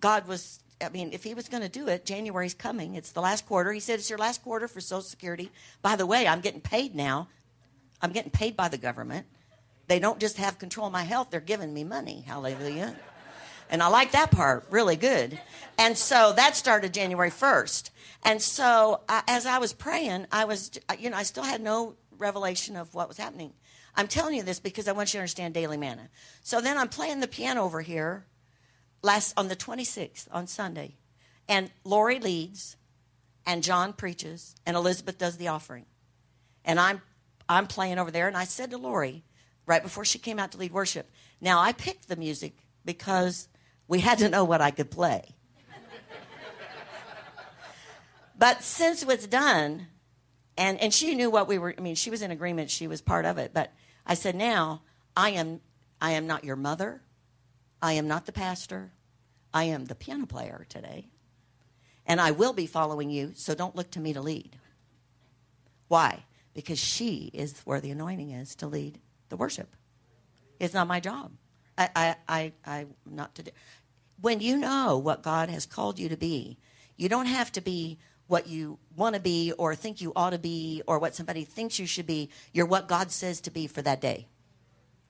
God 0.00 0.26
was 0.26 0.60
I 0.78 0.90
mean, 0.90 1.10
if 1.12 1.24
he 1.24 1.32
was 1.32 1.48
going 1.48 1.62
to 1.62 1.68
do 1.70 1.88
it, 1.88 2.04
January's 2.04 2.52
coming. 2.52 2.96
It's 2.96 3.12
the 3.12 3.22
last 3.22 3.46
quarter. 3.46 3.72
He 3.72 3.80
said, 3.80 3.98
It's 3.98 4.10
your 4.10 4.18
last 4.18 4.42
quarter 4.42 4.68
for 4.68 4.80
Social 4.80 5.02
Security. 5.02 5.50
By 5.80 5.96
the 5.96 6.04
way, 6.04 6.28
I'm 6.28 6.40
getting 6.40 6.60
paid 6.60 6.94
now. 6.94 7.28
I'm 8.02 8.12
getting 8.12 8.30
paid 8.30 8.56
by 8.56 8.68
the 8.68 8.76
government. 8.76 9.26
They 9.88 9.98
don't 9.98 10.20
just 10.20 10.36
have 10.36 10.58
control 10.58 10.88
of 10.88 10.92
my 10.92 11.04
health, 11.04 11.30
they're 11.30 11.40
giving 11.40 11.72
me 11.72 11.84
money. 11.84 12.24
Hallelujah. 12.26 12.96
And 13.68 13.82
I 13.82 13.88
like 13.88 14.12
that 14.12 14.30
part 14.30 14.66
really 14.70 14.96
good. 14.96 15.40
And 15.76 15.98
so 15.98 16.32
that 16.36 16.54
started 16.54 16.94
January 16.94 17.30
1st. 17.30 17.90
And 18.22 18.40
so 18.40 19.00
I, 19.08 19.22
as 19.26 19.44
I 19.44 19.58
was 19.58 19.72
praying, 19.72 20.26
I 20.30 20.44
was, 20.44 20.70
uh, 20.88 20.94
you 20.98 21.10
know, 21.10 21.16
I 21.16 21.24
still 21.24 21.42
had 21.42 21.60
no 21.60 21.96
revelation 22.16 22.76
of 22.76 22.94
what 22.94 23.08
was 23.08 23.16
happening. 23.16 23.54
I'm 23.96 24.06
telling 24.06 24.36
you 24.36 24.44
this 24.44 24.60
because 24.60 24.86
I 24.86 24.92
want 24.92 25.08
you 25.08 25.18
to 25.18 25.22
understand 25.22 25.54
daily 25.54 25.76
manna. 25.76 26.10
So 26.42 26.60
then 26.60 26.78
I'm 26.78 26.88
playing 26.88 27.20
the 27.20 27.26
piano 27.26 27.64
over 27.64 27.80
here 27.80 28.26
last 29.06 29.32
on 29.36 29.48
the 29.48 29.56
26th 29.56 30.28
on 30.32 30.46
Sunday, 30.46 30.96
and 31.48 31.70
Lori 31.84 32.18
leads, 32.18 32.76
and 33.46 33.62
John 33.62 33.92
preaches, 33.92 34.54
and 34.66 34.76
Elizabeth 34.76 35.16
does 35.16 35.36
the 35.36 35.48
offering, 35.48 35.86
and 36.64 36.78
I'm 36.78 37.00
I'm 37.48 37.66
playing 37.68 37.98
over 37.98 38.10
there, 38.10 38.26
and 38.26 38.36
I 38.36 38.44
said 38.44 38.70
to 38.72 38.78
Lori 38.78 39.24
right 39.64 39.82
before 39.82 40.04
she 40.04 40.18
came 40.18 40.38
out 40.38 40.52
to 40.52 40.58
lead 40.58 40.72
worship, 40.72 41.08
now 41.40 41.60
I 41.60 41.72
picked 41.72 42.08
the 42.08 42.16
music 42.16 42.56
because 42.84 43.48
we 43.88 44.00
had 44.00 44.18
to 44.18 44.28
know 44.28 44.44
what 44.44 44.60
I 44.60 44.72
could 44.72 44.90
play. 44.90 45.36
but 48.38 48.62
since 48.62 49.02
it 49.02 49.08
was 49.08 49.26
done, 49.28 49.86
and 50.56 50.80
and 50.80 50.92
she 50.92 51.14
knew 51.14 51.30
what 51.30 51.48
we 51.48 51.58
were. 51.58 51.74
I 51.76 51.80
mean, 51.80 51.94
she 51.94 52.10
was 52.10 52.22
in 52.22 52.30
agreement. 52.30 52.70
She 52.70 52.86
was 52.86 53.00
part 53.00 53.24
of 53.24 53.38
it. 53.38 53.52
But 53.52 53.72
I 54.06 54.14
said, 54.14 54.34
now 54.34 54.82
I 55.16 55.30
am 55.30 55.60
I 56.00 56.12
am 56.12 56.26
not 56.26 56.44
your 56.44 56.56
mother. 56.56 57.02
I 57.82 57.92
am 57.92 58.08
not 58.08 58.26
the 58.26 58.32
pastor. 58.32 58.92
I 59.56 59.64
am 59.64 59.86
the 59.86 59.94
piano 59.94 60.26
player 60.26 60.66
today. 60.68 61.08
And 62.04 62.20
I 62.20 62.30
will 62.30 62.52
be 62.52 62.66
following 62.66 63.08
you, 63.08 63.32
so 63.34 63.54
don't 63.54 63.74
look 63.74 63.90
to 63.92 64.00
me 64.00 64.12
to 64.12 64.20
lead. 64.20 64.58
Why? 65.88 66.24
Because 66.52 66.78
she 66.78 67.30
is 67.32 67.62
where 67.64 67.80
the 67.80 67.90
anointing 67.90 68.32
is 68.32 68.54
to 68.56 68.66
lead 68.66 69.00
the 69.30 69.36
worship. 69.38 69.74
It's 70.60 70.74
not 70.74 70.86
my 70.86 71.00
job. 71.00 71.32
I, 71.78 71.88
I, 71.96 72.16
I, 72.28 72.52
I 72.66 72.86
not 73.10 73.34
to 73.36 73.44
do. 73.44 73.50
When 74.20 74.40
you 74.40 74.58
know 74.58 74.98
what 74.98 75.22
God 75.22 75.48
has 75.48 75.64
called 75.64 75.98
you 75.98 76.10
to 76.10 76.18
be, 76.18 76.58
you 76.98 77.08
don't 77.08 77.24
have 77.24 77.50
to 77.52 77.62
be 77.62 77.98
what 78.26 78.46
you 78.46 78.78
want 78.94 79.14
to 79.14 79.22
be 79.22 79.52
or 79.52 79.74
think 79.74 80.02
you 80.02 80.12
ought 80.14 80.30
to 80.30 80.38
be 80.38 80.82
or 80.86 80.98
what 80.98 81.14
somebody 81.14 81.44
thinks 81.44 81.78
you 81.78 81.86
should 81.86 82.06
be. 82.06 82.28
You're 82.52 82.66
what 82.66 82.88
God 82.88 83.10
says 83.10 83.40
to 83.40 83.50
be 83.50 83.66
for 83.66 83.80
that 83.80 84.02
day. 84.02 84.28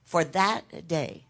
For 0.05 0.23
that 0.23 0.87
day. 0.87 1.25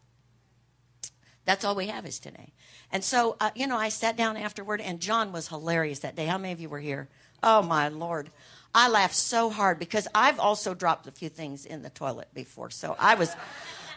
That's 1.46 1.66
all 1.66 1.74
we 1.74 1.88
have 1.88 2.06
is 2.06 2.20
today. 2.20 2.54
And 2.92 3.04
so, 3.04 3.36
uh, 3.40 3.52
you 3.56 3.68
know, 3.68 3.78
I 3.78 3.90
sat 3.90 4.16
down 4.16 4.38
afterward, 4.38 4.82
and 4.82 5.00
John 5.00 5.32
was 5.32 5.50
hilarious 5.50 6.00
that 6.00 6.16
day. 6.16 6.26
How 6.26 6.38
many 6.38 6.54
of 6.54 6.60
you 6.60 6.70
were 6.70 6.80
here? 6.80 7.10
Oh, 7.44 7.62
my 7.62 7.90
Lord. 7.90 8.32
I 8.74 8.90
laughed 8.90 9.16
so 9.16 9.50
hard 9.50 9.80
because 9.80 10.08
I've 10.14 10.40
also 10.40 10.74
dropped 10.74 11.08
a 11.08 11.12
few 11.12 11.30
things 11.30 11.66
in 11.66 11.82
the 11.82 11.90
toilet 11.90 12.28
before. 12.34 12.70
So 12.70 12.96
I 13.00 13.16
was, 13.16 13.36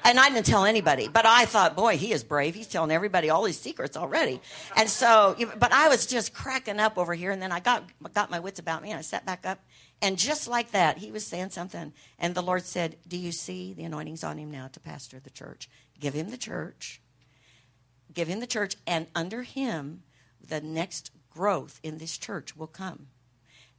and 0.04 0.18
I 0.18 0.30
didn't 0.30 0.46
tell 0.46 0.64
anybody, 0.64 1.08
but 1.08 1.26
I 1.26 1.44
thought, 1.44 1.76
boy, 1.76 1.96
he 1.96 2.12
is 2.12 2.24
brave. 2.24 2.54
He's 2.54 2.66
telling 2.66 2.90
everybody 2.90 3.30
all 3.30 3.44
his 3.44 3.58
secrets 3.58 3.96
already. 3.96 4.40
And 4.76 4.88
so, 4.88 5.36
but 5.58 5.72
I 5.72 5.88
was 5.88 6.06
just 6.06 6.32
cracking 6.32 6.80
up 6.80 6.98
over 6.98 7.14
here. 7.14 7.30
And 7.30 7.42
then 7.42 7.52
I 7.52 7.60
got, 7.60 7.84
got 8.14 8.30
my 8.30 8.40
wits 8.40 8.58
about 8.58 8.82
me 8.82 8.90
and 8.90 8.98
I 8.98 9.02
sat 9.02 9.26
back 9.26 9.44
up. 9.44 9.60
And 10.02 10.16
just 10.16 10.48
like 10.48 10.70
that, 10.70 10.98
he 10.98 11.10
was 11.10 11.26
saying 11.26 11.50
something. 11.50 11.92
And 12.18 12.34
the 12.34 12.42
Lord 12.42 12.64
said, 12.64 12.96
Do 13.06 13.18
you 13.18 13.32
see 13.32 13.74
the 13.74 13.84
anointing's 13.84 14.24
on 14.24 14.38
him 14.38 14.50
now 14.50 14.68
to 14.68 14.80
pastor 14.80 15.20
the 15.20 15.30
church? 15.30 15.68
Give 15.98 16.14
him 16.14 16.30
the 16.30 16.38
church 16.38 16.99
give 18.12 18.28
him 18.28 18.40
the 18.40 18.46
church, 18.46 18.76
and 18.86 19.06
under 19.14 19.42
him, 19.42 20.02
the 20.46 20.60
next 20.60 21.10
growth 21.30 21.80
in 21.82 21.98
this 21.98 22.18
church 22.18 22.56
will 22.56 22.66
come. 22.66 23.06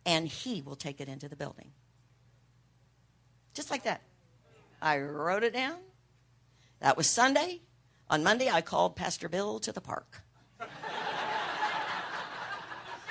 And 0.05 0.27
he 0.27 0.61
will 0.61 0.75
take 0.75 0.99
it 0.99 1.07
into 1.07 1.29
the 1.29 1.35
building. 1.35 1.71
Just 3.53 3.69
like 3.69 3.83
that. 3.83 4.01
I 4.81 4.99
wrote 4.99 5.43
it 5.43 5.53
down. 5.53 5.77
That 6.79 6.97
was 6.97 7.07
Sunday. 7.07 7.61
On 8.09 8.23
Monday, 8.23 8.49
I 8.49 8.61
called 8.61 8.95
Pastor 8.95 9.29
Bill 9.29 9.59
to 9.59 9.71
the 9.71 9.81
park. 9.81 10.23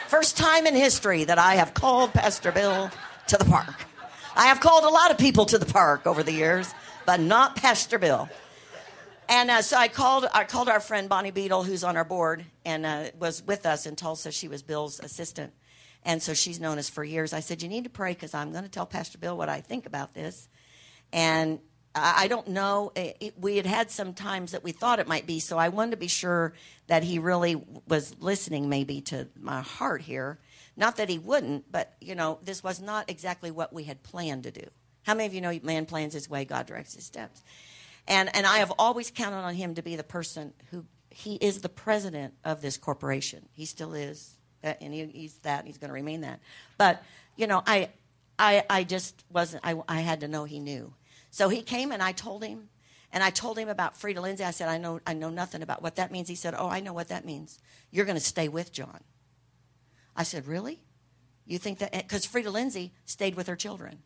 First 0.08 0.36
time 0.36 0.66
in 0.66 0.74
history 0.74 1.24
that 1.24 1.38
I 1.38 1.54
have 1.54 1.72
called 1.72 2.12
Pastor 2.12 2.50
Bill 2.50 2.90
to 3.28 3.36
the 3.36 3.44
park. 3.44 3.86
I 4.34 4.46
have 4.46 4.60
called 4.60 4.84
a 4.84 4.88
lot 4.88 5.10
of 5.10 5.18
people 5.18 5.46
to 5.46 5.58
the 5.58 5.66
park 5.66 6.06
over 6.06 6.22
the 6.22 6.32
years, 6.32 6.74
but 7.06 7.20
not 7.20 7.54
Pastor 7.54 7.98
Bill. 7.98 8.28
And 9.30 9.48
uh, 9.48 9.62
so 9.62 9.76
I 9.76 9.86
called, 9.86 10.26
I 10.34 10.42
called 10.42 10.68
our 10.68 10.80
friend 10.80 11.08
Bonnie 11.08 11.30
Beadle, 11.30 11.62
who's 11.62 11.84
on 11.84 11.96
our 11.96 12.04
board 12.04 12.44
and 12.64 12.84
uh, 12.84 13.04
was 13.16 13.44
with 13.46 13.64
us 13.64 13.86
in 13.86 13.94
Tulsa. 13.94 14.32
She 14.32 14.48
was 14.48 14.64
Bill's 14.64 14.98
assistant. 14.98 15.52
And 16.04 16.20
so 16.20 16.34
she's 16.34 16.58
known 16.58 16.78
us 16.78 16.90
for 16.90 17.04
years. 17.04 17.32
I 17.32 17.38
said, 17.38 17.62
You 17.62 17.68
need 17.68 17.84
to 17.84 17.90
pray 17.90 18.12
because 18.12 18.34
I'm 18.34 18.50
going 18.50 18.64
to 18.64 18.70
tell 18.70 18.86
Pastor 18.86 19.18
Bill 19.18 19.36
what 19.36 19.48
I 19.48 19.60
think 19.60 19.86
about 19.86 20.14
this. 20.14 20.48
And 21.12 21.60
I 21.94 22.26
don't 22.26 22.48
know. 22.48 22.90
It, 22.96 23.34
we 23.38 23.56
had 23.56 23.66
had 23.66 23.92
some 23.92 24.14
times 24.14 24.50
that 24.50 24.64
we 24.64 24.72
thought 24.72 24.98
it 24.98 25.06
might 25.06 25.26
be, 25.26 25.38
so 25.38 25.58
I 25.58 25.68
wanted 25.68 25.92
to 25.92 25.96
be 25.96 26.08
sure 26.08 26.54
that 26.88 27.04
he 27.04 27.20
really 27.20 27.62
was 27.86 28.16
listening, 28.18 28.68
maybe 28.68 29.00
to 29.02 29.28
my 29.40 29.60
heart 29.60 30.02
here. 30.02 30.40
Not 30.76 30.96
that 30.96 31.08
he 31.08 31.18
wouldn't, 31.18 31.70
but 31.70 31.94
you 32.00 32.16
know, 32.16 32.38
this 32.42 32.64
was 32.64 32.80
not 32.80 33.08
exactly 33.08 33.52
what 33.52 33.72
we 33.72 33.84
had 33.84 34.02
planned 34.02 34.42
to 34.44 34.50
do. 34.50 34.66
How 35.02 35.14
many 35.14 35.26
of 35.26 35.34
you 35.34 35.40
know 35.40 35.58
man 35.62 35.86
plans 35.86 36.14
his 36.14 36.28
way, 36.28 36.44
God 36.44 36.66
directs 36.66 36.94
his 36.94 37.04
steps? 37.04 37.42
And, 38.08 38.34
and 38.34 38.46
I 38.46 38.58
have 38.58 38.72
always 38.78 39.10
counted 39.10 39.36
on 39.36 39.54
him 39.54 39.74
to 39.74 39.82
be 39.82 39.96
the 39.96 40.04
person 40.04 40.52
who, 40.70 40.84
he 41.10 41.34
is 41.36 41.60
the 41.60 41.68
president 41.68 42.34
of 42.44 42.60
this 42.60 42.76
corporation. 42.76 43.48
He 43.52 43.64
still 43.64 43.94
is. 43.94 44.36
Uh, 44.62 44.74
and 44.80 44.92
he, 44.92 45.06
he's 45.06 45.34
that, 45.38 45.66
he's 45.66 45.78
going 45.78 45.88
to 45.88 45.94
remain 45.94 46.20
that. 46.20 46.40
But, 46.76 47.02
you 47.36 47.46
know, 47.46 47.62
I, 47.66 47.90
I, 48.38 48.64
I 48.68 48.84
just 48.84 49.24
wasn't, 49.30 49.64
I, 49.64 49.80
I 49.88 50.00
had 50.00 50.20
to 50.20 50.28
know 50.28 50.44
he 50.44 50.60
knew. 50.60 50.92
So 51.30 51.48
he 51.48 51.62
came 51.62 51.92
and 51.92 52.02
I 52.02 52.12
told 52.12 52.44
him, 52.44 52.68
and 53.12 53.22
I 53.24 53.30
told 53.30 53.58
him 53.58 53.68
about 53.68 53.94
Freda 53.94 54.22
Lindsay. 54.22 54.44
I 54.44 54.50
said, 54.52 54.68
I 54.68 54.78
know, 54.78 55.00
I 55.06 55.14
know 55.14 55.30
nothing 55.30 55.62
about 55.62 55.82
what 55.82 55.96
that 55.96 56.12
means. 56.12 56.28
He 56.28 56.34
said, 56.34 56.54
Oh, 56.56 56.68
I 56.68 56.80
know 56.80 56.92
what 56.92 57.08
that 57.08 57.24
means. 57.24 57.58
You're 57.90 58.04
going 58.04 58.18
to 58.18 58.24
stay 58.24 58.48
with 58.48 58.72
John. 58.72 59.00
I 60.14 60.22
said, 60.22 60.46
Really? 60.46 60.80
You 61.44 61.58
think 61.58 61.80
that? 61.80 61.92
Because 61.92 62.26
Freda 62.26 62.52
Lindsay 62.52 62.92
stayed 63.04 63.34
with 63.34 63.48
her 63.48 63.56
children. 63.56 63.98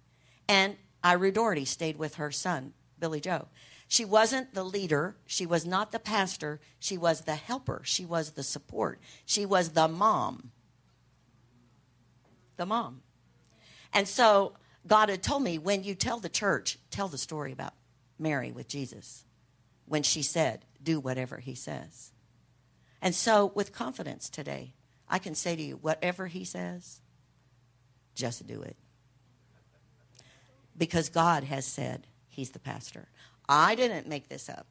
And 0.49 0.77
Ira 1.03 1.33
Daugherty 1.33 1.67
stayed 1.67 1.99
with 1.99 2.15
her 2.15 2.31
son, 2.31 2.73
Billy 2.99 3.21
Joe. 3.21 3.49
She 3.95 4.05
wasn't 4.05 4.55
the 4.55 4.65
leader. 4.65 5.15
She 5.25 5.47
was 5.47 5.65
not 5.65 5.93
the 5.93 6.01
pastor. 6.01 6.59
She 6.81 6.99
was 6.99 7.21
the 7.21 7.37
helper. 7.37 7.81
She 7.85 8.05
was 8.05 8.33
the 8.33 8.43
support. 8.43 8.99
She 9.25 9.47
was 9.47 9.69
the 9.69 9.87
mom. 9.87 10.51
The 12.57 12.67
mom. 12.67 13.03
And 13.93 14.09
so 14.09 14.55
God 14.85 15.11
had 15.11 15.23
told 15.23 15.45
me 15.45 15.59
when 15.59 15.85
you 15.85 15.95
tell 15.95 16.19
the 16.19 16.29
church, 16.29 16.77
tell 16.91 17.07
the 17.07 17.17
story 17.17 17.53
about 17.53 17.75
Mary 18.19 18.51
with 18.51 18.67
Jesus 18.67 19.27
when 19.87 20.03
she 20.03 20.23
said, 20.23 20.65
do 20.83 20.99
whatever 20.99 21.37
he 21.37 21.55
says. 21.55 22.11
And 23.01 23.15
so, 23.15 23.53
with 23.55 23.73
confidence 23.73 24.29
today, 24.29 24.75
I 25.09 25.21
can 25.21 25.37
say 25.37 25.55
to 25.55 25.63
you, 25.63 25.77
whatever 25.77 26.27
he 26.27 26.45
says, 26.45 27.01
just 28.17 28.45
do 28.45 28.61
it. 28.61 28.77
Because 30.77 31.11
God 31.11 31.45
has 31.45 31.65
said 31.65 32.09
he's 32.29 32.51
the 32.51 32.59
pastor. 32.59 33.07
I 33.49 33.75
didn't 33.75 34.09
make 34.09 34.29
this 34.29 34.49
up. 34.49 34.67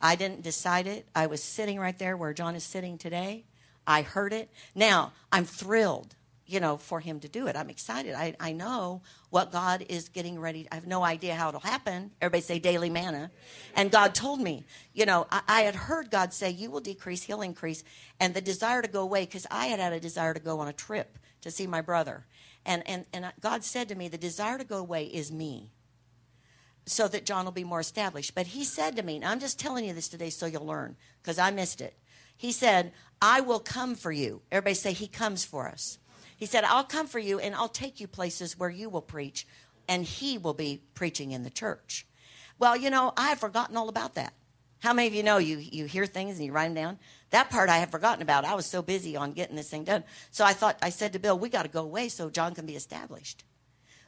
I 0.00 0.16
didn't 0.16 0.42
decide 0.42 0.86
it. 0.86 1.06
I 1.14 1.26
was 1.26 1.42
sitting 1.42 1.78
right 1.78 1.96
there 1.96 2.16
where 2.16 2.32
John 2.34 2.56
is 2.56 2.64
sitting 2.64 2.98
today. 2.98 3.44
I 3.86 4.02
heard 4.02 4.32
it. 4.32 4.50
Now, 4.74 5.12
I'm 5.30 5.44
thrilled, 5.44 6.16
you 6.44 6.58
know, 6.58 6.76
for 6.76 6.98
him 6.98 7.20
to 7.20 7.28
do 7.28 7.46
it. 7.46 7.56
I'm 7.56 7.70
excited. 7.70 8.14
I, 8.14 8.34
I 8.40 8.52
know 8.52 9.02
what 9.30 9.52
God 9.52 9.84
is 9.88 10.08
getting 10.08 10.40
ready. 10.40 10.66
I 10.72 10.74
have 10.74 10.86
no 10.86 11.04
idea 11.04 11.36
how 11.36 11.48
it'll 11.48 11.60
happen. 11.60 12.10
Everybody 12.20 12.42
say 12.42 12.58
daily 12.58 12.90
manna. 12.90 13.30
And 13.76 13.92
God 13.92 14.14
told 14.14 14.40
me, 14.40 14.64
you 14.92 15.06
know, 15.06 15.26
I, 15.30 15.42
I 15.46 15.60
had 15.62 15.74
heard 15.74 16.10
God 16.10 16.32
say, 16.32 16.50
You 16.50 16.70
will 16.70 16.80
decrease, 16.80 17.22
he'll 17.22 17.42
increase. 17.42 17.84
And 18.18 18.34
the 18.34 18.40
desire 18.40 18.82
to 18.82 18.88
go 18.88 19.02
away, 19.02 19.24
because 19.24 19.46
I 19.50 19.66
had 19.66 19.78
had 19.78 19.92
a 19.92 20.00
desire 20.00 20.34
to 20.34 20.40
go 20.40 20.58
on 20.60 20.68
a 20.68 20.72
trip 20.72 21.16
to 21.42 21.50
see 21.50 21.66
my 21.66 21.80
brother. 21.80 22.26
And, 22.66 22.82
and, 22.88 23.06
and 23.12 23.32
God 23.40 23.62
said 23.64 23.88
to 23.88 23.94
me, 23.94 24.08
The 24.08 24.18
desire 24.18 24.58
to 24.58 24.64
go 24.64 24.78
away 24.78 25.04
is 25.04 25.30
me 25.30 25.70
so 26.86 27.08
that 27.08 27.26
John 27.26 27.44
will 27.44 27.52
be 27.52 27.64
more 27.64 27.80
established. 27.80 28.34
But 28.34 28.48
he 28.48 28.64
said 28.64 28.96
to 28.96 29.02
me, 29.02 29.16
and 29.16 29.24
I'm 29.24 29.40
just 29.40 29.58
telling 29.58 29.84
you 29.84 29.92
this 29.92 30.08
today 30.08 30.30
so 30.30 30.46
you'll 30.46 30.66
learn, 30.66 30.96
because 31.22 31.38
I 31.38 31.50
missed 31.50 31.80
it. 31.80 31.96
He 32.36 32.52
said, 32.52 32.92
I 33.20 33.40
will 33.40 33.60
come 33.60 33.94
for 33.94 34.10
you. 34.10 34.42
Everybody 34.50 34.74
say, 34.74 34.92
He 34.92 35.06
comes 35.06 35.44
for 35.44 35.68
us. 35.68 35.98
He 36.36 36.46
said, 36.46 36.64
I'll 36.64 36.84
come 36.84 37.06
for 37.06 37.20
you 37.20 37.38
and 37.38 37.54
I'll 37.54 37.68
take 37.68 38.00
you 38.00 38.08
places 38.08 38.58
where 38.58 38.70
you 38.70 38.88
will 38.88 39.02
preach, 39.02 39.46
and 39.88 40.04
He 40.04 40.38
will 40.38 40.54
be 40.54 40.82
preaching 40.94 41.30
in 41.30 41.44
the 41.44 41.50
church. 41.50 42.06
Well, 42.58 42.76
you 42.76 42.90
know, 42.90 43.12
I 43.16 43.28
have 43.28 43.38
forgotten 43.38 43.76
all 43.76 43.88
about 43.88 44.14
that. 44.14 44.32
How 44.80 44.92
many 44.92 45.06
of 45.06 45.14
you 45.14 45.22
know 45.22 45.38
you, 45.38 45.58
you 45.58 45.84
hear 45.84 46.06
things 46.06 46.38
and 46.38 46.44
you 46.44 46.50
write 46.50 46.64
them 46.64 46.74
down? 46.74 46.98
That 47.30 47.50
part 47.50 47.70
I 47.70 47.78
have 47.78 47.92
forgotten 47.92 48.20
about. 48.20 48.44
I 48.44 48.56
was 48.56 48.66
so 48.66 48.82
busy 48.82 49.16
on 49.16 49.32
getting 49.32 49.54
this 49.54 49.70
thing 49.70 49.84
done. 49.84 50.02
So 50.32 50.44
I 50.44 50.52
thought, 50.52 50.76
I 50.82 50.90
said 50.90 51.12
to 51.12 51.20
Bill, 51.20 51.38
we 51.38 51.48
got 51.48 51.62
to 51.62 51.68
go 51.68 51.82
away 51.82 52.08
so 52.08 52.28
John 52.28 52.54
can 52.54 52.66
be 52.66 52.74
established. 52.74 53.44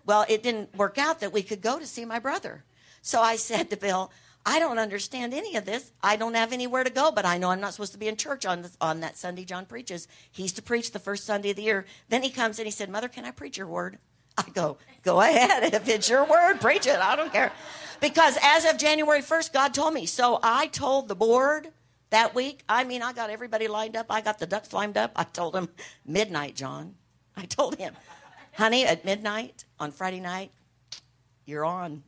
Well, 0.07 0.25
it 0.29 0.43
didn't 0.43 0.75
work 0.77 0.99
out 0.99 1.21
that 1.21 1.33
we 1.33 1.43
could 1.43 1.61
go 1.61 1.79
to 1.79 1.87
see 1.87 2.05
my 2.05 2.19
brother. 2.19 2.65
So 3.03 3.21
I 3.21 3.37
said 3.37 3.71
to 3.71 3.77
Bill, 3.77 4.11
I 4.47 4.59
don't 4.59 4.79
understand 4.79 5.33
any 5.33 5.57
of 5.57 5.65
this. 5.65 5.93
I 6.03 6.17
don't 6.17 6.35
have 6.35 6.53
anywhere 6.53 6.85
to 6.85 6.91
go, 6.91 7.11
but 7.11 7.25
I 7.25 7.39
know 7.39 7.51
I'm 7.51 7.61
not 7.61 7.73
supposed 7.73 7.93
to 7.93 7.99
be 7.99 8.09
in 8.09 8.17
church 8.17 8.45
on, 8.45 8.63
this, 8.63 8.77
on 8.81 9.01
that 9.01 9.17
Sunday 9.17 9.45
John 9.45 9.65
preaches. 9.65 10.07
He's 10.31 10.53
to 10.55 10.63
preach 10.63 10.93
the 10.93 10.99
first 10.99 11.25
Sunday 11.25 11.51
of 11.51 11.57
the 11.57 11.63
year. 11.63 11.87
Then 12.11 12.23
he 12.23 12.31
comes 12.31 12.59
and 12.59 12.67
he 12.67 12.71
said, 12.71 12.91
Mother, 12.91 13.09
can 13.09 13.25
I 13.25 13.31
preach 13.31 13.57
your 13.57 13.67
word? 13.67 13.99
I 14.37 14.45
go, 14.53 14.79
Go 15.05 15.21
ahead. 15.21 15.75
If 15.75 15.89
it's 15.89 16.09
your 16.09 16.25
word, 16.25 16.61
preach 16.61 16.87
it. 16.87 16.99
I 16.99 17.15
don't 17.15 17.33
care. 17.33 17.53
Because 18.01 18.39
as 18.43 18.65
of 18.65 18.79
January 18.79 19.21
1st, 19.21 19.53
God 19.53 19.75
told 19.75 19.95
me. 19.95 20.07
So 20.07 20.41
I 20.43 20.67
told 20.67 21.09
the 21.09 21.15
board 21.15 21.69
that 22.11 22.35
week. 22.35 22.63
I 22.69 22.85
mean, 22.85 23.03
I 23.03 23.13
got 23.13 23.31
everybody 23.31 23.69
lined 23.69 23.97
up. 23.97 24.07
I 24.11 24.21
got 24.21 24.39
the 24.39 24.47
ducks 24.47 24.73
lined 24.73 24.97
up. 24.97 25.13
I 25.15 25.25
told 25.25 25.55
him, 25.55 25.69
Midnight, 26.05 26.55
John. 26.57 26.97
I 27.37 27.45
told 27.45 27.77
him, 27.77 27.95
honey, 28.57 28.87
at 28.87 29.05
midnight 29.05 29.65
on 29.79 29.91
Friday 29.91 30.21
night, 30.21 30.51
you're 31.47 31.65
on. 31.65 32.03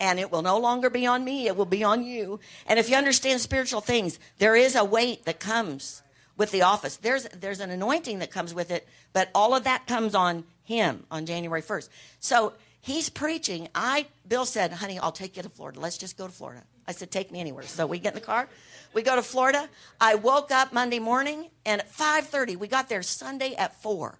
and 0.00 0.18
it 0.18 0.30
will 0.30 0.42
no 0.42 0.58
longer 0.58 0.90
be 0.90 1.06
on 1.06 1.24
me, 1.24 1.46
it 1.46 1.56
will 1.56 1.64
be 1.64 1.84
on 1.84 2.02
you. 2.02 2.40
And 2.66 2.78
if 2.78 2.88
you 2.88 2.96
understand 2.96 3.40
spiritual 3.40 3.80
things, 3.80 4.18
there 4.38 4.56
is 4.56 4.74
a 4.74 4.84
weight 4.84 5.24
that 5.24 5.40
comes 5.40 6.02
with 6.36 6.50
the 6.50 6.62
office. 6.62 6.96
There's 6.96 7.24
there's 7.24 7.60
an 7.60 7.70
anointing 7.70 8.18
that 8.20 8.30
comes 8.30 8.54
with 8.54 8.70
it, 8.70 8.88
but 9.12 9.28
all 9.34 9.54
of 9.54 9.64
that 9.64 9.86
comes 9.86 10.14
on 10.14 10.44
him 10.64 11.04
on 11.10 11.26
January 11.26 11.62
1st. 11.62 11.88
So 12.18 12.54
he's 12.80 13.10
preaching. 13.10 13.68
I 13.74 14.06
Bill 14.26 14.46
said, 14.46 14.72
"Honey, 14.72 14.98
I'll 14.98 15.12
take 15.12 15.36
you 15.36 15.42
to 15.42 15.50
Florida. 15.50 15.80
Let's 15.80 15.98
just 15.98 16.16
go 16.16 16.26
to 16.26 16.32
Florida." 16.32 16.62
I 16.90 16.92
said, 16.92 17.10
"Take 17.10 17.30
me 17.30 17.40
anywhere." 17.40 17.62
So 17.62 17.86
we 17.86 17.98
get 18.00 18.14
in 18.14 18.20
the 18.20 18.26
car. 18.26 18.48
We 18.92 19.02
go 19.02 19.14
to 19.14 19.22
Florida. 19.22 19.68
I 20.00 20.16
woke 20.16 20.50
up 20.50 20.72
Monday 20.72 20.98
morning, 20.98 21.50
and 21.64 21.80
at 21.80 21.88
5:30, 21.88 22.56
we 22.56 22.66
got 22.66 22.88
there 22.88 23.02
Sunday 23.02 23.54
at 23.54 23.80
four. 23.80 24.18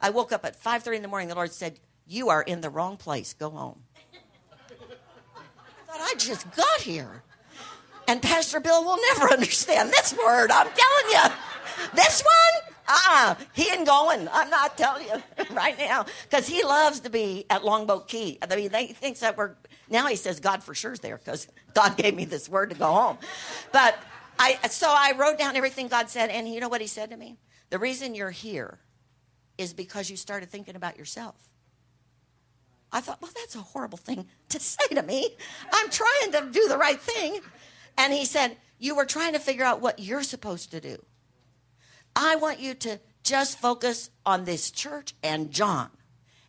I 0.00 0.10
woke 0.10 0.32
up 0.32 0.44
at 0.44 0.60
5:30 0.60 0.96
in 0.96 1.02
the 1.02 1.08
morning. 1.08 1.28
The 1.28 1.36
Lord 1.36 1.52
said, 1.52 1.78
"You 2.06 2.28
are 2.28 2.42
in 2.42 2.60
the 2.60 2.70
wrong 2.70 2.96
place. 2.96 3.32
Go 3.32 3.50
home." 3.50 3.84
I 3.96 5.86
thought 5.86 6.00
I 6.00 6.14
just 6.18 6.50
got 6.56 6.80
here, 6.80 7.22
and 8.08 8.20
Pastor 8.20 8.58
Bill 8.58 8.84
will 8.84 8.98
never 9.14 9.32
understand 9.36 9.90
this 9.90 10.12
word. 10.12 10.50
I'm 10.50 10.66
telling 10.66 11.08
you. 11.12 11.32
this 11.94 12.22
one? 12.22 12.74
Uh-uh. 12.88 13.34
He 13.52 13.70
ain't 13.70 13.86
going. 13.86 14.28
I'm 14.32 14.50
not 14.50 14.76
telling 14.76 15.06
you 15.06 15.22
right 15.54 15.78
now. 15.78 16.06
Because 16.28 16.48
he 16.48 16.64
loves 16.64 17.00
to 17.00 17.10
be 17.10 17.44
at 17.50 17.64
Longboat 17.64 18.08
Key. 18.08 18.38
I 18.42 18.54
mean, 18.56 18.70
he 18.72 18.92
thinks 18.94 19.20
that 19.20 19.36
we're, 19.36 19.54
now 19.90 20.06
he 20.06 20.16
says 20.16 20.40
God 20.40 20.62
for 20.62 20.74
sure 20.74 20.92
is 20.92 21.00
there 21.00 21.16
because 21.16 21.48
God 21.74 21.96
gave 21.96 22.14
me 22.14 22.24
this 22.24 22.48
word 22.48 22.70
to 22.70 22.76
go 22.76 22.92
home. 22.92 23.18
But 23.72 23.98
I, 24.38 24.58
so 24.68 24.86
I 24.88 25.12
wrote 25.16 25.38
down 25.38 25.56
everything 25.56 25.88
God 25.88 26.10
said. 26.10 26.30
And 26.30 26.48
you 26.48 26.60
know 26.60 26.68
what 26.68 26.80
he 26.80 26.86
said 26.86 27.10
to 27.10 27.16
me? 27.16 27.38
The 27.70 27.78
reason 27.78 28.14
you're 28.14 28.30
here 28.30 28.78
is 29.56 29.72
because 29.72 30.08
you 30.08 30.16
started 30.16 30.50
thinking 30.50 30.76
about 30.76 30.96
yourself. 30.96 31.34
I 32.90 33.00
thought, 33.00 33.20
well, 33.20 33.30
that's 33.34 33.54
a 33.54 33.60
horrible 33.60 33.98
thing 33.98 34.26
to 34.48 34.60
say 34.60 34.86
to 34.94 35.02
me. 35.02 35.36
I'm 35.72 35.90
trying 35.90 36.32
to 36.32 36.48
do 36.50 36.68
the 36.68 36.78
right 36.78 37.00
thing. 37.00 37.40
And 37.98 38.12
he 38.12 38.24
said, 38.24 38.56
You 38.78 38.94
were 38.94 39.04
trying 39.04 39.34
to 39.34 39.38
figure 39.38 39.64
out 39.64 39.80
what 39.80 39.98
you're 39.98 40.22
supposed 40.22 40.70
to 40.70 40.80
do. 40.80 41.04
I 42.16 42.36
want 42.36 42.60
you 42.60 42.74
to 42.74 43.00
just 43.22 43.58
focus 43.58 44.10
on 44.24 44.44
this 44.44 44.70
church 44.70 45.14
and 45.22 45.50
John 45.50 45.90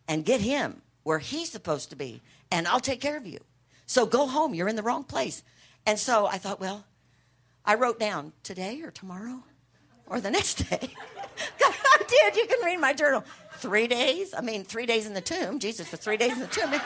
and 0.08 0.24
get 0.24 0.40
him 0.40 0.82
where 1.02 1.18
he's 1.18 1.50
supposed 1.50 1.90
to 1.90 1.96
be, 1.96 2.22
and 2.50 2.66
I'll 2.66 2.80
take 2.80 3.00
care 3.00 3.16
of 3.16 3.26
you. 3.26 3.38
So 3.86 4.06
go 4.06 4.26
home. 4.26 4.54
You're 4.54 4.68
in 4.68 4.76
the 4.76 4.82
wrong 4.82 5.04
place. 5.04 5.42
And 5.86 5.98
so 5.98 6.26
I 6.26 6.38
thought, 6.38 6.60
well, 6.60 6.84
I 7.64 7.74
wrote 7.74 7.98
down 7.98 8.32
today 8.42 8.82
or 8.82 8.90
tomorrow 8.90 9.42
or 10.06 10.20
the 10.20 10.30
next 10.30 10.68
day. 10.68 10.78
I 11.60 12.02
did. 12.08 12.36
You 12.36 12.46
can 12.46 12.64
read 12.64 12.78
my 12.80 12.92
journal. 12.92 13.24
Three 13.54 13.86
days. 13.86 14.34
I 14.36 14.40
mean, 14.40 14.64
three 14.64 14.86
days 14.86 15.06
in 15.06 15.14
the 15.14 15.20
tomb. 15.20 15.58
Jesus 15.58 15.90
was 15.90 16.00
three 16.00 16.16
days 16.16 16.32
in 16.32 16.40
the 16.40 16.46
tomb. 16.46 16.70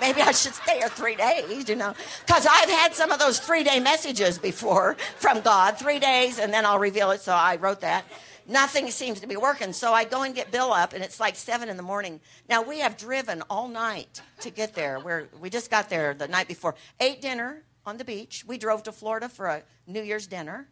Maybe 0.00 0.22
I 0.22 0.32
should 0.32 0.54
stay 0.54 0.78
here 0.78 0.88
three 0.88 1.14
days, 1.14 1.68
you 1.68 1.76
know, 1.76 1.94
because 2.26 2.46
I've 2.50 2.68
had 2.68 2.94
some 2.94 3.12
of 3.12 3.18
those 3.18 3.38
three 3.38 3.62
day 3.62 3.78
messages 3.80 4.38
before 4.38 4.96
from 5.16 5.40
God, 5.40 5.78
three 5.78 5.98
days, 5.98 6.38
and 6.38 6.52
then 6.52 6.66
I'll 6.66 6.78
reveal 6.78 7.10
it. 7.12 7.20
So 7.20 7.32
I 7.32 7.56
wrote 7.56 7.80
that. 7.80 8.04
Nothing 8.46 8.90
seems 8.90 9.20
to 9.20 9.26
be 9.26 9.36
working. 9.36 9.72
So 9.72 9.92
I 9.92 10.04
go 10.04 10.22
and 10.22 10.34
get 10.34 10.50
Bill 10.50 10.72
up, 10.72 10.92
and 10.92 11.02
it's 11.02 11.18
like 11.18 11.34
seven 11.34 11.68
in 11.68 11.76
the 11.76 11.82
morning. 11.82 12.20
Now 12.48 12.62
we 12.62 12.80
have 12.80 12.96
driven 12.96 13.42
all 13.48 13.68
night 13.68 14.20
to 14.40 14.50
get 14.50 14.74
there. 14.74 15.00
We 15.40 15.48
just 15.48 15.70
got 15.70 15.88
there 15.88 16.12
the 16.12 16.28
night 16.28 16.48
before, 16.48 16.74
ate 17.00 17.22
dinner 17.22 17.62
on 17.86 17.96
the 17.96 18.04
beach. 18.04 18.44
We 18.46 18.58
drove 18.58 18.82
to 18.84 18.92
Florida 18.92 19.28
for 19.28 19.46
a 19.46 19.62
New 19.86 20.02
Year's 20.02 20.26
dinner, 20.26 20.68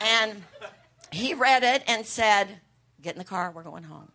and 0.00 0.42
he 1.12 1.34
read 1.34 1.62
it 1.62 1.84
and 1.86 2.04
said, 2.04 2.60
"Get 3.00 3.14
in 3.14 3.18
the 3.18 3.24
car. 3.24 3.52
We're 3.52 3.62
going 3.62 3.84
home." 3.84 4.10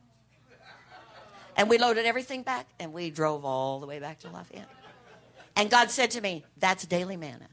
And 1.56 1.70
we 1.70 1.78
loaded 1.78 2.06
everything 2.06 2.44
back 2.44 2.68
and 2.80 2.94
we 2.94 3.10
drove 3.10 3.46
all 3.46 3.80
the 3.80 3.86
way 3.86 4.00
back 4.00 4.20
to 4.20 4.30
Lafayette. 4.30 4.70
And 5.56 5.70
God 5.70 5.92
said 5.92 6.12
to 6.12 6.22
me, 6.22 6.46
That's 6.58 6.86
daily 6.86 7.18
manna. 7.18 7.50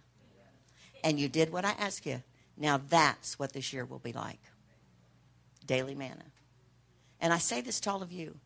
And 1.02 1.18
you 1.18 1.28
did 1.28 1.52
what 1.52 1.64
I 1.64 1.72
asked 1.72 2.06
you. 2.06 2.22
Now 2.56 2.80
that's 2.88 3.38
what 3.38 3.52
this 3.52 3.72
year 3.72 3.84
will 3.84 3.98
be 3.98 4.12
like 4.12 4.40
daily 5.68 5.94
manna. 5.94 6.24
And 7.20 7.32
I 7.32 7.38
say 7.38 7.60
this 7.60 7.78
to 7.80 7.90
all 7.92 8.02
of 8.02 8.10
you 8.10 8.40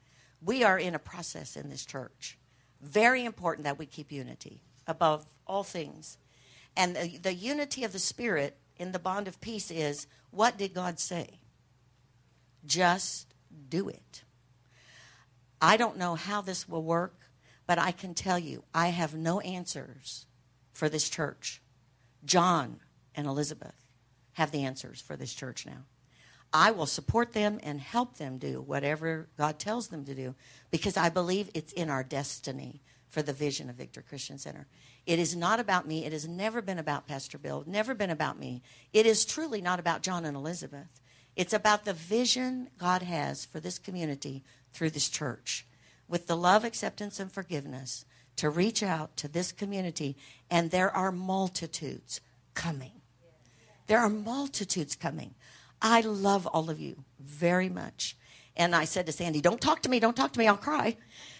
we 0.44 0.64
are 0.64 0.78
in 0.78 0.94
a 0.94 0.98
process 0.98 1.56
in 1.56 1.70
this 1.70 1.86
church. 1.86 2.36
Very 2.80 3.24
important 3.24 3.64
that 3.64 3.78
we 3.78 3.86
keep 3.86 4.10
unity 4.10 4.64
above 4.86 5.24
all 5.46 5.62
things. 5.62 6.18
And 6.76 6.96
the, 6.96 7.18
the 7.18 7.34
unity 7.34 7.84
of 7.84 7.92
the 7.92 7.98
Spirit 7.98 8.58
in 8.76 8.92
the 8.92 8.98
bond 8.98 9.28
of 9.28 9.40
peace 9.40 9.70
is 9.70 10.06
what 10.30 10.58
did 10.58 10.74
God 10.74 10.98
say? 10.98 11.38
Just 12.66 13.34
do 13.68 13.88
it. 13.88 14.24
I 15.60 15.76
don't 15.76 15.96
know 15.96 16.16
how 16.16 16.40
this 16.40 16.68
will 16.68 16.82
work, 16.82 17.14
but 17.66 17.78
I 17.78 17.92
can 17.92 18.14
tell 18.14 18.38
you, 18.38 18.64
I 18.74 18.88
have 18.88 19.14
no 19.14 19.38
answers 19.40 20.26
for 20.72 20.88
this 20.88 21.08
church. 21.08 21.62
John 22.24 22.80
and 23.14 23.26
Elizabeth 23.26 23.86
have 24.32 24.50
the 24.50 24.64
answers 24.64 25.00
for 25.00 25.14
this 25.14 25.32
church 25.32 25.66
now. 25.66 25.84
I 26.52 26.70
will 26.70 26.86
support 26.86 27.32
them 27.32 27.58
and 27.62 27.80
help 27.80 28.18
them 28.18 28.38
do 28.38 28.60
whatever 28.60 29.28
God 29.38 29.58
tells 29.58 29.88
them 29.88 30.04
to 30.04 30.14
do 30.14 30.34
because 30.70 30.96
I 30.96 31.08
believe 31.08 31.50
it's 31.54 31.72
in 31.72 31.88
our 31.88 32.04
destiny 32.04 32.82
for 33.08 33.22
the 33.22 33.32
vision 33.32 33.70
of 33.70 33.76
Victory 33.76 34.02
Christian 34.06 34.38
Center. 34.38 34.66
It 35.06 35.18
is 35.18 35.34
not 35.34 35.60
about 35.60 35.86
me. 35.86 36.04
It 36.04 36.12
has 36.12 36.28
never 36.28 36.62
been 36.62 36.78
about 36.78 37.06
Pastor 37.06 37.38
Bill, 37.38 37.64
never 37.66 37.94
been 37.94 38.10
about 38.10 38.38
me. 38.38 38.62
It 38.92 39.06
is 39.06 39.24
truly 39.24 39.60
not 39.60 39.80
about 39.80 40.02
John 40.02 40.24
and 40.24 40.36
Elizabeth. 40.36 41.00
It's 41.34 41.52
about 41.52 41.84
the 41.84 41.94
vision 41.94 42.68
God 42.78 43.02
has 43.02 43.44
for 43.44 43.58
this 43.58 43.78
community 43.78 44.44
through 44.72 44.90
this 44.90 45.08
church 45.08 45.66
with 46.08 46.26
the 46.26 46.36
love, 46.36 46.64
acceptance, 46.64 47.18
and 47.18 47.32
forgiveness 47.32 48.04
to 48.36 48.50
reach 48.50 48.82
out 48.82 49.16
to 49.16 49.28
this 49.28 49.52
community. 49.52 50.16
And 50.50 50.70
there 50.70 50.94
are 50.94 51.12
multitudes 51.12 52.20
coming. 52.54 52.92
There 53.86 53.98
are 53.98 54.10
multitudes 54.10 54.94
coming. 54.94 55.34
I 55.82 56.00
love 56.00 56.46
all 56.46 56.70
of 56.70 56.80
you 56.80 57.04
very 57.18 57.68
much. 57.68 58.16
And 58.56 58.74
I 58.74 58.84
said 58.84 59.06
to 59.06 59.12
Sandy, 59.12 59.40
Don't 59.40 59.60
talk 59.60 59.82
to 59.82 59.88
me, 59.88 59.98
don't 59.98 60.16
talk 60.16 60.32
to 60.32 60.38
me, 60.38 60.46
I'll 60.46 60.56
cry. 60.56 60.96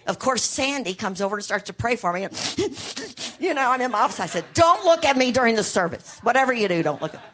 Of 0.06 0.18
course, 0.18 0.42
Sandy 0.42 0.94
comes 0.94 1.20
over 1.20 1.36
and 1.36 1.44
starts 1.44 1.64
to 1.66 1.72
pray 1.72 1.94
for 1.94 2.12
me. 2.12 2.24
And 2.24 2.56
you 3.38 3.54
know, 3.54 3.70
I'm 3.70 3.80
in 3.80 3.92
my 3.92 4.00
office. 4.00 4.20
I 4.20 4.26
said, 4.26 4.44
Don't 4.54 4.84
look 4.84 5.04
at 5.04 5.16
me 5.16 5.30
during 5.30 5.54
the 5.54 5.62
service. 5.62 6.18
Whatever 6.22 6.52
you 6.52 6.68
do, 6.68 6.82
don't 6.82 7.00
look 7.00 7.14
at 7.14 7.20
me. 7.20 7.26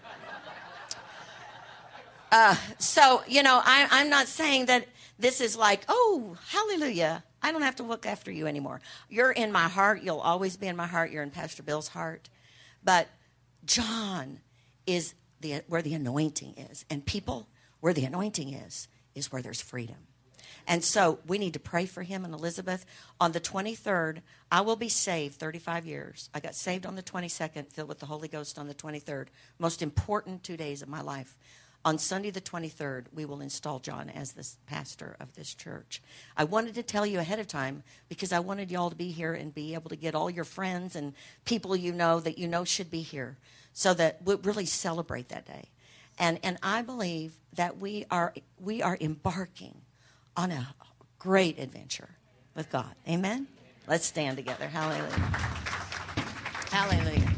Uh, 2.30 2.56
so, 2.78 3.22
you 3.26 3.42
know, 3.42 3.61
I, 3.64 3.88
I'm 3.90 4.11
not 4.11 4.26
saying 4.26 4.66
that 4.66 4.86
this 5.18 5.40
is 5.40 5.56
like, 5.56 5.84
oh, 5.88 6.36
hallelujah. 6.48 7.24
I 7.42 7.52
don't 7.52 7.62
have 7.62 7.76
to 7.76 7.82
look 7.82 8.04
after 8.04 8.30
you 8.30 8.46
anymore. 8.46 8.80
You're 9.09 9.30
in 9.30 9.50
my 9.50 9.68
heart. 9.68 10.02
You'll 10.02 10.20
always 10.20 10.56
be 10.56 10.66
in 10.66 10.76
my 10.76 10.86
heart. 10.86 11.11
You're 11.11 11.22
in 11.22 11.30
Pastor 11.30 11.62
Bill's 11.62 11.88
heart. 11.88 12.28
But 12.84 13.09
John 13.64 14.40
is 14.86 15.14
the, 15.41 15.62
where 15.66 15.82
the 15.82 15.95
anointing 15.95 16.55
is. 16.70 16.84
And 16.91 17.05
people, 17.05 17.49
where 17.80 17.93
the 17.93 18.05
anointing 18.05 18.53
is, 18.53 18.89
is 19.14 19.32
where 19.32 19.43
there's 19.43 19.61
freedom. 19.61 19.97
And 20.66 20.84
so 20.84 21.18
we 21.26 21.39
need 21.39 21.55
to 21.55 21.61
pray 21.61 21.86
for 21.86 22.03
him 22.03 22.24
and 22.24 22.34
Elizabeth. 22.34 22.84
On 23.20 23.32
the 23.32 23.41
23rd, 23.41 24.20
I 24.53 24.61
will 24.61 24.76
be 24.76 24.89
saved 24.89 25.36
35 25.36 25.86
years. 25.86 26.28
I 26.34 26.41
got 26.41 26.55
saved 26.55 26.84
on 26.84 26.95
the 26.95 27.03
22nd, 27.03 27.72
filled 27.72 27.89
with 27.89 28.01
the 28.01 28.07
Holy 28.07 28.28
Ghost 28.28 28.59
on 28.59 28.68
the 28.68 28.74
23rd. 28.74 29.28
Most 29.59 29.80
important 29.80 30.43
two 30.43 30.57
days 30.57 30.82
of 30.82 30.89
my 30.89 31.01
life. 31.01 31.39
On 31.85 31.97
Sunday, 31.97 32.31
the 32.31 32.41
23rd, 32.41 33.07
we 33.14 33.24
will 33.24 33.41
install 33.41 33.79
John 33.79 34.11
as 34.11 34.33
the 34.33 34.47
pastor 34.66 35.16
of 35.20 35.35
this 35.35 35.55
church. 35.55 36.03
I 36.37 36.45
wanted 36.45 36.74
to 36.74 36.83
tell 36.83 37.07
you 37.07 37.18
ahead 37.18 37.39
of 37.39 37.47
time 37.47 37.83
because 38.09 38.33
I 38.33 38.41
wanted 38.41 38.70
y'all 38.70 38.91
to 38.91 38.97
be 38.97 39.11
here 39.11 39.33
and 39.33 39.55
be 39.55 39.74
able 39.74 39.89
to 39.91 39.97
get 39.97 40.14
all 40.14 40.29
your 40.29 40.45
friends 40.45 40.97
and 40.97 41.14
people 41.45 41.76
you 41.76 41.93
know 41.93 42.20
that 42.20 42.37
you 42.37 42.49
know 42.49 42.64
should 42.64 42.91
be 42.91 43.03
here 43.03 43.39
so 43.72 43.95
that 43.95 44.20
we 44.24 44.35
really 44.35 44.66
celebrate 44.66 45.29
that 45.29 45.47
day. 45.47 45.68
And, 46.18 46.41
and 46.43 46.59
I 46.62 46.83
believe 46.83 47.35
that 47.55 47.79
we 47.79 48.05
are, 48.11 48.35
we 48.61 48.83
are 48.83 48.99
embarking 49.01 49.74
on 50.37 50.51
a 50.51 50.68
great 51.18 51.59
adventure 51.59 52.11
with 52.57 52.70
God. 52.70 52.93
Amen? 53.09 53.47
Let's 53.87 54.05
stand 54.05 54.37
together. 54.37 54.66
Hallelujah. 54.66 55.09
Hallelujah. 56.70 57.38